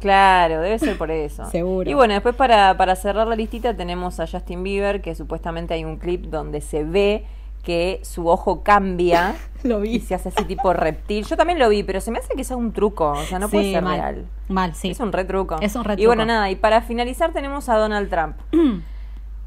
Claro, 0.00 0.60
debe 0.60 0.78
ser 0.78 0.96
por 0.96 1.10
eso. 1.10 1.44
Seguro. 1.50 1.90
Y 1.90 1.94
bueno, 1.94 2.14
después 2.14 2.34
para, 2.34 2.76
para 2.76 2.96
cerrar 2.96 3.26
la 3.26 3.36
listita 3.36 3.76
tenemos 3.76 4.20
a 4.20 4.26
Justin 4.26 4.62
Bieber, 4.62 5.00
que 5.00 5.14
supuestamente 5.14 5.74
hay 5.74 5.84
un 5.84 5.96
clip 5.96 6.26
donde 6.26 6.60
se 6.60 6.84
ve 6.84 7.24
que 7.62 8.00
su 8.02 8.28
ojo 8.28 8.62
cambia 8.62 9.34
lo 9.62 9.80
vi. 9.80 9.96
y 9.96 10.00
se 10.00 10.14
hace 10.14 10.30
así 10.30 10.44
tipo 10.44 10.72
reptil. 10.72 11.24
Yo 11.24 11.36
también 11.36 11.58
lo 11.58 11.68
vi, 11.68 11.82
pero 11.82 12.00
se 12.00 12.10
me 12.10 12.18
hace 12.18 12.34
que 12.34 12.42
es 12.42 12.50
un 12.50 12.72
truco, 12.72 13.10
o 13.10 13.22
sea, 13.24 13.38
no 13.38 13.48
puede 13.48 13.72
ser 13.72 13.84
real. 13.84 14.26
Mal, 14.48 14.74
sí. 14.74 14.90
Es 14.90 15.00
un 15.00 15.12
retruco. 15.12 15.56
Es 15.60 15.74
un 15.76 15.84
retruco. 15.84 16.02
Y 16.02 16.06
bueno, 16.06 16.24
nada, 16.24 16.50
y 16.50 16.56
para 16.56 16.82
finalizar 16.82 17.32
tenemos 17.32 17.68
a 17.68 17.76
Donald 17.76 18.10
Trump. 18.10 18.36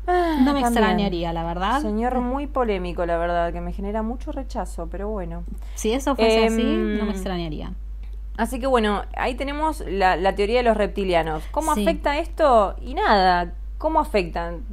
Ah, 0.08 0.38
no 0.40 0.54
me 0.54 0.60
extrañaría, 0.60 1.34
la 1.34 1.44
verdad. 1.44 1.82
Señor 1.82 2.20
muy 2.20 2.46
polémico, 2.46 3.08
la 3.08 3.18
verdad, 3.18 3.52
que 3.52 3.60
me 3.60 3.74
genera 3.74 4.04
mucho 4.04 4.32
rechazo, 4.32 4.88
pero 4.88 5.10
bueno. 5.10 5.44
Si 5.74 5.94
eso 5.94 6.16
fuese 6.16 6.46
así, 6.46 6.64
no 6.64 7.06
me 7.06 7.10
em, 7.10 7.10
extrañaría. 7.10 7.74
Así 8.38 8.60
que 8.60 8.68
bueno, 8.68 9.04
ahí 9.16 9.36
tenemos 9.36 9.84
la, 9.88 10.36
teoría 10.36 10.58
de 10.58 10.64
los 10.64 10.78
reptilianos. 10.78 11.44
¿Cómo 11.52 11.72
afecta 11.72 12.20
esto? 12.20 12.76
Y 12.82 12.94
nada, 12.94 13.54
¿cómo 13.78 14.00
afectan? 14.00 14.64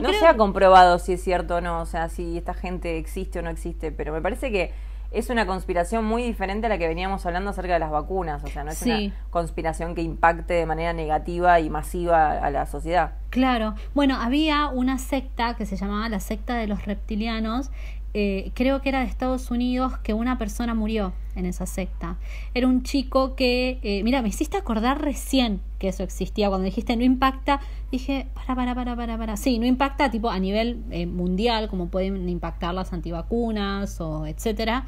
no 0.00 0.12
se 0.12 0.26
ha 0.26 0.36
comprobado 0.36 0.98
si 0.98 1.14
es 1.14 1.22
cierto 1.22 1.56
o 1.56 1.60
no, 1.60 1.80
o 1.80 1.86
sea, 1.86 2.08
si 2.08 2.38
esta 2.38 2.54
gente 2.54 2.98
existe 2.98 3.38
o 3.38 3.42
no 3.42 3.50
existe, 3.50 3.92
pero 3.92 4.12
me 4.12 4.20
parece 4.20 4.50
que 4.50 4.72
es 5.14 5.30
una 5.30 5.46
conspiración 5.46 6.04
muy 6.04 6.22
diferente 6.22 6.66
a 6.66 6.68
la 6.68 6.76
que 6.76 6.88
veníamos 6.88 7.24
hablando 7.24 7.50
acerca 7.50 7.74
de 7.74 7.78
las 7.78 7.90
vacunas, 7.90 8.42
o 8.42 8.48
sea, 8.48 8.64
no 8.64 8.72
es 8.72 8.82
una 8.82 9.14
conspiración 9.30 9.94
que 9.94 10.02
impacte 10.02 10.54
de 10.54 10.66
manera 10.66 10.92
negativa 10.92 11.60
y 11.60 11.70
masiva 11.70 12.32
a 12.32 12.50
la 12.50 12.66
sociedad. 12.66 13.12
Claro, 13.30 13.74
bueno, 13.94 14.16
había 14.20 14.68
una 14.68 14.98
secta 14.98 15.54
que 15.54 15.66
se 15.66 15.76
llamaba 15.76 16.08
la 16.08 16.20
secta 16.20 16.56
de 16.56 16.66
los 16.66 16.84
reptilianos 16.84 17.70
eh, 18.16 18.52
creo 18.54 18.80
que 18.80 18.88
era 18.88 19.00
de 19.00 19.06
Estados 19.06 19.50
Unidos, 19.50 19.98
que 19.98 20.14
una 20.14 20.38
persona 20.38 20.72
murió 20.72 21.12
en 21.34 21.46
esa 21.46 21.66
secta. 21.66 22.16
Era 22.54 22.68
un 22.68 22.84
chico 22.84 23.34
que, 23.34 23.80
eh, 23.82 24.04
mira, 24.04 24.22
me 24.22 24.28
hiciste 24.28 24.56
acordar 24.56 25.02
recién 25.02 25.60
que 25.80 25.88
eso 25.88 26.04
existía. 26.04 26.48
Cuando 26.48 26.64
dijiste 26.64 26.96
no 26.96 27.02
impacta, 27.02 27.60
dije, 27.90 28.28
para, 28.34 28.54
para, 28.54 28.74
para, 28.76 28.94
para, 28.94 29.18
para. 29.18 29.36
Sí, 29.36 29.58
no 29.58 29.66
impacta 29.66 30.12
tipo 30.12 30.30
a 30.30 30.38
nivel 30.38 30.84
eh, 30.92 31.06
mundial, 31.06 31.68
como 31.68 31.88
pueden 31.88 32.28
impactar 32.28 32.72
las 32.72 32.92
antivacunas 32.92 34.00
o 34.00 34.26
etcétera. 34.26 34.86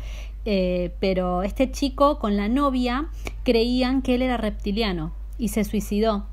pero 1.01 1.43
este 1.43 1.73
chico 1.73 2.21
con 2.21 2.37
la 2.37 2.49
novia 2.49 3.09
creían 3.43 4.03
que 4.03 4.15
él 4.15 4.23
era 4.23 4.37
reptiliano 4.37 5.12
y 5.37 5.49
se 5.49 5.65
suicidó. 5.65 6.27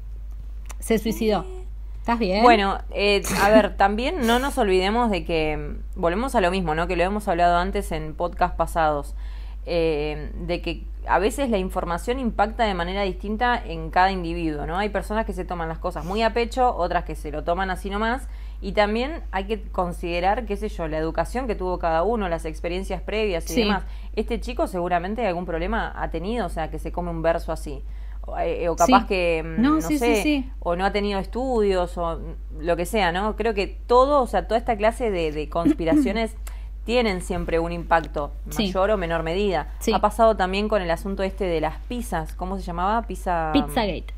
Se 0.78 1.00
suicidó. 1.00 1.63
¿Estás 2.04 2.20
bien? 2.20 2.44
Bueno, 2.44 2.80
eh, 2.92 3.24
a 3.42 3.48
ver, 3.48 3.78
también 3.78 4.28
no 4.28 4.38
nos 4.38 4.58
olvidemos 4.58 5.10
de 5.10 5.24
que, 5.24 5.78
volvemos 5.96 6.36
a 6.36 6.42
lo 6.42 6.52
mismo, 6.52 6.76
¿no? 6.76 6.86
Que 6.86 6.98
lo 6.98 7.04
hemos 7.04 7.30
hablado 7.30 7.56
antes 7.56 7.94
en 7.94 8.14
podcast 8.14 8.58
pasados, 8.58 9.16
eh, 9.66 10.30
de 10.36 10.62
que 10.62 10.84
a 11.08 11.20
veces 11.20 11.50
la 11.50 11.60
información 11.60 12.20
impacta 12.20 12.66
de 12.66 12.74
manera 12.74 13.04
distinta 13.04 13.56
en 13.56 13.90
cada 13.90 14.12
individuo, 14.12 14.66
¿no? 14.66 14.78
Hay 14.78 14.90
personas 14.90 15.26
que 15.26 15.32
se 15.32 15.46
toman 15.46 15.70
las 15.70 15.78
cosas 15.78 16.04
muy 16.04 16.24
a 16.24 16.34
pecho, 16.34 16.76
otras 16.76 17.06
que 17.06 17.16
se 17.16 17.32
lo 17.32 17.46
toman 17.46 17.70
así 17.70 17.90
nomás, 17.90 18.28
y 18.60 18.74
también 18.74 19.22
hay 19.32 19.46
que 19.46 19.62
considerar, 19.62 20.46
qué 20.46 20.58
sé 20.58 20.68
yo, 20.68 20.90
la 20.90 20.98
educación 20.98 21.48
que 21.48 21.56
tuvo 21.56 21.80
cada 21.80 22.04
uno, 22.04 22.28
las 22.28 22.44
experiencias 22.44 23.02
previas 23.02 23.50
y 23.50 23.62
demás. 23.62 23.86
Este 24.14 24.42
chico 24.42 24.68
seguramente 24.68 25.26
algún 25.26 25.46
problema 25.46 25.94
ha 25.96 26.12
tenido, 26.12 26.48
o 26.48 26.50
sea, 26.50 26.70
que 26.70 26.80
se 26.80 26.92
come 26.92 27.12
un 27.12 27.22
verso 27.22 27.54
así. 27.54 27.82
Eh, 28.40 28.70
o 28.70 28.76
capaz 28.76 29.06
que, 29.06 29.44
mm, 29.44 29.62
no, 29.62 29.82
sé, 29.82 30.46
o 30.60 30.76
no 30.76 30.86
ha 30.86 30.92
tenido 30.92 31.20
estudios, 31.20 31.98
o 31.98 32.20
lo 32.60 32.76
que 32.78 32.86
sea, 32.86 33.12
¿no? 33.12 33.36
Creo 33.36 33.54
que 33.54 33.68
todo, 33.68 34.22
o 34.22 34.28
sea, 34.28 34.48
toda 34.48 34.58
esta 34.58 34.78
clase 34.78 35.12
de, 35.12 35.50
conspiraciones 35.50 36.36
tienen 36.86 37.22
siempre 37.22 37.60
un 37.60 37.72
impacto, 37.72 38.32
mayor 38.58 38.92
o 38.92 38.98
menor 38.98 39.24
medida. 39.24 39.74
Ha 39.94 40.00
pasado 40.00 40.38
también 40.38 40.70
con 40.70 40.82
el 40.82 40.92
asunto 40.92 41.24
este 41.24 41.46
de 41.46 41.62
las 41.62 41.78
pizzas, 41.88 42.34
¿cómo 42.36 42.58
se 42.58 42.64
llamaba? 42.64 43.02
Pizza... 43.08 43.52
Pizzagate. 43.54 44.14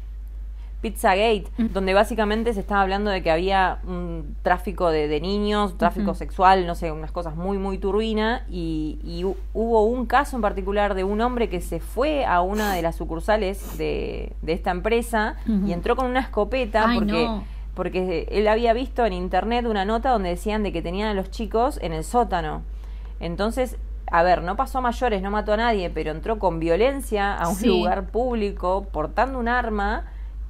Pizzagate, 0.85 1.45
donde 1.57 1.95
básicamente 1.95 2.53
se 2.53 2.59
estaba 2.59 2.83
hablando 2.83 3.09
de 3.09 3.23
que 3.23 3.31
había 3.31 3.79
un 3.87 4.35
tráfico 4.43 4.91
de, 4.91 5.19
niños, 5.19 5.79
tráfico 5.79 6.13
sexual, 6.13 6.67
no 6.67 6.75
sé, 6.75 6.91
unas 6.91 7.11
cosas 7.11 7.35
muy, 7.35 7.57
muy 7.57 7.79
turbinas, 7.79 8.43
y, 8.51 9.25
hubo 9.55 9.83
un 9.85 10.05
caso 10.05 10.35
en 10.35 10.43
particular 10.43 10.93
de 10.93 11.03
un 11.03 11.21
hombre 11.21 11.49
que 11.49 11.59
se 11.59 11.79
fue 11.79 12.23
a 12.23 12.41
una 12.41 12.75
de 12.75 12.83
las 12.83 12.97
sucursales 12.97 13.79
de, 13.79 14.33
esta 14.45 14.69
empresa 14.69 15.37
y 15.47 15.73
entró 15.73 15.95
con 15.95 16.05
una 16.05 16.19
escopeta 16.19 16.91
porque... 16.93 17.27
Porque 17.73 18.25
él 18.31 18.47
había 18.47 18.71
visto 18.71 19.05
en 19.05 19.11
internet 19.11 19.65
una 19.65 19.83
nota 19.83 20.11
donde 20.11 20.29
decían 20.29 20.63
de 20.63 20.71
que 20.71 20.81
tenían 20.81 21.09
a 21.09 21.13
los 21.13 21.29
chicos 21.29 21.77
en 21.81 21.91
el 21.91 22.05
sótano. 22.05 22.61
Entonces, 23.19 23.75
a 24.09 24.23
ver, 24.23 24.43
no 24.43 24.55
pasó 24.55 24.77
a 24.77 24.81
mayores, 24.81 25.21
no 25.21 25.29
mató 25.29 25.51
a 25.51 25.57
nadie, 25.57 25.89
pero 25.89 26.11
entró 26.11 26.39
con 26.39 26.61
violencia 26.61 27.35
a 27.35 27.49
un 27.49 27.61
lugar 27.61 28.05
público 28.05 28.87
portando 28.93 29.39
un 29.39 29.49
arma 29.49 30.05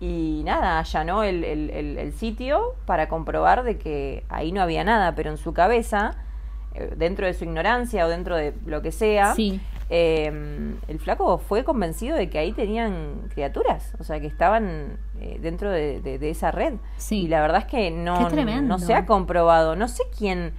y 0.06 0.44
nada, 0.44 0.78
allanó 0.78 1.24
el, 1.24 1.44
el, 1.44 2.14
sitio 2.14 2.76
para 2.86 3.10
comprobar 3.10 3.64
de 3.64 3.80
que 3.80 4.24
ahí 4.30 4.52
no 4.52 4.62
había 4.62 4.84
nada, 4.84 5.16
pero 5.16 5.32
en 5.32 5.38
su 5.38 5.52
cabeza, 5.52 6.16
eh, 6.76 6.94
dentro 6.96 7.26
de 7.26 7.34
su 7.34 7.46
ignorancia 7.46 8.06
o 8.06 8.10
dentro 8.10 8.36
de 8.36 8.54
lo 8.68 8.84
que 8.84 8.92
sea, 8.92 9.34
em, 9.90 10.78
el 10.88 11.00
flaco 11.00 11.40
fue 11.40 11.64
convencido 11.64 12.16
de 12.16 12.30
que 12.30 12.38
ahí 12.38 12.52
tenían 12.52 13.30
criaturas, 13.34 13.96
o 14.00 14.04
sea, 14.04 14.20
que 14.20 14.28
estaban 14.28 15.00
eh, 15.20 15.40
dentro 15.42 15.72
de, 15.72 16.02
de, 16.02 16.30
esa 16.30 16.52
red. 16.52 16.76
Y 17.10 17.28
la 17.28 17.42
verdad 17.42 17.62
es 17.62 17.66
que 17.66 17.90
no, 17.90 18.30
no 18.30 18.78
se 18.78 18.94
ha 18.94 19.08
comprobado, 19.08 19.76
no 19.76 19.88
sé 19.88 20.04
quién 20.16 20.54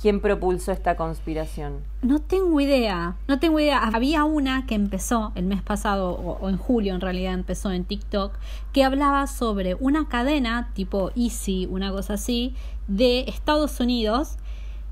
¿Quién 0.00 0.20
propulsó 0.20 0.70
esta 0.70 0.96
conspiración? 0.96 1.80
No 2.02 2.20
tengo 2.20 2.60
idea, 2.60 3.16
no 3.26 3.40
tengo 3.40 3.58
idea. 3.58 3.78
Había 3.82 4.22
una 4.22 4.64
que 4.64 4.76
empezó 4.76 5.32
el 5.34 5.46
mes 5.46 5.60
pasado, 5.60 6.12
o, 6.12 6.48
en 6.48 6.56
julio 6.56 6.94
en 6.94 7.00
realidad 7.00 7.34
empezó 7.34 7.72
en 7.72 7.84
TikTok, 7.84 8.32
que 8.72 8.84
hablaba 8.84 9.26
sobre 9.26 9.74
una 9.74 10.08
cadena 10.08 10.70
tipo 10.72 11.10
Easy, 11.16 11.66
una 11.68 11.90
cosa 11.90 12.14
así, 12.14 12.54
de 12.86 13.24
Estados 13.26 13.80
Unidos, 13.80 14.36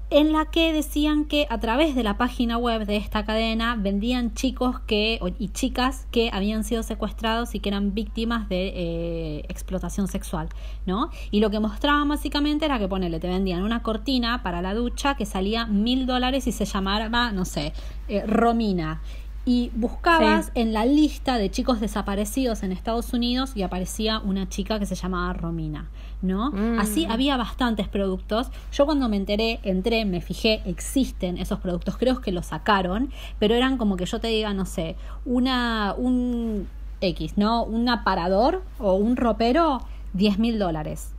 en 0.09 0.33
la 0.33 0.47
que 0.47 0.73
decían 0.73 1.25
que 1.25 1.47
a 1.51 1.59
través 1.59 1.97
de 1.97 2.05
la 2.05 2.17
página 2.17 2.59
web 2.59 2.87
de 2.87 2.97
esta 2.97 3.25
cadena 3.25 3.75
vendían 3.77 4.35
chicos 4.35 4.79
que 4.81 5.19
y 5.39 5.49
chicas 5.49 6.07
que 6.13 6.31
habían 6.33 6.63
sido 6.63 6.85
secuestrados 6.85 7.55
y 7.57 7.61
que 7.61 7.71
eran 7.71 7.93
víctimas 7.93 8.49
de 8.49 8.69
eh, 8.69 9.45
explotación 9.49 10.07
sexual, 10.07 10.49
¿no? 10.87 11.11
Y 11.33 11.41
lo 11.41 11.51
que 11.51 11.59
mostraban 11.59 12.09
básicamente 12.09 12.67
era 12.67 12.79
que 12.79 12.87
ponele, 12.87 13.19
te 13.19 13.27
vendían 13.27 13.63
una 13.63 13.83
cortina 13.83 14.45
para 14.45 14.63
la 14.63 14.75
ducha 14.75 15.17
que 15.17 15.27
salía 15.27 15.67
mil 15.67 16.07
dólares 16.07 16.47
y 16.47 16.53
se 16.53 16.67
llamaba, 16.67 17.33
no 17.33 17.45
sé, 17.45 17.73
eh, 18.07 18.25
Romina 18.27 19.03
y 19.49 19.71
buscabas 19.77 20.51
en 20.57 20.73
la 20.73 20.85
lista 20.85 21.39
de 21.39 21.53
chicos 21.53 21.81
desaparecidos 21.81 22.65
en 22.65 22.73
Estados 22.73 23.13
Unidos 23.13 23.53
y 23.55 23.63
aparecía 23.63 24.19
una 24.19 24.49
chica 24.49 24.81
que 24.81 24.87
se 24.87 24.97
llamaba 24.97 25.33
Romina, 25.35 25.89
¿no? 26.21 26.51
Mm. 26.51 26.81
Así 26.81 27.07
había 27.09 27.37
bastantes 27.37 27.87
productos. 27.87 28.49
Yo 28.73 28.87
cuando 28.87 29.09
me 29.09 29.17
enteré, 29.17 29.61
entré, 29.63 30.05
me 30.05 30.21
fijé, 30.21 30.63
existen 30.67 31.39
esos 31.39 31.61
productos, 31.61 31.97
creo 31.97 32.21
que 32.21 32.33
los 32.33 32.47
sacaron, 32.47 33.13
pero 33.39 33.55
eran 33.55 33.79
como 33.79 33.97
que 33.97 34.05
yo 34.05 34.19
te 34.19 34.27
diga, 34.27 34.53
no 34.53 34.67
sé, 34.67 34.97
una, 35.25 35.95
un 35.97 36.67
X, 37.01 37.35
¿no? 37.39 37.63
Un 37.63 37.89
aparador 37.89 38.65
o 38.81 38.95
un 38.95 39.17
ropero, 39.17 39.81
10 40.15 40.41
mil 40.41 40.59
dólares, 40.59 41.13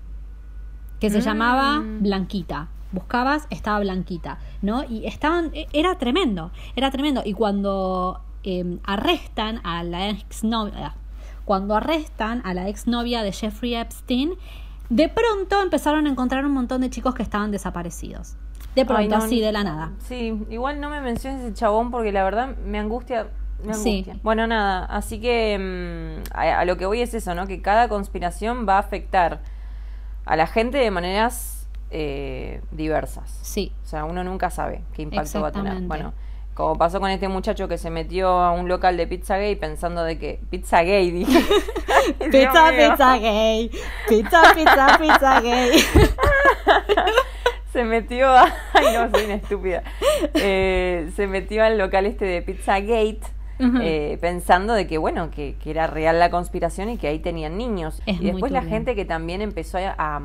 que 0.99 1.09
se 1.09 1.21
llamaba 1.21 1.79
mm. 1.79 2.03
Blanquita 2.03 2.67
buscabas, 2.97 3.47
estaba 3.49 3.79
blanquita, 3.79 4.39
¿no? 4.61 4.83
Y 4.83 5.05
estaban, 5.05 5.51
e, 5.53 5.67
era 5.73 5.97
tremendo, 5.97 6.51
era 6.75 6.91
tremendo. 6.91 7.21
Y 7.23 7.33
cuando 7.33 8.21
em, 8.43 8.79
arrestan 8.83 9.61
a 9.63 9.83
la 9.83 10.09
exnovia, 10.09 10.95
cuando 11.45 11.75
arrestan 11.75 12.41
a 12.45 12.53
la 12.53 12.67
exnovia 12.67 13.23
de 13.23 13.31
Jeffrey 13.31 13.75
Epstein, 13.75 14.33
de 14.89 15.09
pronto 15.09 15.61
empezaron 15.61 16.07
a 16.07 16.09
encontrar 16.09 16.45
un 16.45 16.51
montón 16.51 16.81
de 16.81 16.89
chicos 16.89 17.13
que 17.13 17.23
estaban 17.23 17.51
desaparecidos. 17.51 18.35
De 18.75 18.85
pronto, 18.85 19.15
así, 19.15 19.41
de 19.41 19.51
la 19.51 19.63
nada. 19.63 19.91
Sí, 19.99 20.37
igual 20.49 20.79
no 20.79 20.89
me 20.89 21.01
menciones 21.01 21.41
ese 21.41 21.53
chabón 21.53 21.89
porque 21.89 22.11
la 22.11 22.23
verdad 22.23 22.55
me 22.57 22.79
angustia. 22.79 23.27
Angustia. 23.63 24.17
Bueno, 24.21 24.45
nada, 24.45 24.85
así 24.85 25.19
que 25.19 25.53
em, 25.53 26.23
a 26.31 26.63
lo 26.65 26.77
que 26.77 26.85
voy 26.85 27.01
es 27.01 27.13
eso, 27.13 27.33
¿no? 27.33 27.47
Que 27.47 27.61
cada 27.61 27.89
conspiración 27.89 28.67
va 28.69 28.75
a 28.75 28.79
afectar 28.79 29.39
a 30.25 30.35
la 30.35 30.45
gente 30.45 30.77
de 30.77 30.91
maneras 30.91 31.56
eh, 31.91 32.61
diversas. 32.71 33.39
Sí. 33.41 33.71
O 33.83 33.87
sea, 33.87 34.05
uno 34.05 34.23
nunca 34.23 34.49
sabe 34.49 34.81
qué 34.93 35.03
impacto 35.03 35.41
va 35.41 35.49
a 35.49 35.51
tener. 35.51 35.81
Bueno, 35.81 36.13
como 36.57 36.75
pasó 36.75 36.99
con 36.99 37.11
este 37.11 37.27
muchacho 37.27 37.67
que 37.67 37.77
se 37.77 37.91
metió 37.91 38.29
a 38.29 38.51
un 38.51 38.67
local 38.67 38.97
de 38.97 39.05
pizza 39.05 39.37
gay 39.37 39.55
pensando 39.55 40.03
de 40.03 40.17
que 40.17 40.39
pizza 40.49 40.81
gay 40.81 41.11
dije. 41.11 41.39
Pizza 42.31 42.71
pizza 42.71 43.17
gay. 43.19 43.69
Pizza 44.09 44.41
pizza 44.55 44.97
pizza 44.99 45.41
gay. 45.41 45.71
Se 47.71 47.83
metió 47.83 48.29
a 48.29 48.51
ay 48.73 48.85
no 48.93 49.11
soy 49.11 49.25
una 49.25 49.35
estúpida. 49.35 49.83
Eh, 50.33 51.11
se 51.15 51.27
metió 51.27 51.63
al 51.63 51.77
local 51.77 52.07
este 52.07 52.25
de 52.25 52.41
pizza 52.41 52.79
gate 52.79 53.19
eh, 53.59 54.17
pensando 54.19 54.73
de 54.73 54.87
que 54.87 54.97
bueno 54.97 55.29
que, 55.29 55.55
era 55.65 55.85
real 55.85 56.17
la 56.17 56.31
conspiración 56.31 56.89
y 56.89 56.97
que 56.97 57.07
ahí 57.07 57.19
tenían 57.19 57.55
niños. 57.55 58.01
Y 58.07 58.31
después 58.31 58.51
la 58.51 58.63
gente 58.63 58.95
que 58.95 59.05
también 59.05 59.41
empezó 59.41 59.77
a 59.77 60.21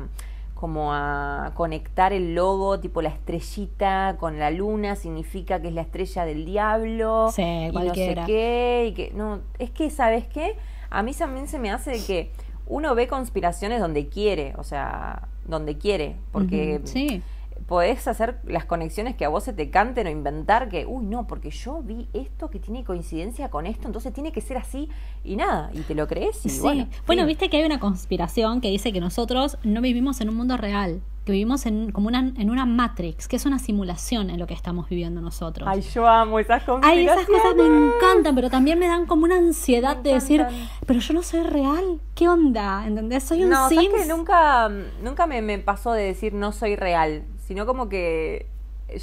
como 0.63 0.93
a 0.93 1.51
conectar 1.55 2.13
el 2.13 2.35
logo, 2.35 2.79
tipo 2.79 3.01
la 3.01 3.09
estrellita 3.09 4.15
con 4.17 4.39
la 4.39 4.49
luna, 4.49 4.95
significa 4.95 5.61
que 5.61 5.67
es 5.67 5.73
la 5.73 5.81
estrella 5.81 6.23
del 6.23 6.45
diablo. 6.45 7.29
Sí, 7.33 7.41
y 7.41 7.69
no 7.73 7.93
sé 7.93 8.15
qué, 8.25 8.85
y 8.87 8.93
que 8.93 9.11
no, 9.13 9.41
es 9.59 9.71
que, 9.71 9.89
¿sabes 9.89 10.25
qué? 10.25 10.55
A 10.89 11.03
mí 11.03 11.13
también 11.13 11.49
se 11.49 11.59
me 11.59 11.69
hace 11.69 11.91
de 11.91 12.05
que 12.05 12.31
uno 12.65 12.95
ve 12.95 13.09
conspiraciones 13.09 13.81
donde 13.81 14.07
quiere, 14.07 14.53
o 14.57 14.63
sea, 14.63 15.27
donde 15.43 15.77
quiere, 15.77 16.15
porque 16.31 16.79
sí 16.85 17.21
podés 17.67 18.07
hacer 18.07 18.39
las 18.45 18.65
conexiones 18.65 19.15
que 19.15 19.25
a 19.25 19.29
vos 19.29 19.43
se 19.43 19.53
te 19.53 19.69
canten 19.69 20.07
o 20.07 20.09
inventar 20.09 20.69
que, 20.69 20.85
uy, 20.85 21.05
no, 21.05 21.27
porque 21.27 21.49
yo 21.49 21.81
vi 21.81 22.07
esto 22.13 22.49
que 22.49 22.59
tiene 22.59 22.83
coincidencia 22.83 23.49
con 23.49 23.65
esto, 23.65 23.87
entonces 23.87 24.13
tiene 24.13 24.31
que 24.31 24.41
ser 24.41 24.57
así 24.57 24.89
y 25.23 25.35
nada, 25.35 25.69
y 25.73 25.81
te 25.81 25.95
lo 25.95 26.07
crees 26.07 26.45
y 26.45 26.49
sí. 26.49 26.61
bueno. 26.61 26.87
Bueno, 27.05 27.25
viste 27.25 27.49
que 27.49 27.57
hay 27.57 27.63
una 27.63 27.79
conspiración 27.79 28.61
que 28.61 28.69
dice 28.69 28.91
que 28.91 28.99
nosotros 28.99 29.57
no 29.63 29.81
vivimos 29.81 30.21
en 30.21 30.29
un 30.29 30.35
mundo 30.35 30.57
real, 30.57 31.01
que 31.25 31.31
vivimos 31.31 31.65
en, 31.65 31.91
como 31.91 32.07
una, 32.07 32.19
en 32.19 32.49
una 32.49 32.65
Matrix, 32.65 33.27
que 33.27 33.37
es 33.37 33.45
una 33.45 33.59
simulación 33.59 34.29
en 34.29 34.39
lo 34.39 34.47
que 34.47 34.53
estamos 34.53 34.89
viviendo 34.89 35.21
nosotros. 35.21 35.67
Ay, 35.71 35.81
yo 35.81 36.05
amo 36.05 36.39
esas 36.39 36.63
conspiraciones. 36.63 37.11
Ay, 37.11 37.21
esas 37.21 37.27
cosas 37.27 37.55
me 37.55 37.65
encantan, 37.65 38.35
pero 38.35 38.49
también 38.49 38.77
me 38.77 38.87
dan 38.87 39.05
como 39.05 39.23
una 39.23 39.37
ansiedad 39.37 39.95
de 39.95 40.13
decir, 40.13 40.45
pero 40.85 40.99
yo 40.99 41.13
no 41.13 41.23
soy 41.23 41.43
real, 41.43 42.01
¿qué 42.13 42.27
onda? 42.27 42.85
¿Entendés? 42.85 43.23
Soy 43.23 43.43
un 43.43 43.51
no, 43.51 43.69
que 43.69 44.05
nunca, 44.05 44.69
nunca 45.01 45.27
me, 45.27 45.41
me 45.41 45.59
pasó 45.59 45.93
de 45.93 46.03
decir 46.03 46.33
no 46.33 46.51
soy 46.51 46.75
real 46.75 47.23
sino 47.53 47.67
como 47.67 47.87
que 47.87 48.47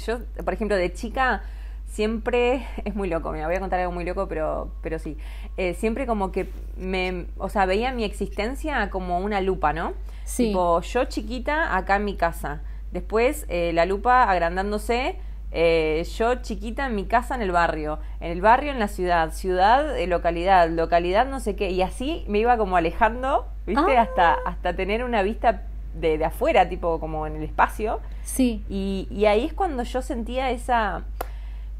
yo, 0.05 0.19
por 0.43 0.53
ejemplo, 0.53 0.75
de 0.75 0.91
chica 0.91 1.41
siempre 1.85 2.67
es 2.83 2.93
muy 2.95 3.07
loco, 3.07 3.31
me 3.31 3.45
voy 3.45 3.55
a 3.55 3.61
contar 3.61 3.79
algo 3.79 3.93
muy 3.93 4.03
loco, 4.03 4.27
pero, 4.27 4.73
pero 4.81 4.99
sí, 4.99 5.17
eh, 5.55 5.73
siempre 5.73 6.05
como 6.05 6.33
que 6.33 6.49
me, 6.75 7.27
o 7.37 7.47
sea, 7.47 7.65
veía 7.65 7.93
mi 7.93 8.03
existencia 8.03 8.89
como 8.89 9.19
una 9.19 9.39
lupa, 9.39 9.71
¿no? 9.71 9.93
Sí. 10.25 10.47
Tipo, 10.47 10.81
yo 10.81 11.05
chiquita 11.05 11.77
acá 11.77 11.95
en 11.95 12.03
mi 12.03 12.17
casa, 12.17 12.61
después 12.91 13.45
eh, 13.47 13.71
la 13.73 13.85
lupa 13.85 14.23
agrandándose, 14.23 15.15
eh, 15.53 16.05
yo 16.17 16.35
chiquita 16.35 16.87
en 16.87 16.95
mi 16.95 17.05
casa 17.05 17.35
en 17.35 17.41
el 17.41 17.53
barrio, 17.53 17.99
en 18.19 18.33
el 18.33 18.41
barrio 18.41 18.73
en 18.73 18.79
la 18.79 18.89
ciudad, 18.89 19.31
ciudad, 19.31 19.97
localidad, 20.07 20.69
localidad 20.69 21.25
no 21.25 21.39
sé 21.39 21.55
qué, 21.55 21.69
y 21.69 21.81
así 21.83 22.25
me 22.27 22.39
iba 22.39 22.57
como 22.57 22.75
alejando, 22.75 23.47
¿viste? 23.65 23.97
Ah. 23.97 24.01
Hasta, 24.01 24.33
hasta 24.45 24.75
tener 24.75 25.05
una 25.05 25.23
vista 25.23 25.67
de, 25.93 26.17
de, 26.17 26.25
afuera, 26.25 26.69
tipo 26.69 26.99
como 26.99 27.27
en 27.27 27.35
el 27.35 27.43
espacio. 27.43 27.99
Sí. 28.23 28.63
Y, 28.69 29.07
y 29.09 29.25
ahí 29.25 29.45
es 29.45 29.53
cuando 29.53 29.83
yo 29.83 30.01
sentía 30.01 30.51
esa, 30.51 31.03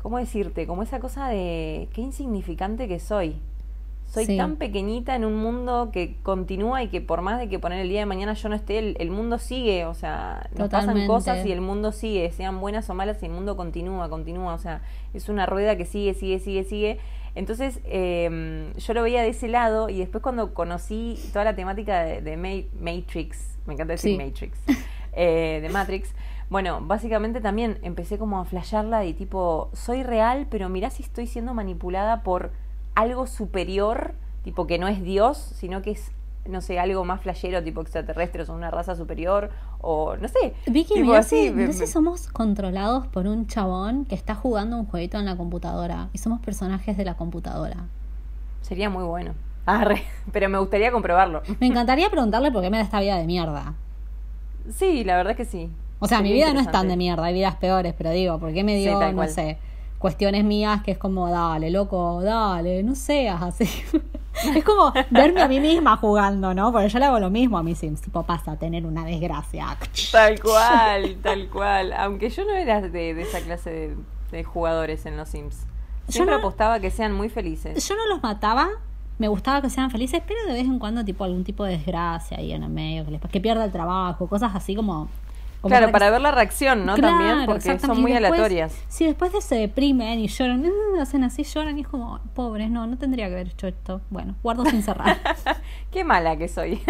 ¿cómo 0.01 0.18
decirte? 0.18 0.68
Como 0.68 0.84
esa 0.84 0.99
cosa 0.99 1.28
de 1.28 1.89
qué 1.93 2.01
insignificante 2.01 2.88
que 2.88 2.99
soy. 2.99 3.36
Soy 4.07 4.36
tan 4.36 4.57
pequeñita 4.57 5.16
en 5.16 5.24
un 5.24 5.36
mundo 5.36 5.89
que 5.93 6.18
continúa 6.22 6.84
y 6.84 6.89
que 6.89 6.99
por 6.99 7.22
más 7.22 7.39
de 7.39 7.47
que 7.47 7.59
poner 7.59 7.80
el 7.80 7.88
día 7.88 8.01
de 8.01 8.05
mañana 8.05 8.34
yo 8.34 8.49
no 8.49 8.55
esté, 8.55 9.01
el, 9.01 9.09
mundo 9.09 9.38
sigue, 9.38 9.86
o 9.86 9.93
sea, 9.93 10.49
nos 10.57 10.68
pasan 10.68 11.07
cosas 11.07 11.45
y 11.45 11.51
el 11.53 11.62
mundo 11.62 11.93
sigue, 11.93 12.30
sean 12.34 12.59
buenas 12.59 12.89
o 12.89 12.93
malas 12.93 13.24
y 13.24 13.28
el 13.28 13.32
mundo 13.32 13.55
continúa, 13.55 14.09
continúa, 14.09 14.53
o 14.53 14.57
sea, 14.57 14.82
es 15.14 15.30
una 15.30 15.45
rueda 15.45 15.78
que 15.78 15.86
sigue, 15.86 16.14
sigue, 16.14 16.39
sigue, 16.39 16.66
sigue 16.66 16.99
entonces 17.36 17.80
eh, 17.86 18.74
yo 18.78 18.93
lo 18.93 19.03
veía 19.03 19.22
de 19.22 19.30
ese 19.30 19.47
lado 19.47 19.89
y 19.89 19.99
después 19.99 20.22
cuando 20.22 20.53
conocí 20.53 21.18
toda 21.32 21.45
la 21.45 21.55
temática 21.55 22.01
de, 22.03 22.66
Matrix, 22.80 23.51
me 23.66 23.74
encanta 23.74 23.93
decir 23.93 24.18
Matrix, 24.18 24.57
eh, 25.14 25.59
de 25.62 25.70
Matrix, 25.70 26.14
bueno, 26.49 26.82
básicamente 26.82 27.39
también 27.39 27.80
empecé 27.82 28.18
como 28.18 28.39
a 28.39 28.45
flashearla 28.45 29.05
y 29.05 29.14
tipo, 29.14 29.70
soy 29.74 30.03
real, 30.03 30.47
pero 30.49 30.68
mirá 30.68 30.89
si 30.89 31.03
estoy 31.03 31.28
siendo 31.28 31.53
manipulada 31.53 32.24
por 32.24 32.51
algo 32.93 33.26
superior, 33.26 34.14
tipo 34.43 34.68
que 34.68 34.78
no 34.78 34.88
es 34.88 35.01
Dios, 35.01 35.38
sino 35.38 35.82
que 35.82 35.91
es 35.91 36.12
no 36.45 36.62
sé, 36.62 36.80
algo 36.80 37.05
más 37.05 37.22
flashero, 37.22 37.64
tipo 37.64 37.82
extraterrestres 37.82 38.49
o 38.49 38.53
una 38.53 38.72
raza 38.72 38.95
superior, 38.95 39.51
o 39.80 40.16
no 40.18 40.28
sé. 40.28 40.53
Vicky, 40.68 41.01
mira 41.01 41.24
si, 41.24 41.51
no 41.51 41.72
sé, 41.72 41.88
somos 41.88 42.28
controlados 42.30 43.07
por 43.07 43.28
un 43.28 43.47
chabón 43.47 44.05
que 44.05 44.16
está 44.16 44.36
jugando 44.36 44.78
un 44.78 44.86
jueguito 44.86 45.20
en 45.20 45.26
la 45.26 45.38
computadora 45.38 46.09
y 46.14 46.18
somos 46.18 46.41
personajes 46.41 46.97
de 46.97 47.05
la 47.05 47.16
computadora. 47.16 47.86
Sería 48.62 48.89
muy 48.89 49.03
bueno. 49.03 49.34
pero 50.32 50.49
me 50.49 50.57
gustaría 50.57 50.91
comprobarlo. 50.91 51.41
Me 51.59 51.68
encantaría 51.68 52.09
preguntarle 52.09 52.51
por 52.51 52.62
qué 52.62 52.70
me 52.70 52.78
da 52.78 52.84
esta 52.84 52.99
vida 52.99 53.18
de 53.18 53.26
mierda. 53.26 53.74
Sí, 54.74 55.03
la 55.03 55.18
verdad 55.18 55.36
que 55.36 55.45
sí. 55.45 55.70
O 55.99 56.07
sea, 56.07 56.22
mi 56.22 56.34
vida 56.34 56.51
no 56.53 56.59
es 56.59 56.72
tan 56.72 56.88
de 56.88 56.97
mierda, 56.97 57.26
hay 57.26 57.34
vidas 57.34 57.55
peores, 57.57 57.93
pero 57.95 58.09
digo, 58.09 58.39
¿por 58.39 58.53
qué 58.53 58.64
me 58.64 58.76
dio, 58.76 59.12
no 59.12 59.28
sé, 59.28 59.59
cuestiones 59.99 60.43
mías 60.43 60.82
que 60.82 60.91
es 60.91 60.97
como, 60.97 61.30
dale, 61.30 61.70
loco, 61.70 62.22
dale, 62.24 62.82
no 62.82 62.95
seas 62.95 63.41
así? 63.41 63.70
Es 64.55 64.64
como 64.64 64.93
verme 65.09 65.41
a 65.41 65.47
mí 65.47 65.59
misma 65.59 65.97
jugando, 65.97 66.53
¿no? 66.53 66.72
Porque 66.72 66.89
yo 66.89 66.99
le 66.99 67.05
hago 67.05 67.20
lo 67.20 67.30
mismo 67.30 67.57
a 67.57 67.64
mis 67.64 67.78
Sims, 67.78 68.01
tipo 68.01 68.24
pasa 68.24 68.53
a 68.53 68.55
tener 68.55 68.86
una 68.86 69.03
desgracia. 69.03 69.78
Tal 70.12 70.41
cual, 70.41 71.18
tal 71.22 71.49
cual. 71.49 71.93
Aunque 71.93 72.30
yo 72.30 72.45
no 72.45 72.55
era 72.55 72.82
de, 72.82 73.22
esa 73.22 73.41
clase 73.41 73.93
de, 74.32 74.43
jugadores 74.43 75.05
en 75.05 75.18
los 75.18 75.30
Sims. 75.30 75.66
Siempre 76.07 76.36
apostaba 76.36 76.80
que 76.80 76.91
sean 76.91 77.14
muy 77.14 77.30
felices. 77.30 77.88
Yo 77.88 77.95
no 77.95 78.07
los 78.07 78.24
mataba, 78.24 78.70
me 79.22 79.28
gustaba 79.28 79.61
que 79.61 79.69
sean 79.69 79.91
felices, 79.91 80.19
pero 80.26 80.39
de 80.47 80.53
vez 80.53 80.65
en 80.65 80.80
cuando 80.80 81.05
tipo 81.05 81.24
algún 81.24 81.43
tipo 81.43 81.63
de 81.63 81.78
desgracia 81.78 82.38
ahí 82.39 82.53
en 82.53 82.63
el 82.63 82.72
medio, 82.72 83.05
que, 83.05 83.11
les, 83.11 83.22
que 83.22 83.39
pierda 83.39 83.63
el 83.63 83.72
trabajo, 83.72 84.26
cosas 84.26 84.55
así 84.55 84.76
como 84.76 85.09
claro, 85.61 85.91
para 85.91 86.09
ver 86.09 86.22
la 86.22 86.32
reacción, 86.32 86.88
¿no? 86.88 86.95
También, 86.97 87.45
porque 87.45 87.78
son 87.78 88.01
muy 88.01 88.13
aleatorias. 88.13 88.76
Si 88.88 89.05
después 89.05 89.32
de 89.32 89.41
se 89.41 89.53
deprimen 89.53 90.17
y 90.17 90.28
lloran, 90.28 90.65
hacen 90.99 91.24
así, 91.24 91.43
lloran 91.43 91.78
y 91.78 91.82
es 91.82 91.88
como, 91.88 92.19
pobres, 92.34 92.72
no, 92.72 92.88
no 92.88 92.97
tendría 92.97 93.28
que 93.28 93.36
haber 93.36 93.49
hecho 93.49 93.67
esto. 93.67 94.01
Bueno, 94.09 94.34
guardo 94.41 94.65
sin 94.65 94.82
cerrar. 94.82 95.19
Qué 95.91 96.03
mala 96.03 96.36
que 96.36 96.47
soy. 96.47 96.82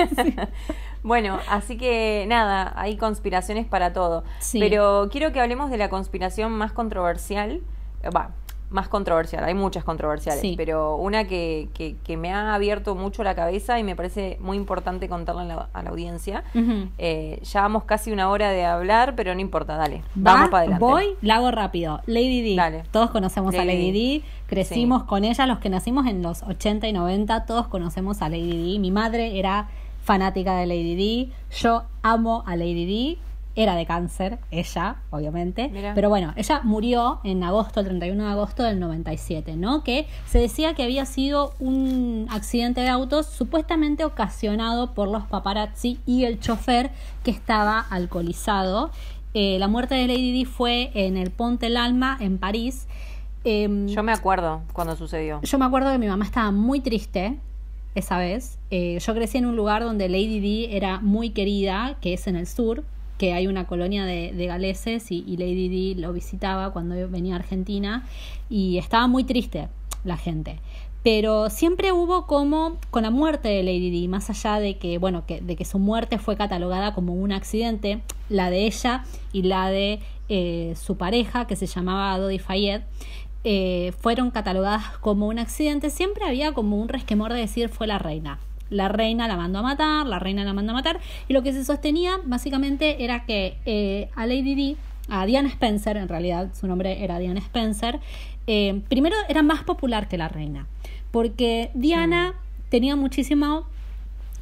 bueno, 1.03 1.37
así 1.49 1.77
que 1.77 2.23
nada, 2.29 2.71
hay 2.77 2.95
conspiraciones 2.95 3.65
para 3.65 3.91
todo. 3.91 4.23
Pero 4.53 5.09
quiero 5.11 5.33
que 5.33 5.41
hablemos 5.41 5.69
de 5.69 5.77
la 5.77 5.89
conspiración 5.89 6.53
más 6.53 6.71
controversial. 6.71 7.59
Va, 8.15 8.31
más 8.71 8.87
controversial, 8.87 9.43
hay 9.43 9.53
muchas 9.53 9.83
controversiales, 9.83 10.55
pero 10.55 10.95
una 10.95 11.25
que, 11.25 11.67
que, 11.73 12.17
me 12.17 12.33
ha 12.33 12.53
abierto 12.53 12.95
mucho 12.95 13.23
la 13.23 13.35
cabeza 13.35 13.79
y 13.79 13.83
me 13.83 13.95
parece 13.95 14.37
muy 14.39 14.57
importante 14.57 15.09
contarle 15.09 15.53
a 15.53 15.83
la, 15.83 15.89
audiencia. 15.89 16.43
Eh, 16.97 17.39
ya 17.43 17.61
vamos 17.61 17.83
casi 17.83 18.11
una 18.11 18.29
hora 18.29 18.49
de 18.51 18.65
hablar, 18.65 19.15
pero 19.15 19.35
no 19.35 19.41
importa, 19.41 19.75
dale, 19.75 20.03
vamos 20.15 20.49
para 20.49 20.59
adelante. 20.59 20.83
Voy, 20.83 21.05
la 21.21 21.35
hago 21.35 21.51
rápido. 21.51 22.01
Lady 22.05 22.41
D, 22.41 22.55
dale. 22.55 22.83
todos 22.91 23.11
conocemos 23.11 23.53
a 23.55 23.65
Lady 23.65 23.91
D, 23.91 24.23
crecimos 24.47 25.03
con 25.03 25.25
ella, 25.25 25.45
los 25.47 25.59
que 25.59 25.69
nacimos 25.69 26.07
en 26.07 26.21
los 26.21 26.43
80 26.43 26.87
y 26.87 26.93
90, 26.93 27.45
todos 27.45 27.67
conocemos 27.67 28.21
a 28.21 28.29
Lady 28.29 28.73
D. 28.73 28.79
Mi 28.79 28.91
madre 28.91 29.37
era 29.37 29.67
fanática 30.01 30.55
de 30.55 30.65
Lady 30.65 30.95
D, 30.95 31.33
yo 31.57 31.83
amo 32.01 32.43
a 32.47 32.55
Lady 32.55 32.85
D 32.85 33.30
era 33.55 33.75
de 33.75 33.85
cáncer, 33.85 34.39
ella, 34.49 34.97
obviamente. 35.09 35.71
Pero 35.93 36.09
bueno, 36.09 36.33
ella 36.35 36.61
murió 36.63 37.19
en 37.23 37.43
agosto, 37.43 37.81
el 37.81 37.87
31 37.87 38.23
de 38.23 38.29
agosto 38.29 38.63
del 38.63 38.79
97, 38.79 39.55
¿no? 39.55 39.83
Que 39.83 40.07
se 40.25 40.39
decía 40.39 40.73
que 40.73 40.83
había 40.83 41.05
sido 41.05 41.53
un 41.59 42.27
accidente 42.29 42.81
de 42.81 42.89
autos 42.89 43.25
supuestamente 43.25 44.05
ocasionado 44.05 44.93
por 44.93 45.09
los 45.09 45.23
paparazzi 45.23 45.99
y 46.05 46.25
el 46.25 46.39
chofer 46.39 46.91
que 47.23 47.31
estaba 47.31 47.79
alcoholizado. 47.79 48.91
Eh, 49.33 49.57
la 49.59 49.67
muerte 49.67 49.95
de 49.95 50.07
Lady 50.07 50.31
Di 50.31 50.45
fue 50.45 50.91
en 50.93 51.17
el 51.17 51.31
Ponte 51.31 51.67
el 51.67 51.77
Alma, 51.77 52.17
en 52.19 52.37
París. 52.37 52.87
Em, 53.43 53.87
yo 53.87 54.03
me 54.03 54.11
acuerdo 54.11 54.61
cuando 54.73 54.95
sucedió. 54.95 55.41
Yo 55.41 55.57
me 55.57 55.65
acuerdo 55.65 55.91
que 55.91 55.97
mi 55.97 56.07
mamá 56.07 56.25
estaba 56.25 56.51
muy 56.51 56.79
triste 56.79 57.37
esa 57.95 58.17
vez. 58.17 58.59
Eh, 58.69 58.99
yo 58.99 59.13
crecí 59.13 59.37
en 59.37 59.45
un 59.45 59.55
lugar 59.55 59.83
donde 59.83 60.09
Lady 60.09 60.39
Di 60.39 60.65
era 60.71 60.99
muy 60.99 61.31
querida, 61.31 61.97
que 62.01 62.13
es 62.13 62.27
en 62.27 62.35
el 62.35 62.47
sur, 62.47 62.83
que 63.21 63.33
hay 63.33 63.45
una 63.45 63.67
colonia 63.67 64.03
de, 64.03 64.45
galeses 64.47 65.11
y, 65.11 65.37
Lady 65.37 65.69
Di 65.69 65.93
lo 65.93 66.11
visitaba 66.11 66.73
cuando 66.73 67.07
venía 67.07 67.35
a 67.35 67.37
Argentina 67.37 68.03
y 68.49 68.79
estaba 68.79 69.05
muy 69.05 69.23
triste 69.23 69.67
la 70.03 70.17
gente. 70.17 70.57
Pero 71.03 71.51
siempre 71.51 71.91
hubo 71.91 72.25
como 72.25 72.77
con 72.89 73.03
la 73.03 73.11
muerte 73.11 73.47
de 73.49 73.61
Lady 73.61 73.91
Di, 73.91 74.07
más 74.07 74.31
allá 74.31 74.59
de 74.59 74.79
que, 74.79 74.97
bueno, 74.97 75.27
que, 75.27 75.39
de 75.39 75.55
que 75.55 75.65
su 75.65 75.77
muerte 75.77 76.17
fue 76.17 76.35
catalogada 76.35 76.95
como 76.95 77.13
un 77.13 77.31
accidente, 77.31 78.01
la 78.27 78.49
de 78.49 78.65
ella 78.65 79.03
y 79.31 79.43
la 79.43 79.69
de 79.69 79.99
eh, 80.27 80.73
su 80.75 80.97
pareja, 80.97 81.45
que 81.45 81.55
se 81.55 81.67
llamaba 81.67 82.17
Dodi 82.17 82.39
Fayed, 82.39 82.81
eh, 83.43 83.93
fueron 83.99 84.31
catalogadas 84.31 84.97
como 84.97 85.27
un 85.27 85.37
accidente, 85.37 85.91
siempre 85.91 86.25
había 86.25 86.55
como 86.55 86.81
un 86.81 86.89
resquemor 86.89 87.33
de 87.33 87.41
decir 87.41 87.69
fue 87.69 87.85
la 87.85 87.99
reina 87.99 88.39
la 88.71 88.87
reina 88.87 89.27
la 89.27 89.37
mandó 89.37 89.59
a 89.59 89.61
matar, 89.61 90.07
la 90.07 90.17
reina 90.17 90.43
la 90.43 90.53
mandó 90.53 90.71
a 90.71 90.75
matar, 90.75 90.99
y 91.27 91.33
lo 91.33 91.43
que 91.43 91.53
se 91.53 91.63
sostenía 91.63 92.19
básicamente 92.25 93.03
era 93.03 93.25
que 93.25 93.57
eh, 93.65 94.09
a 94.15 94.25
Lady 94.25 94.55
Di, 94.55 94.77
a 95.09 95.27
Diana 95.27 95.49
Spencer, 95.49 95.97
en 95.97 96.07
realidad 96.07 96.49
su 96.59 96.65
nombre 96.65 97.03
era 97.03 97.19
Diana 97.19 97.39
Spencer, 97.39 97.99
eh, 98.47 98.81
primero 98.89 99.15
era 99.29 99.43
más 99.43 99.63
popular 99.63 100.07
que 100.07 100.17
la 100.17 100.29
reina, 100.29 100.65
porque 101.11 101.69
Diana 101.75 102.31
mm. 102.31 102.69
tenía 102.69 102.95
muchísimo 102.95 103.67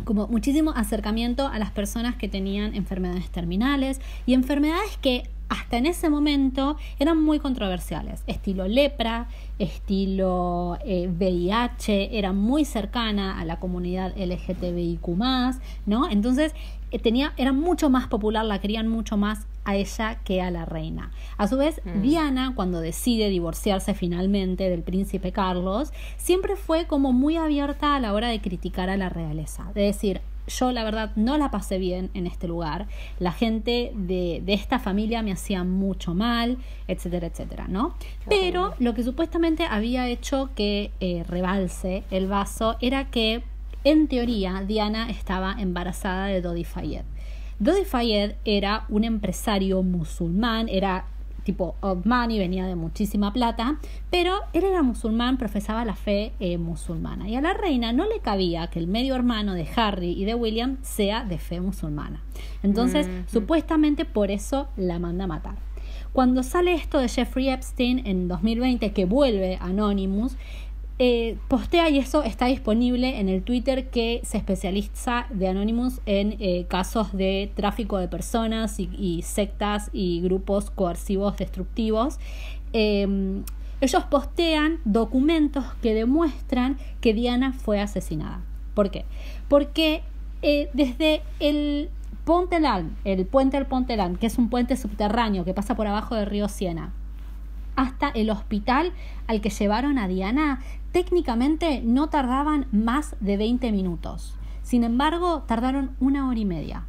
como 0.04 0.28
muchísimo 0.28 0.72
acercamiento 0.72 1.48
a 1.48 1.60
las 1.60 1.72
personas 1.72 2.16
que 2.16 2.28
tenían 2.28 2.76
enfermedades 2.76 3.30
terminales 3.30 4.00
y 4.26 4.34
enfermedades 4.34 4.98
que 5.02 5.30
hasta 5.50 5.78
en 5.78 5.88
ese 5.88 6.10
momento 6.10 6.78
eran 7.00 7.22
muy 7.22 7.40
controversiales, 7.40 8.24
estilo 8.28 8.68
lepra, 8.68 9.28
estilo 9.58 10.78
VIH, 10.86 12.04
eh, 12.04 12.10
era 12.14 12.34
muy 12.34 12.66
cercana 12.66 13.40
a 13.40 13.46
la 13.46 13.60
comunidad 13.60 14.14
LGTBIQ, 14.16 15.08
¿no? 15.88 16.08
Entonces 16.10 16.54
eh, 16.92 17.00
tenía, 17.00 17.34
era 17.38 17.52
mucho 17.52 17.90
más 17.90 18.08
popular, 18.08 18.46
la 18.46 18.60
querían 18.60 18.88
mucho 18.88 19.18
más 19.18 19.48
a 19.70 19.76
ella 19.76 20.20
que 20.24 20.42
a 20.42 20.52
la 20.52 20.66
reina. 20.66 21.12
A 21.38 21.48
su 21.48 21.58
vez, 21.58 21.82
mm. 21.84 22.02
Diana, 22.02 22.54
cuando 22.56 22.82
decide 22.82 23.30
divorciarse 23.30 23.94
finalmente 23.94 24.70
del 24.70 24.84
príncipe 24.84 25.32
Carlos, 25.32 25.92
siempre 26.18 26.56
fue 26.56 26.88
como 26.88 27.14
muy 27.14 27.38
abierta 27.38 27.96
a 27.96 28.00
la 28.00 28.14
hora 28.14 28.30
de 28.30 28.42
criticar 28.42 28.90
a 28.90 28.98
la 28.98 29.10
realeza, 29.10 29.72
de 29.74 29.82
decir, 29.84 30.22
yo 30.50 30.72
la 30.72 30.84
verdad 30.84 31.12
no 31.16 31.38
la 31.38 31.52
pasé 31.52 31.78
bien 31.78 32.10
en 32.14 32.26
este 32.26 32.48
lugar, 32.48 32.88
la 33.20 33.32
gente 33.32 33.92
de, 33.96 34.44
esta 34.48 34.80
familia 34.80 35.22
me 35.22 35.32
hacía 35.32 35.64
mucho 35.64 36.14
mal, 36.16 36.58
etcétera, 36.88 37.28
etcétera, 37.28 37.68
¿no? 37.68 37.94
Pero 38.28 38.74
lo 38.80 38.94
que 38.94 39.04
supuestamente 39.04 39.66
había 39.66 40.08
hecho 40.08 40.50
que 40.56 40.92
eh, 41.00 41.24
rebalse 41.28 42.04
el 42.10 42.28
vaso 42.28 42.78
era 42.82 43.12
que, 43.12 43.44
en 43.84 44.08
teoría, 44.08 44.64
Diana 44.68 45.10
estaba 45.10 45.56
embarazada 45.60 46.26
de 46.26 46.42
Dodi 46.42 46.64
Fayed. 46.64 47.04
Dodi 47.60 47.84
Fayed 47.84 48.36
era 48.46 48.86
un 48.88 49.04
empresario 49.04 49.84
musulmán, 49.84 50.70
era 50.70 51.06
tipo 51.44 51.76
Otmani, 51.82 52.40
venía 52.40 52.66
de 52.68 52.76
muchísima 52.76 53.34
plata, 53.34 53.80
pero 54.10 54.40
él 54.54 54.64
era 54.64 54.82
musulmán, 54.82 55.38
profesaba 55.38 55.84
la 55.84 55.96
fe 55.96 56.32
eh, 56.40 56.58
musulmana. 56.58 57.28
Y 57.28 57.36
a 57.36 57.42
la 57.42 57.54
reina 57.54 57.92
no 57.92 58.06
le 58.06 58.20
cabía 58.20 58.68
que 58.68 58.80
el 58.80 58.88
medio 58.88 59.16
hermano 59.16 59.54
de 59.56 59.68
Harry 59.76 60.12
y 60.12 60.26
de 60.26 60.36
William 60.36 60.78
sea 60.84 61.24
de 61.26 61.38
fe 61.38 61.60
musulmana. 61.60 62.22
Entonces, 62.64 63.10
supuestamente 63.28 64.06
por 64.06 64.32
eso 64.32 64.70
la 64.78 65.00
manda 65.00 65.26
a 65.26 65.28
matar. 65.28 65.56
Cuando 66.14 66.44
sale 66.44 66.74
esto 66.74 66.98
de 67.00 67.08
Jeffrey 67.08 67.50
Epstein 67.50 68.06
en 68.06 68.28
2020, 68.28 68.94
que 68.94 69.06
vuelve 69.06 69.58
Anonymous, 69.62 70.38
eh, 71.02 71.38
postea 71.48 71.90
y 71.90 71.98
eso 71.98 72.24
está 72.24 72.48
disponible 72.48 73.22
en 73.22 73.30
el 73.30 73.42
Twitter 73.42 73.90
que 73.90 74.20
se 74.26 74.38
especializa 74.38 75.28
de 75.30 75.48
Anonymous 75.48 76.02
en 76.06 76.36
eh, 76.40 76.66
casos 76.68 77.14
de 77.14 77.50
tráfico 77.56 77.98
de 77.98 78.10
personas 78.10 78.82
y, 78.82 79.22
sectas 79.22 79.90
y 79.94 80.20
grupos 80.20 80.70
coercivos 80.70 81.38
destructivos. 81.38 82.20
Em, 82.74 83.46
ellos 83.80 84.04
postean 84.10 84.80
documentos 84.84 85.64
que 85.82 85.94
demuestran 85.94 86.78
que 87.00 87.14
Diana 87.14 87.54
fue 87.54 87.80
asesinada. 87.80 88.42
¿Por 88.74 88.92
qué? 88.92 89.06
Porque 89.48 90.02
eh, 90.42 90.70
desde 90.74 91.22
el 91.40 91.90
Ponteland, 92.26 92.98
el 93.06 93.26
puente 93.26 93.56
del 93.56 93.68
Ponteland, 93.68 94.20
que 94.20 94.28
es 94.28 94.38
un 94.38 94.50
puente 94.50 94.76
subterráneo 94.76 95.46
que 95.46 95.54
pasa 95.54 95.76
por 95.76 95.88
abajo 95.88 96.16
del 96.16 96.26
río 96.26 96.50
Siena, 96.50 96.92
hasta 97.80 98.10
el 98.10 98.30
hospital 98.30 98.92
al 99.28 99.40
que 99.40 99.50
llevaron 99.50 99.98
a 99.98 100.08
Diana, 100.08 100.60
técnicamente 100.92 101.82
no 101.84 102.10
tardaban 102.10 102.68
más 102.72 103.16
de 103.20 103.38
20 103.38 103.72
minutos. 103.72 104.36
Sin 104.64 104.84
embargo, 104.84 105.44
tardaron 105.48 105.92
una 106.00 106.28
hora 106.30 106.40
y 106.40 106.46
media. 106.46 106.86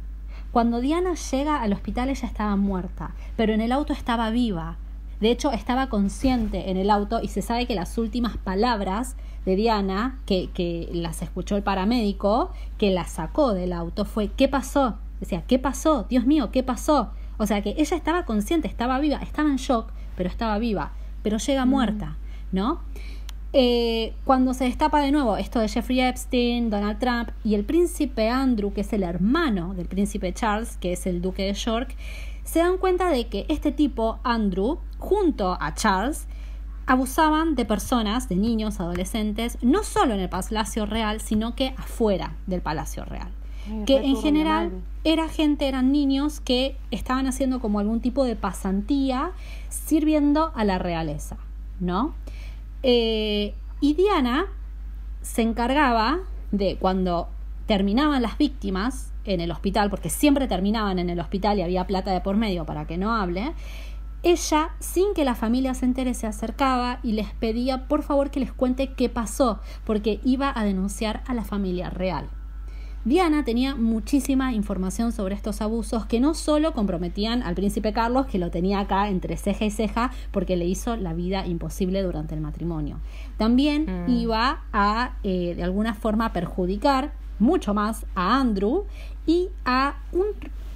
Cuando 0.51 0.81
Diana 0.81 1.13
llega 1.13 1.61
al 1.61 1.73
hospital 1.73 2.09
ella 2.09 2.27
estaba 2.27 2.55
muerta, 2.55 3.15
pero 3.37 3.53
en 3.53 3.61
el 3.61 3.71
auto 3.71 3.93
estaba 3.93 4.29
viva. 4.31 4.77
De 5.19 5.31
hecho, 5.31 5.51
estaba 5.51 5.87
consciente 5.87 6.71
en 6.71 6.77
el 6.77 6.89
auto 6.89 7.21
y 7.21 7.27
se 7.29 7.41
sabe 7.41 7.67
que 7.67 7.75
las 7.75 7.97
últimas 7.97 8.37
palabras 8.37 9.15
de 9.45 9.55
Diana, 9.55 10.19
que, 10.25 10.49
que 10.53 10.89
las 10.93 11.21
escuchó 11.21 11.55
el 11.55 11.63
paramédico, 11.63 12.51
que 12.77 12.91
la 12.91 13.05
sacó 13.05 13.53
del 13.53 13.71
auto, 13.71 14.05
fue 14.05 14.29
¿qué 14.29 14.47
pasó? 14.47 14.97
Decía, 15.19 15.43
¿qué 15.47 15.59
pasó? 15.59 16.05
Dios 16.09 16.25
mío, 16.25 16.51
¿qué 16.51 16.63
pasó? 16.63 17.11
O 17.37 17.45
sea 17.45 17.61
que 17.61 17.75
ella 17.77 17.95
estaba 17.95 18.25
consciente, 18.25 18.67
estaba 18.67 18.99
viva, 18.99 19.17
estaba 19.17 19.49
en 19.49 19.55
shock, 19.55 19.91
pero 20.15 20.29
estaba 20.29 20.57
viva, 20.57 20.91
pero 21.23 21.37
llega 21.37 21.65
muerta, 21.65 22.17
¿no? 22.51 22.81
Eh, 23.53 24.13
cuando 24.23 24.53
se 24.53 24.63
destapa 24.63 25.01
de 25.01 25.11
nuevo 25.11 25.35
esto 25.35 25.59
de 25.59 25.67
Jeffrey 25.67 25.99
Epstein, 25.99 26.69
Donald 26.69 26.99
Trump 26.99 27.29
y 27.43 27.55
el 27.55 27.65
príncipe 27.65 28.29
Andrew, 28.29 28.71
que 28.71 28.81
es 28.81 28.93
el 28.93 29.03
hermano 29.03 29.73
del 29.73 29.87
príncipe 29.87 30.33
Charles, 30.33 30.77
que 30.77 30.93
es 30.93 31.05
el 31.05 31.21
duque 31.21 31.43
de 31.43 31.53
York, 31.53 31.95
se 32.45 32.59
dan 32.59 32.77
cuenta 32.77 33.09
de 33.09 33.27
que 33.27 33.45
este 33.49 33.71
tipo, 33.71 34.19
Andrew, 34.23 34.79
junto 34.99 35.57
a 35.59 35.73
Charles, 35.75 36.27
abusaban 36.85 37.55
de 37.55 37.65
personas, 37.65 38.29
de 38.29 38.35
niños, 38.35 38.79
adolescentes, 38.79 39.57
no 39.61 39.83
solo 39.83 40.13
en 40.13 40.21
el 40.21 40.29
Palacio 40.29 40.85
Real, 40.85 41.21
sino 41.21 41.55
que 41.55 41.73
afuera 41.77 42.35
del 42.47 42.61
Palacio 42.61 43.05
Real. 43.05 43.29
que 43.85 43.97
en 43.97 44.17
general 44.17 44.71
era 45.03 45.29
gente, 45.29 45.67
eran 45.67 45.91
niños 45.91 46.39
que 46.39 46.75
estaban 46.89 47.27
haciendo 47.27 47.59
como 47.59 47.79
algún 47.79 48.01
tipo 48.01 48.23
de 48.23 48.35
pasantía 48.35 49.31
sirviendo 49.69 50.51
a 50.55 50.65
la 50.65 50.79
realeza, 50.79 51.37
¿no? 51.79 52.15
Eh, 52.83 53.53
y 53.79 53.93
Diana 53.93 54.45
se 55.21 55.41
encargaba 55.41 56.19
de 56.51 56.77
cuando 56.77 57.29
terminaban 57.65 58.21
las 58.21 58.37
víctimas 58.37 59.13
en 59.23 59.39
el 59.39 59.51
hospital, 59.51 59.89
porque 59.89 60.09
siempre 60.09 60.47
terminaban 60.47 60.99
en 60.99 61.09
el 61.09 61.19
hospital 61.19 61.59
y 61.59 61.61
había 61.61 61.87
plata 61.87 62.11
de 62.11 62.21
por 62.21 62.35
medio 62.37 62.65
para 62.65 62.85
que 62.85 62.97
no 62.97 63.15
hable, 63.15 63.53
ella, 64.23 64.69
sin 64.79 65.13
que 65.15 65.25
la 65.25 65.33
familia 65.33 65.73
se 65.73 65.85
entere, 65.85 66.13
se 66.13 66.27
acercaba 66.27 66.99
y 67.01 67.13
les 67.13 67.31
pedía 67.33 67.87
por 67.87 68.03
favor 68.03 68.29
que 68.29 68.39
les 68.39 68.53
cuente 68.53 68.93
qué 68.93 69.09
pasó, 69.09 69.59
porque 69.83 70.19
iba 70.23 70.51
a 70.53 70.63
denunciar 70.63 71.23
a 71.25 71.33
la 71.33 71.43
familia 71.43 71.89
real. 71.89 72.29
Diana 73.03 73.43
tenía 73.43 73.75
muchísima 73.75 74.53
información 74.53 75.11
sobre 75.11 75.33
estos 75.33 75.61
abusos 75.61 76.05
que 76.05 76.19
no 76.19 76.35
solo 76.35 76.71
comprometían 76.73 77.41
al 77.41 77.55
príncipe 77.55 77.93
Carlos, 77.93 78.27
que 78.27 78.37
lo 78.37 78.51
tenía 78.51 78.79
acá 78.79 79.09
entre 79.09 79.37
ceja 79.37 79.65
y 79.65 79.71
ceja 79.71 80.11
porque 80.31 80.55
le 80.55 80.65
hizo 80.65 80.95
la 80.95 81.13
vida 81.13 81.47
imposible 81.47 82.03
durante 82.03 82.35
el 82.35 82.41
matrimonio. 82.41 82.99
También 83.37 84.05
mm. 84.05 84.09
iba 84.11 84.61
a, 84.71 85.15
eh, 85.23 85.55
de 85.55 85.63
alguna 85.63 85.95
forma, 85.95 86.31
perjudicar 86.31 87.13
mucho 87.39 87.73
más 87.73 88.05
a 88.13 88.39
Andrew 88.39 88.85
y 89.25 89.49
a 89.65 89.95
un 90.11 90.27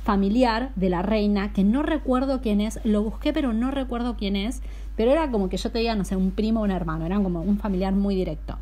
familiar 0.03 0.71
de 0.75 0.89
la 0.89 1.03
reina, 1.03 1.53
que 1.53 1.63
no 1.63 1.83
recuerdo 1.83 2.41
quién 2.41 2.59
es, 2.59 2.79
lo 2.83 3.03
busqué 3.03 3.33
pero 3.33 3.53
no 3.53 3.69
recuerdo 3.69 4.15
quién 4.17 4.35
es, 4.35 4.63
pero 4.95 5.11
era 5.11 5.29
como 5.29 5.47
que 5.47 5.57
yo 5.57 5.69
te 5.71 5.77
diga, 5.77 5.95
no 5.95 6.05
sé, 6.05 6.15
un 6.15 6.31
primo 6.31 6.61
o 6.61 6.63
un 6.63 6.71
hermano, 6.71 7.05
eran 7.05 7.23
como 7.23 7.41
un 7.41 7.59
familiar 7.59 7.93
muy 7.93 8.15
directo. 8.15 8.57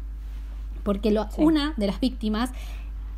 Porque 0.83 1.11
lo, 1.11 1.27
una 1.37 1.73
de 1.77 1.87
las 1.87 2.01
víctimas 2.01 2.51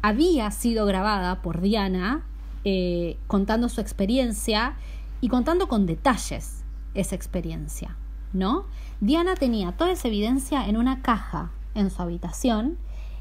había 0.05 0.51
sido 0.51 0.85
grabada 0.85 1.41
por 1.41 1.61
Diana 1.61 2.23
eh, 2.63 3.17
contando 3.25 3.69
su 3.69 3.81
experiencia 3.81 4.75
y 5.19 5.29
contando 5.29 5.67
con 5.67 5.87
detalles 5.87 6.63
esa 6.93 7.15
experiencia, 7.15 7.95
¿no? 8.31 8.65
Diana 9.01 9.33
tenía 9.33 9.71
toda 9.71 9.91
esa 9.91 10.07
evidencia 10.07 10.67
en 10.67 10.77
una 10.77 11.01
caja 11.01 11.49
en 11.73 11.89
su 11.89 12.03
habitación, 12.03 12.77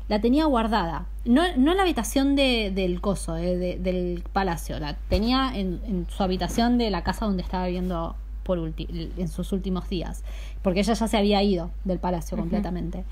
la 0.09 0.21
tenía 0.21 0.45
guardada, 0.45 1.07
no, 1.25 1.43
no 1.57 1.71
en 1.71 1.77
la 1.79 1.85
habitación 1.85 2.37
del 2.37 3.01
coso, 3.01 3.39
eh, 3.39 3.79
del 3.81 4.23
palacio, 4.35 4.79
la 4.79 4.95
tenía 5.09 5.53
en, 5.55 6.07
su 6.15 6.23
habitación 6.23 6.77
de 6.77 6.91
la 6.91 7.03
casa 7.03 7.25
donde 7.25 7.43
estaba 7.43 7.65
viviendo 7.65 8.15
por 8.43 8.59
en 8.77 9.29
sus 9.29 9.53
últimos 9.53 9.89
días, 9.89 10.23
porque 10.61 10.81
ella 10.81 10.93
ya 10.93 11.09
se 11.09 11.17
había 11.17 11.43
ido 11.43 11.71
del 11.85 11.99
palacio 11.99 12.37
completamente. 12.37 13.05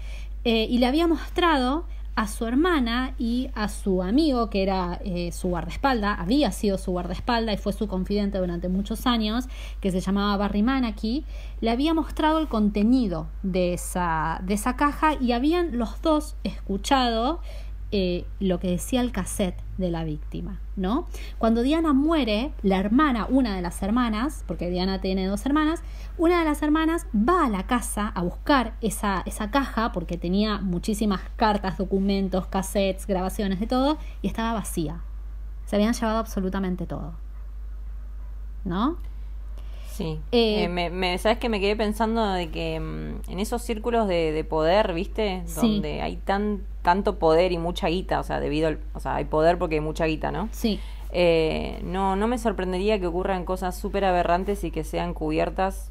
Eh, 0.45 0.67
y 0.69 0.77
le 0.77 0.87
había 0.87 1.07
mostrado 1.07 1.87
a 2.15 2.27
su 2.29 2.47
hermana 2.47 3.15
y 3.19 3.49
a 3.55 3.69
su 3.69 4.03
amigo, 4.03 4.51
que 4.51 4.63
era 4.63 5.01
eh, 5.05 5.33
su 5.33 5.49
guardaespalda, 5.49 6.15
había 6.15 6.53
sido 6.53 6.77
su 6.77 6.93
guardaespalda 6.93 7.53
y 7.53 7.57
fue 7.57 7.73
su 7.73 7.89
confidente 7.89 8.39
durante 8.39 8.69
muchos 8.69 9.07
años, 9.07 9.47
que 9.81 9.91
se 9.91 10.01
llamaba 10.01 10.37
Barry 10.37 10.63
Manaki, 10.63 11.25
le 11.61 11.71
había 11.71 11.95
mostrado 11.95 12.39
el 12.39 12.49
contenido 12.49 13.29
de 13.43 13.73
esa, 13.73 14.41
de 14.45 14.55
esa 14.55 14.77
caja 14.77 15.15
y 15.21 15.33
habían 15.33 15.79
los 15.79 16.03
dos 16.03 16.37
escuchado 16.45 17.41
eh, 17.95 18.25
lo 18.41 18.59
que 18.59 18.71
decía 18.71 19.03
el 19.03 19.13
cassette 19.13 19.61
de 19.77 19.91
la 19.91 20.03
víctima, 20.03 20.61
¿no? 20.77 21.07
Cuando 21.37 21.61
Diana 21.61 21.93
muere, 21.93 22.55
la 22.63 22.79
hermana, 22.79 23.27
una 23.29 23.55
de 23.55 23.61
las 23.61 23.83
hermanas, 23.83 24.45
porque 24.49 24.71
Diana 24.71 25.03
tiene 25.03 25.27
dos 25.27 25.45
hermanas, 25.45 25.83
una 26.17 26.39
de 26.39 26.47
las 26.47 26.63
hermanas 26.63 27.07
va 27.15 27.45
a 27.45 27.51
la 27.51 27.67
casa 27.67 28.09
a 28.09 28.23
buscar 28.23 28.77
esa, 28.81 29.23
esa 29.27 29.51
caja, 29.51 29.93
porque 29.93 30.17
tenía 30.17 30.59
muchísimas 30.59 31.21
cartas, 31.37 31.77
documentos, 31.77 32.47
cassettes, 32.47 33.07
grabaciones 33.07 33.61
de 33.61 33.67
todo, 33.67 33.99
y 34.23 34.27
estaba 34.27 34.55
vacía. 34.55 35.03
Se 35.67 35.77
habían 35.77 35.93
llevado 35.93 36.19
absolutamente 36.19 36.87
todo. 36.87 37.13
¿No? 38.65 38.97
Sí. 40.03 40.21
Eh, 40.33 40.65
eh, 40.65 40.69
me, 40.69 41.19
¿Sabes 41.19 41.39
que 41.39 41.49
me 41.49 41.61
quedé 41.61 41.77
pensando 41.77 42.33
de 42.33 42.51
que 42.51 42.79
mm, 42.81 43.31
en 43.31 43.39
esos 43.39 43.63
círculos 43.63 44.09
de, 44.09 44.45
poder, 44.49 44.93
¿viste? 44.93 45.45
Donde 45.57 46.03
hay 46.03 46.17
tan, 46.17 46.63
tanto 46.83 47.19
poder 47.19 47.53
y 47.53 47.59
mucha 47.59 47.89
guita, 47.89 48.21
o 48.21 48.23
sea, 48.23 48.41
debido 48.41 48.69
al, 48.69 48.79
o 48.95 49.01
sea, 49.01 49.17
hay 49.17 49.25
poder 49.25 49.59
porque 49.59 49.77
hay 49.77 49.81
mucha 49.81 50.07
guita, 50.07 50.33
¿no? 50.33 50.49
Sí. 50.53 50.81
Eh, 51.13 51.81
no, 51.85 52.17
no 52.17 52.27
me 52.27 52.39
sorprendería 52.39 52.99
que 52.99 53.07
ocurran 53.07 53.45
cosas 53.45 53.77
súper 53.79 54.05
aberrantes 54.05 54.65
y 54.65 54.71
que 54.71 54.85
sean 54.85 55.15
cubiertas 55.15 55.91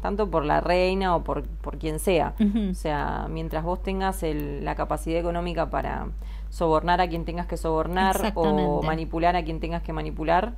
tanto 0.00 0.30
por 0.30 0.46
la 0.46 0.62
reina 0.62 1.14
o 1.14 1.22
por, 1.22 1.42
por 1.46 1.76
quien 1.76 1.98
sea. 1.98 2.34
O 2.70 2.74
sea, 2.74 3.26
mientras 3.28 3.62
vos 3.62 3.82
tengas 3.82 4.22
la 4.22 4.74
capacidad 4.74 5.20
económica 5.20 5.68
para 5.68 6.08
sobornar 6.50 7.00
a 7.00 7.08
quien 7.08 7.24
tengas 7.24 7.46
que 7.46 7.56
sobornar 7.56 8.32
o 8.34 8.82
manipular 8.82 9.36
a 9.36 9.44
quien 9.44 9.60
tengas 9.60 9.82
que 9.82 9.92
manipular 9.92 10.54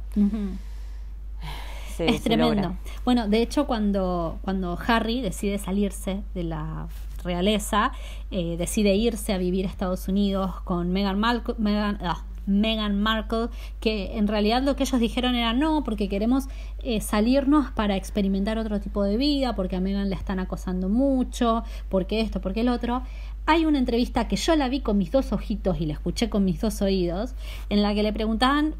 es 2.07 2.22
tremendo. 2.22 2.76
Bueno, 3.05 3.28
de 3.28 3.42
hecho, 3.42 3.66
cuando, 3.66 4.38
cuando 4.42 4.78
Harry 4.86 5.20
decide 5.20 5.59
salirse 5.59 6.22
de 6.34 6.44
la 6.44 6.88
realeza, 7.22 7.92
eh, 8.30 8.57
decide 8.57 8.94
irse 8.94 9.32
a 9.32 9.38
vivir 9.38 9.66
a 9.66 9.68
Estados 9.68 10.09
Unidos 10.09 10.61
con 10.64 10.90
Meghan 10.90 11.18
Markle, 11.18 11.55
ah, 12.03 12.24
Meghan, 12.46 13.01
Markle, 13.01 13.48
que 13.80 14.16
en 14.16 14.26
realidad 14.26 14.62
lo 14.62 14.74
que 14.74 14.82
ellos 14.82 15.01
dijeron 15.01 15.34
era 15.34 15.53
no, 15.53 15.84
porque 15.84 16.09
queremos 16.09 16.48
eh, 16.82 17.01
salirnos 17.01 17.70
para 17.70 17.96
experimentar 17.96 18.59
otro 18.59 18.80
tipo 18.80 19.05
de 19.05 19.16
vida, 19.16 19.55
porque 19.55 19.76
a 19.76 19.80
Meghan 19.80 20.11
le 20.11 20.16
están 20.16 20.40
acosando 20.40 20.88
mucho, 20.88 21.62
porque 21.88 22.20
esto, 22.20 22.40
porque 22.40 22.61
el 22.61 22.68
otro. 22.68 23.03
Hay 23.46 23.64
una 23.64 23.78
entrevista 23.78 24.28
que 24.28 24.36
yo 24.36 24.55
la 24.55 24.68
vi 24.68 24.80
con 24.80 24.98
mis 24.98 25.11
dos 25.11 25.32
ojitos 25.32 25.80
y 25.80 25.86
la 25.86 25.94
escuché 25.94 26.28
con 26.28 26.44
mis 26.44 26.61
dos 26.61 26.82
oídos, 26.82 27.34
en 27.68 27.82
la 27.82 27.94
que 27.94 28.03
le 28.03 28.12
preguntaban 28.12 28.74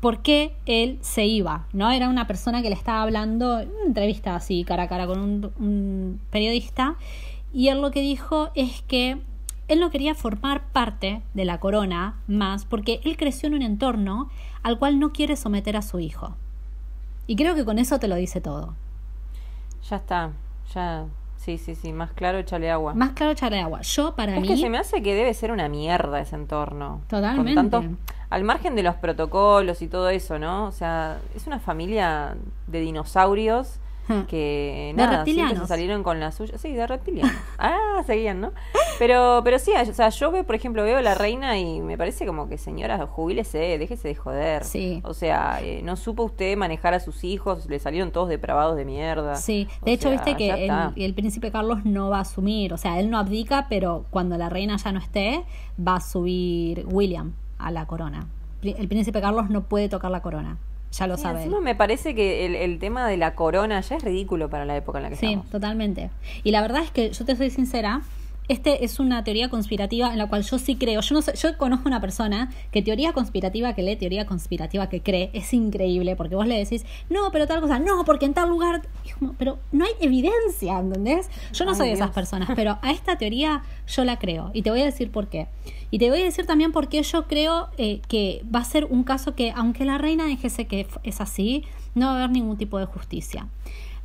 por 0.00 0.22
qué 0.22 0.56
él 0.66 0.98
se 1.00 1.26
iba, 1.26 1.66
¿no? 1.72 1.90
Era 1.90 2.08
una 2.08 2.26
persona 2.26 2.62
que 2.62 2.68
le 2.68 2.74
estaba 2.74 3.02
hablando, 3.02 3.60
en 3.60 3.70
una 3.70 3.84
entrevista 3.86 4.34
así 4.34 4.64
cara 4.64 4.84
a 4.84 4.88
cara 4.88 5.06
con 5.06 5.52
un, 5.58 6.20
periodista, 6.30 6.96
y 7.52 7.68
él 7.68 7.80
lo 7.80 7.90
que 7.90 8.00
dijo 8.00 8.50
es 8.54 8.82
que 8.82 9.20
él 9.68 9.80
no 9.80 9.90
quería 9.90 10.14
formar 10.14 10.68
parte 10.68 11.22
de 11.34 11.44
la 11.44 11.58
corona 11.58 12.20
más 12.28 12.64
porque 12.64 13.00
él 13.04 13.16
creció 13.16 13.48
en 13.48 13.54
un 13.54 13.62
entorno 13.62 14.28
al 14.62 14.78
cual 14.78 15.00
no 15.00 15.12
quiere 15.12 15.36
someter 15.36 15.76
a 15.76 15.82
su 15.82 15.98
hijo. 15.98 16.36
Y 17.26 17.34
creo 17.34 17.54
que 17.54 17.64
con 17.64 17.78
eso 17.78 17.98
te 17.98 18.06
lo 18.06 18.14
dice 18.14 18.40
todo. 18.40 18.74
Ya 19.88 19.96
está, 19.96 20.32
ya 20.72 21.06
Sí, 21.46 21.58
sí, 21.58 21.76
sí, 21.76 21.92
más 21.92 22.10
claro 22.10 22.38
echarle 22.38 22.72
agua. 22.72 22.92
Más 22.94 23.12
claro 23.12 23.30
echarle 23.30 23.60
agua. 23.60 23.80
Yo 23.82 24.16
para 24.16 24.32
mí... 24.32 24.42
Es 24.42 24.48
que 24.48 24.56
se 24.56 24.68
me 24.68 24.78
hace 24.78 25.00
que 25.00 25.14
debe 25.14 25.32
ser 25.32 25.52
una 25.52 25.68
mierda 25.68 26.18
ese 26.18 26.34
entorno. 26.34 27.02
Totalmente. 27.06 27.54
tanto, 27.54 27.84
al 28.30 28.42
margen 28.42 28.74
de 28.74 28.82
los 28.82 28.96
protocolos 28.96 29.80
y 29.80 29.86
todo 29.86 30.08
eso, 30.08 30.40
¿no? 30.40 30.66
O 30.66 30.72
sea, 30.72 31.20
es 31.36 31.46
una 31.46 31.60
familia 31.60 32.36
de 32.66 32.80
dinosaurios 32.80 33.78
que 34.28 34.92
nada, 34.94 35.24
siempre 35.24 35.56
se 35.56 35.66
salieron 35.66 36.02
con 36.02 36.20
la 36.20 36.32
suya. 36.32 36.58
Sí, 36.58 36.72
de 36.72 36.86
reptilianos. 36.86 37.32
ah, 37.58 38.02
seguían, 38.06 38.40
¿no? 38.40 38.52
Pero, 38.98 39.40
pero 39.44 39.58
sí, 39.58 39.72
o 39.72 39.94
sea, 39.94 40.08
yo 40.10 40.30
veo, 40.30 40.44
por 40.44 40.54
ejemplo, 40.54 40.82
veo 40.82 40.98
a 40.98 41.02
la 41.02 41.14
reina 41.14 41.58
y 41.58 41.80
me 41.80 41.98
parece 41.98 42.26
como 42.26 42.48
que 42.48 42.58
señora, 42.58 43.04
jubílese, 43.06 43.78
déjese 43.78 44.08
de 44.08 44.14
joder. 44.14 44.64
Sí. 44.64 45.00
O 45.04 45.14
sea, 45.14 45.60
eh, 45.62 45.80
no 45.82 45.96
supo 45.96 46.24
usted 46.24 46.56
manejar 46.56 46.94
a 46.94 47.00
sus 47.00 47.24
hijos, 47.24 47.66
le 47.66 47.78
salieron 47.78 48.10
todos 48.10 48.28
depravados 48.28 48.76
de 48.76 48.84
mierda. 48.84 49.36
Sí, 49.36 49.68
de 49.84 49.92
hecho, 49.92 50.10
viste 50.10 50.36
que 50.36 50.66
el, 50.66 50.92
el, 50.96 51.14
príncipe 51.14 51.50
Carlos 51.50 51.84
no 51.84 52.10
va 52.10 52.18
a 52.18 52.22
asumir, 52.22 52.72
o 52.72 52.76
sea, 52.76 53.00
él 53.00 53.10
no 53.10 53.18
abdica, 53.18 53.66
pero 53.68 54.06
cuando 54.10 54.36
la 54.38 54.48
reina 54.48 54.76
ya 54.76 54.92
no 54.92 54.98
esté, 54.98 55.44
va 55.78 55.96
a 55.96 56.00
subir 56.00 56.86
William 56.90 57.34
a 57.58 57.70
la 57.70 57.86
corona. 57.86 58.26
El 58.62 58.88
príncipe 58.88 59.20
Carlos 59.20 59.50
no 59.50 59.62
puede 59.64 59.88
tocar 59.88 60.10
la 60.10 60.22
corona 60.22 60.58
ya 60.92 61.06
lo 61.06 61.16
sabe. 61.16 61.46
me 61.60 61.74
parece 61.74 62.14
que 62.14 62.64
el, 62.64 62.78
tema 62.78 63.06
de 63.08 63.16
la 63.16 63.34
corona 63.34 63.80
ya 63.80 63.96
es 63.96 64.04
ridículo 64.04 64.48
para 64.48 64.64
la 64.64 64.76
época 64.76 64.98
en 64.98 65.02
la 65.02 65.08
que 65.08 65.14
estamos. 65.14 65.44
Sí, 65.44 65.50
totalmente. 65.50 66.10
Y 66.44 66.50
la 66.50 66.60
verdad 66.60 66.82
es 66.82 66.90
que 66.90 67.10
yo 67.10 67.24
te 67.24 67.36
soy 67.36 67.50
sincera, 67.50 68.02
este 68.48 68.84
es 68.84 69.00
una 69.00 69.24
teoría 69.24 69.48
conspirativa 69.48 70.12
en 70.12 70.18
la 70.18 70.28
cual 70.28 70.42
yo 70.42 70.58
sí 70.58 70.76
creo. 70.76 71.00
Yo 71.00 71.14
no 71.14 71.22
sé, 71.22 71.34
yo 71.36 71.56
conozco 71.58 71.88
una 71.88 72.00
persona 72.00 72.50
que 72.70 72.82
teoría 72.82 73.12
conspirativa 73.12 73.74
que 73.74 73.82
lee, 73.82 73.96
teoría 73.96 74.26
conspirativa 74.26 74.88
que 74.88 75.00
cree. 75.00 75.30
Es 75.32 75.52
increíble 75.52 76.16
porque 76.16 76.36
vos 76.36 76.46
le 76.46 76.56
decís, 76.56 76.84
no, 77.10 77.30
pero 77.32 77.46
tal 77.46 77.60
cosa, 77.60 77.78
no, 77.78 78.04
porque 78.04 78.26
en 78.26 78.34
tal 78.34 78.48
lugar. 78.48 78.82
pero 79.38 79.58
no 79.72 79.84
hay 79.84 79.92
evidencia, 80.00 80.78
¿entendés? 80.78 81.28
Yo 81.52 81.64
no 81.64 81.74
soy 81.74 81.88
de 81.88 81.94
esas 81.94 82.10
personas, 82.10 82.50
pero 82.54 82.78
a 82.82 82.92
esta 82.92 83.18
teoría 83.18 83.62
yo 83.86 84.04
la 84.04 84.18
creo. 84.18 84.50
Y 84.54 84.62
te 84.62 84.70
voy 84.70 84.82
a 84.82 84.84
decir 84.84 85.10
por 85.10 85.28
qué. 85.28 85.48
Y 85.90 85.98
te 85.98 86.10
voy 86.10 86.20
a 86.20 86.24
decir 86.24 86.46
también 86.46 86.72
por 86.72 86.88
qué 86.88 87.02
yo 87.02 87.26
creo 87.26 87.68
eh, 87.78 88.00
que 88.08 88.42
va 88.54 88.60
a 88.60 88.64
ser 88.64 88.84
un 88.84 89.04
caso 89.04 89.34
que, 89.34 89.52
aunque 89.54 89.84
la 89.84 89.98
reina 89.98 90.26
dijese 90.26 90.66
que 90.66 90.86
es 91.04 91.20
así, 91.20 91.64
no 91.94 92.06
va 92.06 92.12
a 92.12 92.16
haber 92.16 92.30
ningún 92.30 92.56
tipo 92.56 92.78
de 92.78 92.86
justicia. 92.86 93.48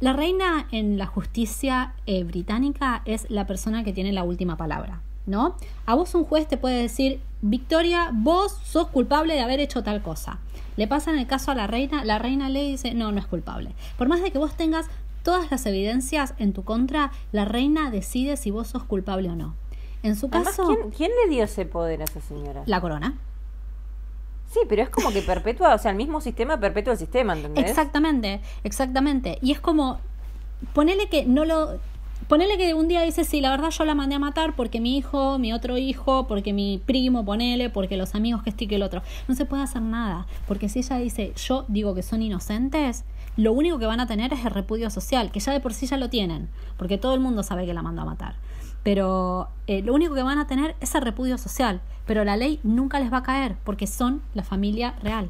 La 0.01 0.13
reina 0.13 0.65
en 0.71 0.97
la 0.97 1.05
justicia 1.05 1.93
eh, 2.07 2.23
británica 2.23 3.03
es 3.05 3.29
la 3.29 3.45
persona 3.45 3.83
que 3.83 3.93
tiene 3.93 4.11
la 4.11 4.23
última 4.23 4.57
palabra, 4.57 4.99
¿no? 5.27 5.55
A 5.85 5.93
vos 5.93 6.15
un 6.15 6.23
juez 6.23 6.47
te 6.47 6.57
puede 6.57 6.81
decir, 6.81 7.21
Victoria, 7.43 8.09
vos 8.11 8.57
sos 8.63 8.87
culpable 8.87 9.35
de 9.35 9.41
haber 9.41 9.59
hecho 9.59 9.83
tal 9.83 10.01
cosa. 10.01 10.39
Le 10.75 10.87
pasan 10.87 11.19
el 11.19 11.27
caso 11.27 11.51
a 11.51 11.55
la 11.55 11.67
reina, 11.67 12.03
la 12.03 12.17
reina 12.17 12.49
le 12.49 12.63
dice, 12.63 12.95
no, 12.95 13.11
no 13.11 13.19
es 13.19 13.27
culpable. 13.27 13.75
Por 13.95 14.07
más 14.07 14.23
de 14.23 14.31
que 14.31 14.39
vos 14.39 14.57
tengas 14.57 14.87
todas 15.21 15.51
las 15.51 15.67
evidencias 15.67 16.33
en 16.39 16.53
tu 16.53 16.63
contra, 16.63 17.11
la 17.31 17.45
reina 17.45 17.91
decide 17.91 18.37
si 18.37 18.49
vos 18.49 18.69
sos 18.69 18.83
culpable 18.83 19.29
o 19.29 19.35
no. 19.35 19.53
En 20.01 20.15
su 20.15 20.29
caso... 20.29 20.65
¿quién, 20.65 20.89
¿quién, 20.89 21.11
le 21.23 21.29
dio 21.29 21.43
ese 21.43 21.67
poder 21.67 22.01
a 22.01 22.05
esa 22.05 22.21
señora? 22.21 22.63
La 22.65 22.81
corona. 22.81 23.19
Sí, 24.51 24.59
pero 24.67 24.83
es 24.83 24.89
como 24.89 25.11
que 25.11 25.21
perpetúa, 25.21 25.75
o 25.75 25.77
sea, 25.77 25.91
el 25.91 25.97
mismo 25.97 26.19
sistema 26.19 26.59
perpetúa 26.59 26.93
el 26.93 26.99
sistema, 26.99 27.33
¿entendés? 27.33 27.69
Exactamente, 27.69 28.41
exactamente. 28.65 29.39
Y 29.41 29.51
es 29.51 29.61
como, 29.61 29.99
ponele 30.73 31.07
que 31.07 31.25
no 31.25 31.45
lo... 31.45 31.79
Ponele 32.27 32.57
que 32.57 32.73
un 32.73 32.87
día 32.87 33.01
dice, 33.01 33.23
sí, 33.23 33.41
la 33.41 33.49
verdad 33.49 33.71
yo 33.71 33.83
la 33.85 33.95
mandé 33.95 34.15
a 34.15 34.19
matar 34.19 34.55
porque 34.55 34.79
mi 34.79 34.97
hijo, 34.97 35.39
mi 35.39 35.53
otro 35.53 35.77
hijo, 35.77 36.27
porque 36.27 36.53
mi 36.53 36.81
primo, 36.85 37.25
ponele, 37.25 37.69
porque 37.69 37.97
los 37.97 38.13
amigos 38.13 38.43
que 38.43 38.49
estoy 38.49 38.67
que 38.67 38.75
el 38.75 38.83
otro. 38.83 39.01
No 39.27 39.35
se 39.35 39.45
puede 39.45 39.63
hacer 39.63 39.81
nada, 39.81 40.27
porque 40.47 40.69
si 40.69 40.79
ella 40.79 40.97
dice, 40.97 41.33
yo 41.35 41.65
digo 41.67 41.95
que 41.95 42.03
son 42.03 42.21
inocentes, 42.21 43.05
lo 43.37 43.53
único 43.53 43.79
que 43.79 43.85
van 43.85 43.99
a 43.99 44.07
tener 44.07 44.33
es 44.33 44.45
el 44.45 44.51
repudio 44.51 44.89
social, 44.89 45.31
que 45.31 45.39
ya 45.39 45.51
de 45.51 45.61
por 45.61 45.73
sí 45.73 45.87
ya 45.87 45.97
lo 45.97 46.09
tienen, 46.09 46.49
porque 46.77 46.97
todo 46.97 47.13
el 47.13 47.21
mundo 47.21 47.41
sabe 47.43 47.65
que 47.65 47.73
la 47.73 47.81
mandó 47.81 48.03
a 48.03 48.05
matar 48.05 48.35
pero 48.83 49.49
eh, 49.67 49.81
lo 49.81 49.93
único 49.93 50.15
que 50.15 50.23
van 50.23 50.39
a 50.39 50.47
tener 50.47 50.75
es 50.79 50.93
el 50.95 51.01
repudio 51.01 51.37
social, 51.37 51.81
pero 52.05 52.23
la 52.23 52.37
ley 52.37 52.59
nunca 52.63 52.99
les 52.99 53.11
va 53.11 53.17
a 53.17 53.23
caer 53.23 53.55
porque 53.63 53.87
son 53.87 54.21
la 54.33 54.43
familia 54.43 54.95
real. 55.01 55.29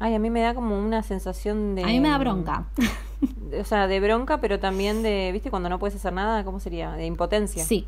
Ay, 0.00 0.14
a 0.14 0.18
mí 0.18 0.30
me 0.30 0.40
da 0.40 0.54
como 0.54 0.78
una 0.78 1.02
sensación 1.02 1.74
de... 1.74 1.82
A 1.82 1.86
mí 1.86 1.98
me 2.00 2.08
da 2.08 2.18
bronca. 2.18 2.66
o 3.60 3.64
sea, 3.64 3.86
de 3.86 3.98
bronca, 4.00 4.40
pero 4.40 4.60
también 4.60 5.02
de, 5.02 5.30
¿viste? 5.32 5.50
Cuando 5.50 5.68
no 5.68 5.78
puedes 5.78 5.96
hacer 5.96 6.12
nada, 6.12 6.44
¿cómo 6.44 6.60
sería? 6.60 6.92
De 6.92 7.06
impotencia. 7.06 7.64
Sí, 7.64 7.86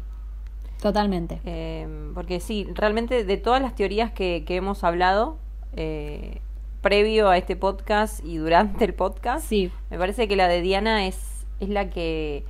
totalmente. 0.80 1.40
Eh, 1.44 2.10
porque 2.14 2.40
sí, 2.40 2.66
realmente 2.74 3.24
de 3.24 3.36
todas 3.36 3.62
las 3.62 3.74
teorías 3.76 4.10
que, 4.10 4.44
que 4.44 4.56
hemos 4.56 4.82
hablado, 4.82 5.38
eh, 5.74 6.40
previo 6.80 7.28
a 7.28 7.36
este 7.36 7.54
podcast 7.56 8.24
y 8.24 8.38
durante 8.38 8.84
el 8.84 8.94
podcast. 8.94 9.46
Sí. 9.46 9.70
Me 9.90 9.98
parece 9.98 10.26
que 10.26 10.36
la 10.36 10.48
de 10.48 10.62
Diana 10.62 11.06
es, 11.06 11.46
es 11.60 11.68
la 11.68 11.90
que 11.90 12.44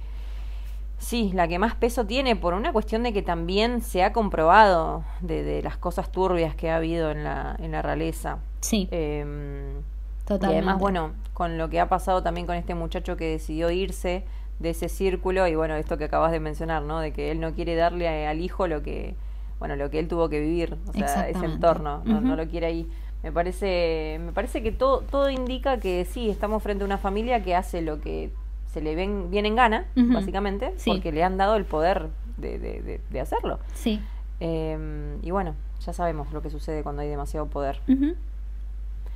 Sí, 1.00 1.30
la 1.32 1.48
que 1.48 1.58
más 1.58 1.74
peso 1.74 2.04
tiene 2.04 2.36
por 2.36 2.52
una 2.52 2.72
cuestión 2.72 3.02
de 3.02 3.14
que 3.14 3.22
también 3.22 3.80
se 3.80 4.04
ha 4.04 4.12
comprobado 4.12 5.02
de, 5.22 5.62
las 5.62 5.78
cosas 5.78 6.12
turbias 6.12 6.54
que 6.54 6.70
ha 6.70 6.76
habido 6.76 7.10
en 7.10 7.24
la, 7.24 7.56
en 7.58 7.72
la 7.72 7.80
realeza. 7.80 8.38
Sí. 8.60 8.86
Eh, 8.90 9.80
Y 10.28 10.44
además, 10.44 10.78
bueno, 10.78 11.12
con 11.32 11.56
lo 11.56 11.70
que 11.70 11.80
ha 11.80 11.88
pasado 11.88 12.22
también 12.22 12.46
con 12.46 12.54
este 12.54 12.74
muchacho 12.74 13.16
que 13.16 13.24
decidió 13.24 13.70
irse 13.70 14.24
de 14.58 14.70
ese 14.70 14.90
círculo 14.90 15.48
y 15.48 15.54
bueno, 15.54 15.74
esto 15.74 15.96
que 15.96 16.04
acabas 16.04 16.32
de 16.32 16.38
mencionar, 16.38 16.82
¿no? 16.82 17.00
De 17.00 17.12
que 17.14 17.30
él 17.30 17.40
no 17.40 17.54
quiere 17.54 17.76
darle 17.76 18.26
al 18.26 18.40
hijo 18.40 18.68
lo 18.68 18.82
que, 18.82 19.16
bueno, 19.58 19.76
lo 19.76 19.88
que 19.90 19.98
él 20.00 20.06
tuvo 20.06 20.28
que 20.28 20.38
vivir, 20.38 20.76
o 20.86 20.92
sea, 20.92 21.28
ese 21.30 21.46
entorno, 21.46 22.02
no, 22.04 22.20
no 22.20 22.36
lo 22.36 22.46
quiere 22.46 22.66
ahí. 22.66 22.88
Me 23.22 23.32
parece, 23.32 24.20
me 24.20 24.32
parece 24.32 24.62
que 24.62 24.70
todo, 24.70 25.00
todo 25.00 25.30
indica 25.30 25.78
que 25.78 26.04
sí, 26.04 26.28
estamos 26.28 26.62
frente 26.62 26.84
a 26.84 26.86
una 26.86 26.98
familia 26.98 27.42
que 27.42 27.56
hace 27.56 27.80
lo 27.80 28.02
que 28.02 28.30
se 28.72 28.80
le 28.80 28.94
ven 28.94 29.30
bien 29.30 29.46
en 29.46 29.56
gana, 29.56 29.86
básicamente, 29.94 30.74
porque 30.84 31.12
le 31.12 31.24
han 31.24 31.36
dado 31.36 31.56
el 31.56 31.64
poder 31.64 32.08
de, 32.36 33.00
de, 33.10 33.20
hacerlo. 33.20 33.58
Sí. 33.74 34.00
Em, 34.38 35.18
y 35.22 35.30
bueno, 35.30 35.54
ya 35.84 35.92
sabemos 35.92 36.32
lo 36.32 36.40
que 36.40 36.50
sucede 36.50 36.82
cuando 36.82 37.02
hay 37.02 37.08
demasiado 37.08 37.46
poder. 37.46 37.80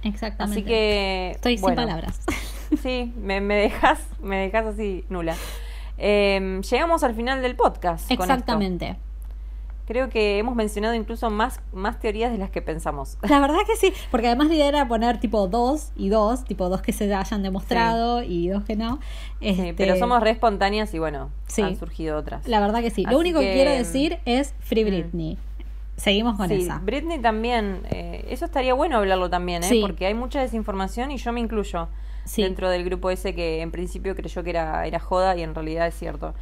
Exactamente. 0.03 0.61
Así 0.61 0.63
que. 0.65 1.31
Estoy 1.33 1.59
sin 1.59 1.75
palabras. 1.75 2.21
Sí, 2.83 3.13
me, 3.17 3.41
me, 3.41 3.55
dejas, 3.55 4.01
me 4.21 4.37
dejas 4.37 4.67
así 4.67 5.05
nula. 5.09 5.37
Em, 5.97 6.61
llegamos 6.63 7.05
al 7.05 7.15
final 7.15 7.41
del 7.41 7.55
podcast. 7.55 8.11
Exactamente. 8.11 8.97
Creo 9.87 10.09
que 10.09 10.39
hemos 10.39 10.55
mencionado 10.55 10.95
incluso 10.95 11.28
más, 11.30 11.61
más 11.72 12.01
teorías 12.01 12.32
de 12.32 12.39
las 12.39 12.51
que 12.51 12.62
pensamos. 12.62 13.18
La 13.28 13.41
verdad 13.41 13.59
que 13.66 13.76
sí, 13.76 13.93
porque 14.11 14.28
además 14.28 14.49
la 14.49 14.55
idea 14.55 14.68
era 14.68 14.89
poner 14.89 15.20
tipo 15.20 15.47
dos 15.47 15.93
y 15.97 16.09
dos, 16.09 16.45
tipo 16.45 16.68
dos 16.68 16.80
que 16.80 16.93
se 16.93 17.12
hayan 17.14 17.43
demostrado 17.43 18.22
y 18.22 18.49
dos 18.49 18.64
que 18.64 18.76
no. 18.76 18.99
Este... 19.41 19.74
pero 19.74 19.97
somos 19.97 20.22
re 20.22 20.30
espontáneas 20.30 20.95
y 20.95 20.99
bueno, 20.99 21.30
han 21.62 21.76
surgido 21.76 22.16
otras. 22.16 22.47
La 22.49 22.61
verdad 22.61 22.80
que 22.80 22.91
sí. 22.91 23.05
Lo 23.05 23.18
único 23.18 23.41
que... 23.41 23.53
quiero 23.53 23.70
decir 23.70 24.18
es 24.24 24.55
Free 24.61 24.85
mm. 24.85 24.87
Britney. 24.87 25.39
Seguimos 25.97 26.37
con 26.37 26.49
sí, 26.49 26.55
esa. 26.55 26.78
Britney 26.78 27.20
también, 27.20 27.82
eh, 27.91 28.24
eso 28.28 28.47
estaría 28.47 28.74
bueno 28.74 28.97
hablarlo 28.97 29.30
también, 29.30 29.62
¿eh? 29.62 29.78
porque 29.80 30.07
hay 30.07 30.14
mucha 30.14 30.41
desinformación 30.41 31.12
y 31.12 31.18
yo 31.18 31.32
me 31.32 31.41
incluyo 31.41 31.89
dentro 32.37 32.70
del 32.70 32.85
grupo 32.85 33.11
ese 33.11 33.35
que 33.35 33.61
en 33.61 33.70
principio 33.70 34.14
creyó 34.14 34.43
que 34.43 34.51
era, 34.51 34.87
era 34.87 34.99
joda 34.99 35.37
y 35.37 35.43
en 35.43 35.55
realidad 35.55 35.87
es 35.87 35.95
cierto. 35.95 36.35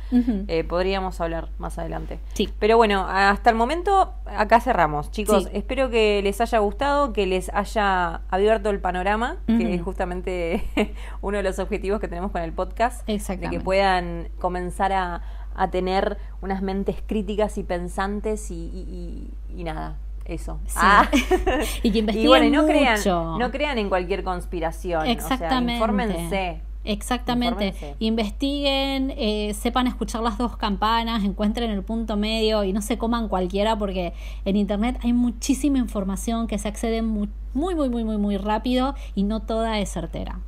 Eh, 0.49 0.65
podríamos 0.65 1.21
hablar 1.21 1.51
más 1.59 1.79
adelante. 1.79 2.19
Sí. 2.35 2.49
Pero 2.59 2.77
bueno, 2.77 3.07
hasta 3.09 3.51
el 3.51 3.57
momento 3.57 4.15
acá 4.27 4.61
cerramos. 4.61 5.11
Chicos, 5.11 5.49
espero 5.53 5.91
que 5.91 6.21
les 6.23 6.41
haya 6.41 6.59
gustado, 6.59 7.13
que 7.13 7.27
les 7.27 7.51
haya 7.55 8.23
abierto 8.29 8.71
el 8.71 8.81
panorama, 8.81 9.39
que 9.47 9.75
es 9.75 9.83
justamente 9.83 10.65
uno 11.21 11.39
de 11.39 11.43
los 11.43 11.59
objetivos 11.59 12.01
que 12.01 12.09
tenemos 12.09 12.31
con 12.31 12.43
el 12.43 12.53
podcast. 12.53 13.07
De 13.07 13.51
que 13.51 13.61
puedan 13.61 14.29
comenzar 14.39 14.93
a, 14.93 15.23
tener 15.71 16.17
unas 16.41 16.63
mentes 16.63 16.97
críticas 17.07 17.59
y 17.59 17.63
pensantes 17.63 18.51
y 18.51 19.31
nada, 19.51 19.99
eso. 20.25 20.61
Ah. 20.77 21.09
y 21.83 21.91
que 21.91 21.99
investiguen 21.99 22.53
no 22.53 22.67
crean, 22.67 23.01
no 23.05 23.51
crean 23.51 23.79
en 23.79 23.89
cualquier 23.89 24.25
conspiración. 24.25 25.07
Exactamente. 25.07 25.75
infórmense. 25.75 26.63
Exactamente. 26.85 27.75
Investiguen, 28.01 29.15
eh, 29.17 29.55
sepan 29.55 29.87
escuchar 29.87 30.23
las 30.23 30.37
dos 30.37 30.57
campanas, 30.57 31.25
encuentren 31.25 31.71
el 31.71 31.83
punto 31.85 32.17
medio 32.17 32.65
y 32.65 32.73
no 32.73 32.83
se 32.83 32.99
coman 32.99 33.29
cualquiera 33.29 33.79
porque 33.79 34.13
en 34.45 34.57
Internet 34.57 34.99
hay 35.03 35.13
muchísima 35.13 35.79
información 35.79 36.47
que 36.49 36.59
se 36.59 36.69
accede 36.69 37.03
muy, 37.03 37.29
muy, 37.55 37.75
muy, 37.75 38.05
muy, 38.05 38.19
muy 38.19 38.37
rápido 38.37 38.95
y 39.15 39.23
no 39.23 39.41
toda 39.43 39.79
es 39.79 39.93
certera. 39.93 40.41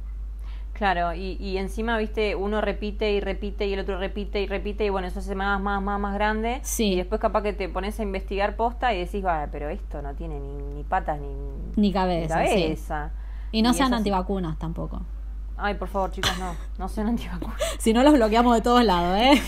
Claro, 0.74 1.14
y, 1.14 1.36
y 1.38 1.56
encima, 1.58 1.96
viste, 1.98 2.34
uno 2.34 2.60
repite 2.60 3.12
y 3.12 3.20
repite 3.20 3.66
y 3.66 3.74
el 3.74 3.80
otro 3.80 3.96
repite 3.96 4.40
y 4.40 4.46
repite 4.46 4.84
y 4.84 4.90
bueno, 4.90 5.06
eso 5.06 5.20
se 5.20 5.36
más, 5.36 5.60
más, 5.60 5.80
más, 5.80 6.00
más 6.00 6.14
grande. 6.14 6.58
Sí. 6.62 6.94
Y 6.94 6.96
después 6.96 7.20
capaz 7.20 7.42
que 7.42 7.52
te 7.52 7.68
pones 7.68 8.00
a 8.00 8.02
investigar 8.02 8.56
posta 8.56 8.92
y 8.92 8.98
decís, 8.98 9.22
vale, 9.22 9.48
pero 9.52 9.68
esto 9.68 10.02
no 10.02 10.14
tiene 10.14 10.40
ni, 10.40 10.74
ni 10.74 10.82
patas 10.82 11.20
ni, 11.20 11.28
ni 11.76 11.92
cabeza. 11.92 12.34
cabeza. 12.34 13.12
Y 13.52 13.62
no 13.62 13.72
sean 13.72 13.94
antivacunas 13.94 14.58
tampoco. 14.58 15.02
Ay, 15.56 15.74
por 15.74 15.86
favor, 15.86 16.10
chicos, 16.10 16.36
no, 16.40 16.56
no 16.76 16.88
sean 16.88 17.06
antivacunas. 17.06 17.56
si 17.78 17.92
no, 17.92 18.02
los 18.02 18.12
bloqueamos 18.12 18.52
de 18.56 18.60
todos 18.60 18.84
lados, 18.84 19.16
¿eh? 19.16 19.40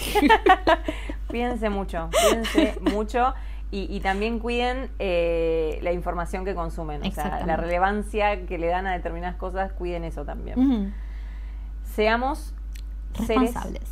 Cuídense 1.27 1.70
mucho, 1.70 2.09
cuídense 2.22 2.79
mucho. 2.93 3.35
Y, 3.72 3.93
y, 3.93 3.99
también 3.99 4.39
cuiden 4.39 4.91
eh, 5.01 5.81
la 5.83 5.91
información 5.91 6.45
que 6.45 6.55
consumen, 6.55 7.05
o 7.05 7.11
sea, 7.11 7.45
la 7.45 7.57
relevancia 7.57 8.47
que 8.47 8.59
le 8.59 8.68
dan 8.68 8.87
a 8.87 8.93
determinadas 8.93 9.35
cosas, 9.35 9.72
cuiden 9.72 10.05
eso 10.05 10.24
también 10.24 10.95
seamos 11.97 12.53
responsables. 13.14 13.82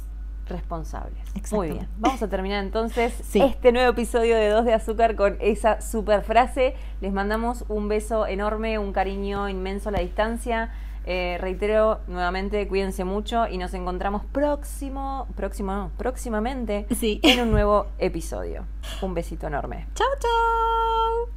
responsables. 0.46 1.52
Muy 1.52 1.70
bien. 1.70 1.88
Vamos 1.98 2.22
a 2.22 2.28
terminar 2.28 2.62
entonces 2.62 3.14
este 3.34 3.72
nuevo 3.72 3.90
episodio 3.90 4.36
de 4.36 4.48
Dos 4.50 4.66
de 4.66 4.74
Azúcar 4.74 5.16
con 5.16 5.38
esa 5.40 5.80
super 5.80 6.22
frase. 6.22 6.74
Les 7.00 7.12
mandamos 7.12 7.64
un 7.68 7.88
beso 7.88 8.26
enorme, 8.26 8.78
un 8.78 8.92
cariño 8.92 9.48
inmenso 9.48 9.88
a 9.88 9.92
la 9.92 10.00
distancia. 10.00 10.70
Eh, 11.07 11.38
reitero 11.40 12.00
nuevamente, 12.07 12.68
cuídense 12.68 13.05
mucho 13.05 13.46
y 13.48 13.59
nos 13.59 13.74
encontramos 13.74 14.24
próximo, 14.24 15.26
próximo, 15.34 15.90
próximamente 15.96 16.86
sí. 16.94 17.20
en 17.22 17.40
un 17.40 17.50
nuevo 17.52 17.86
episodio. 17.98 18.66
Un 19.00 19.14
besito 19.14 19.46
enorme. 19.46 19.86
Chao, 19.94 20.09
chao. 20.20 21.28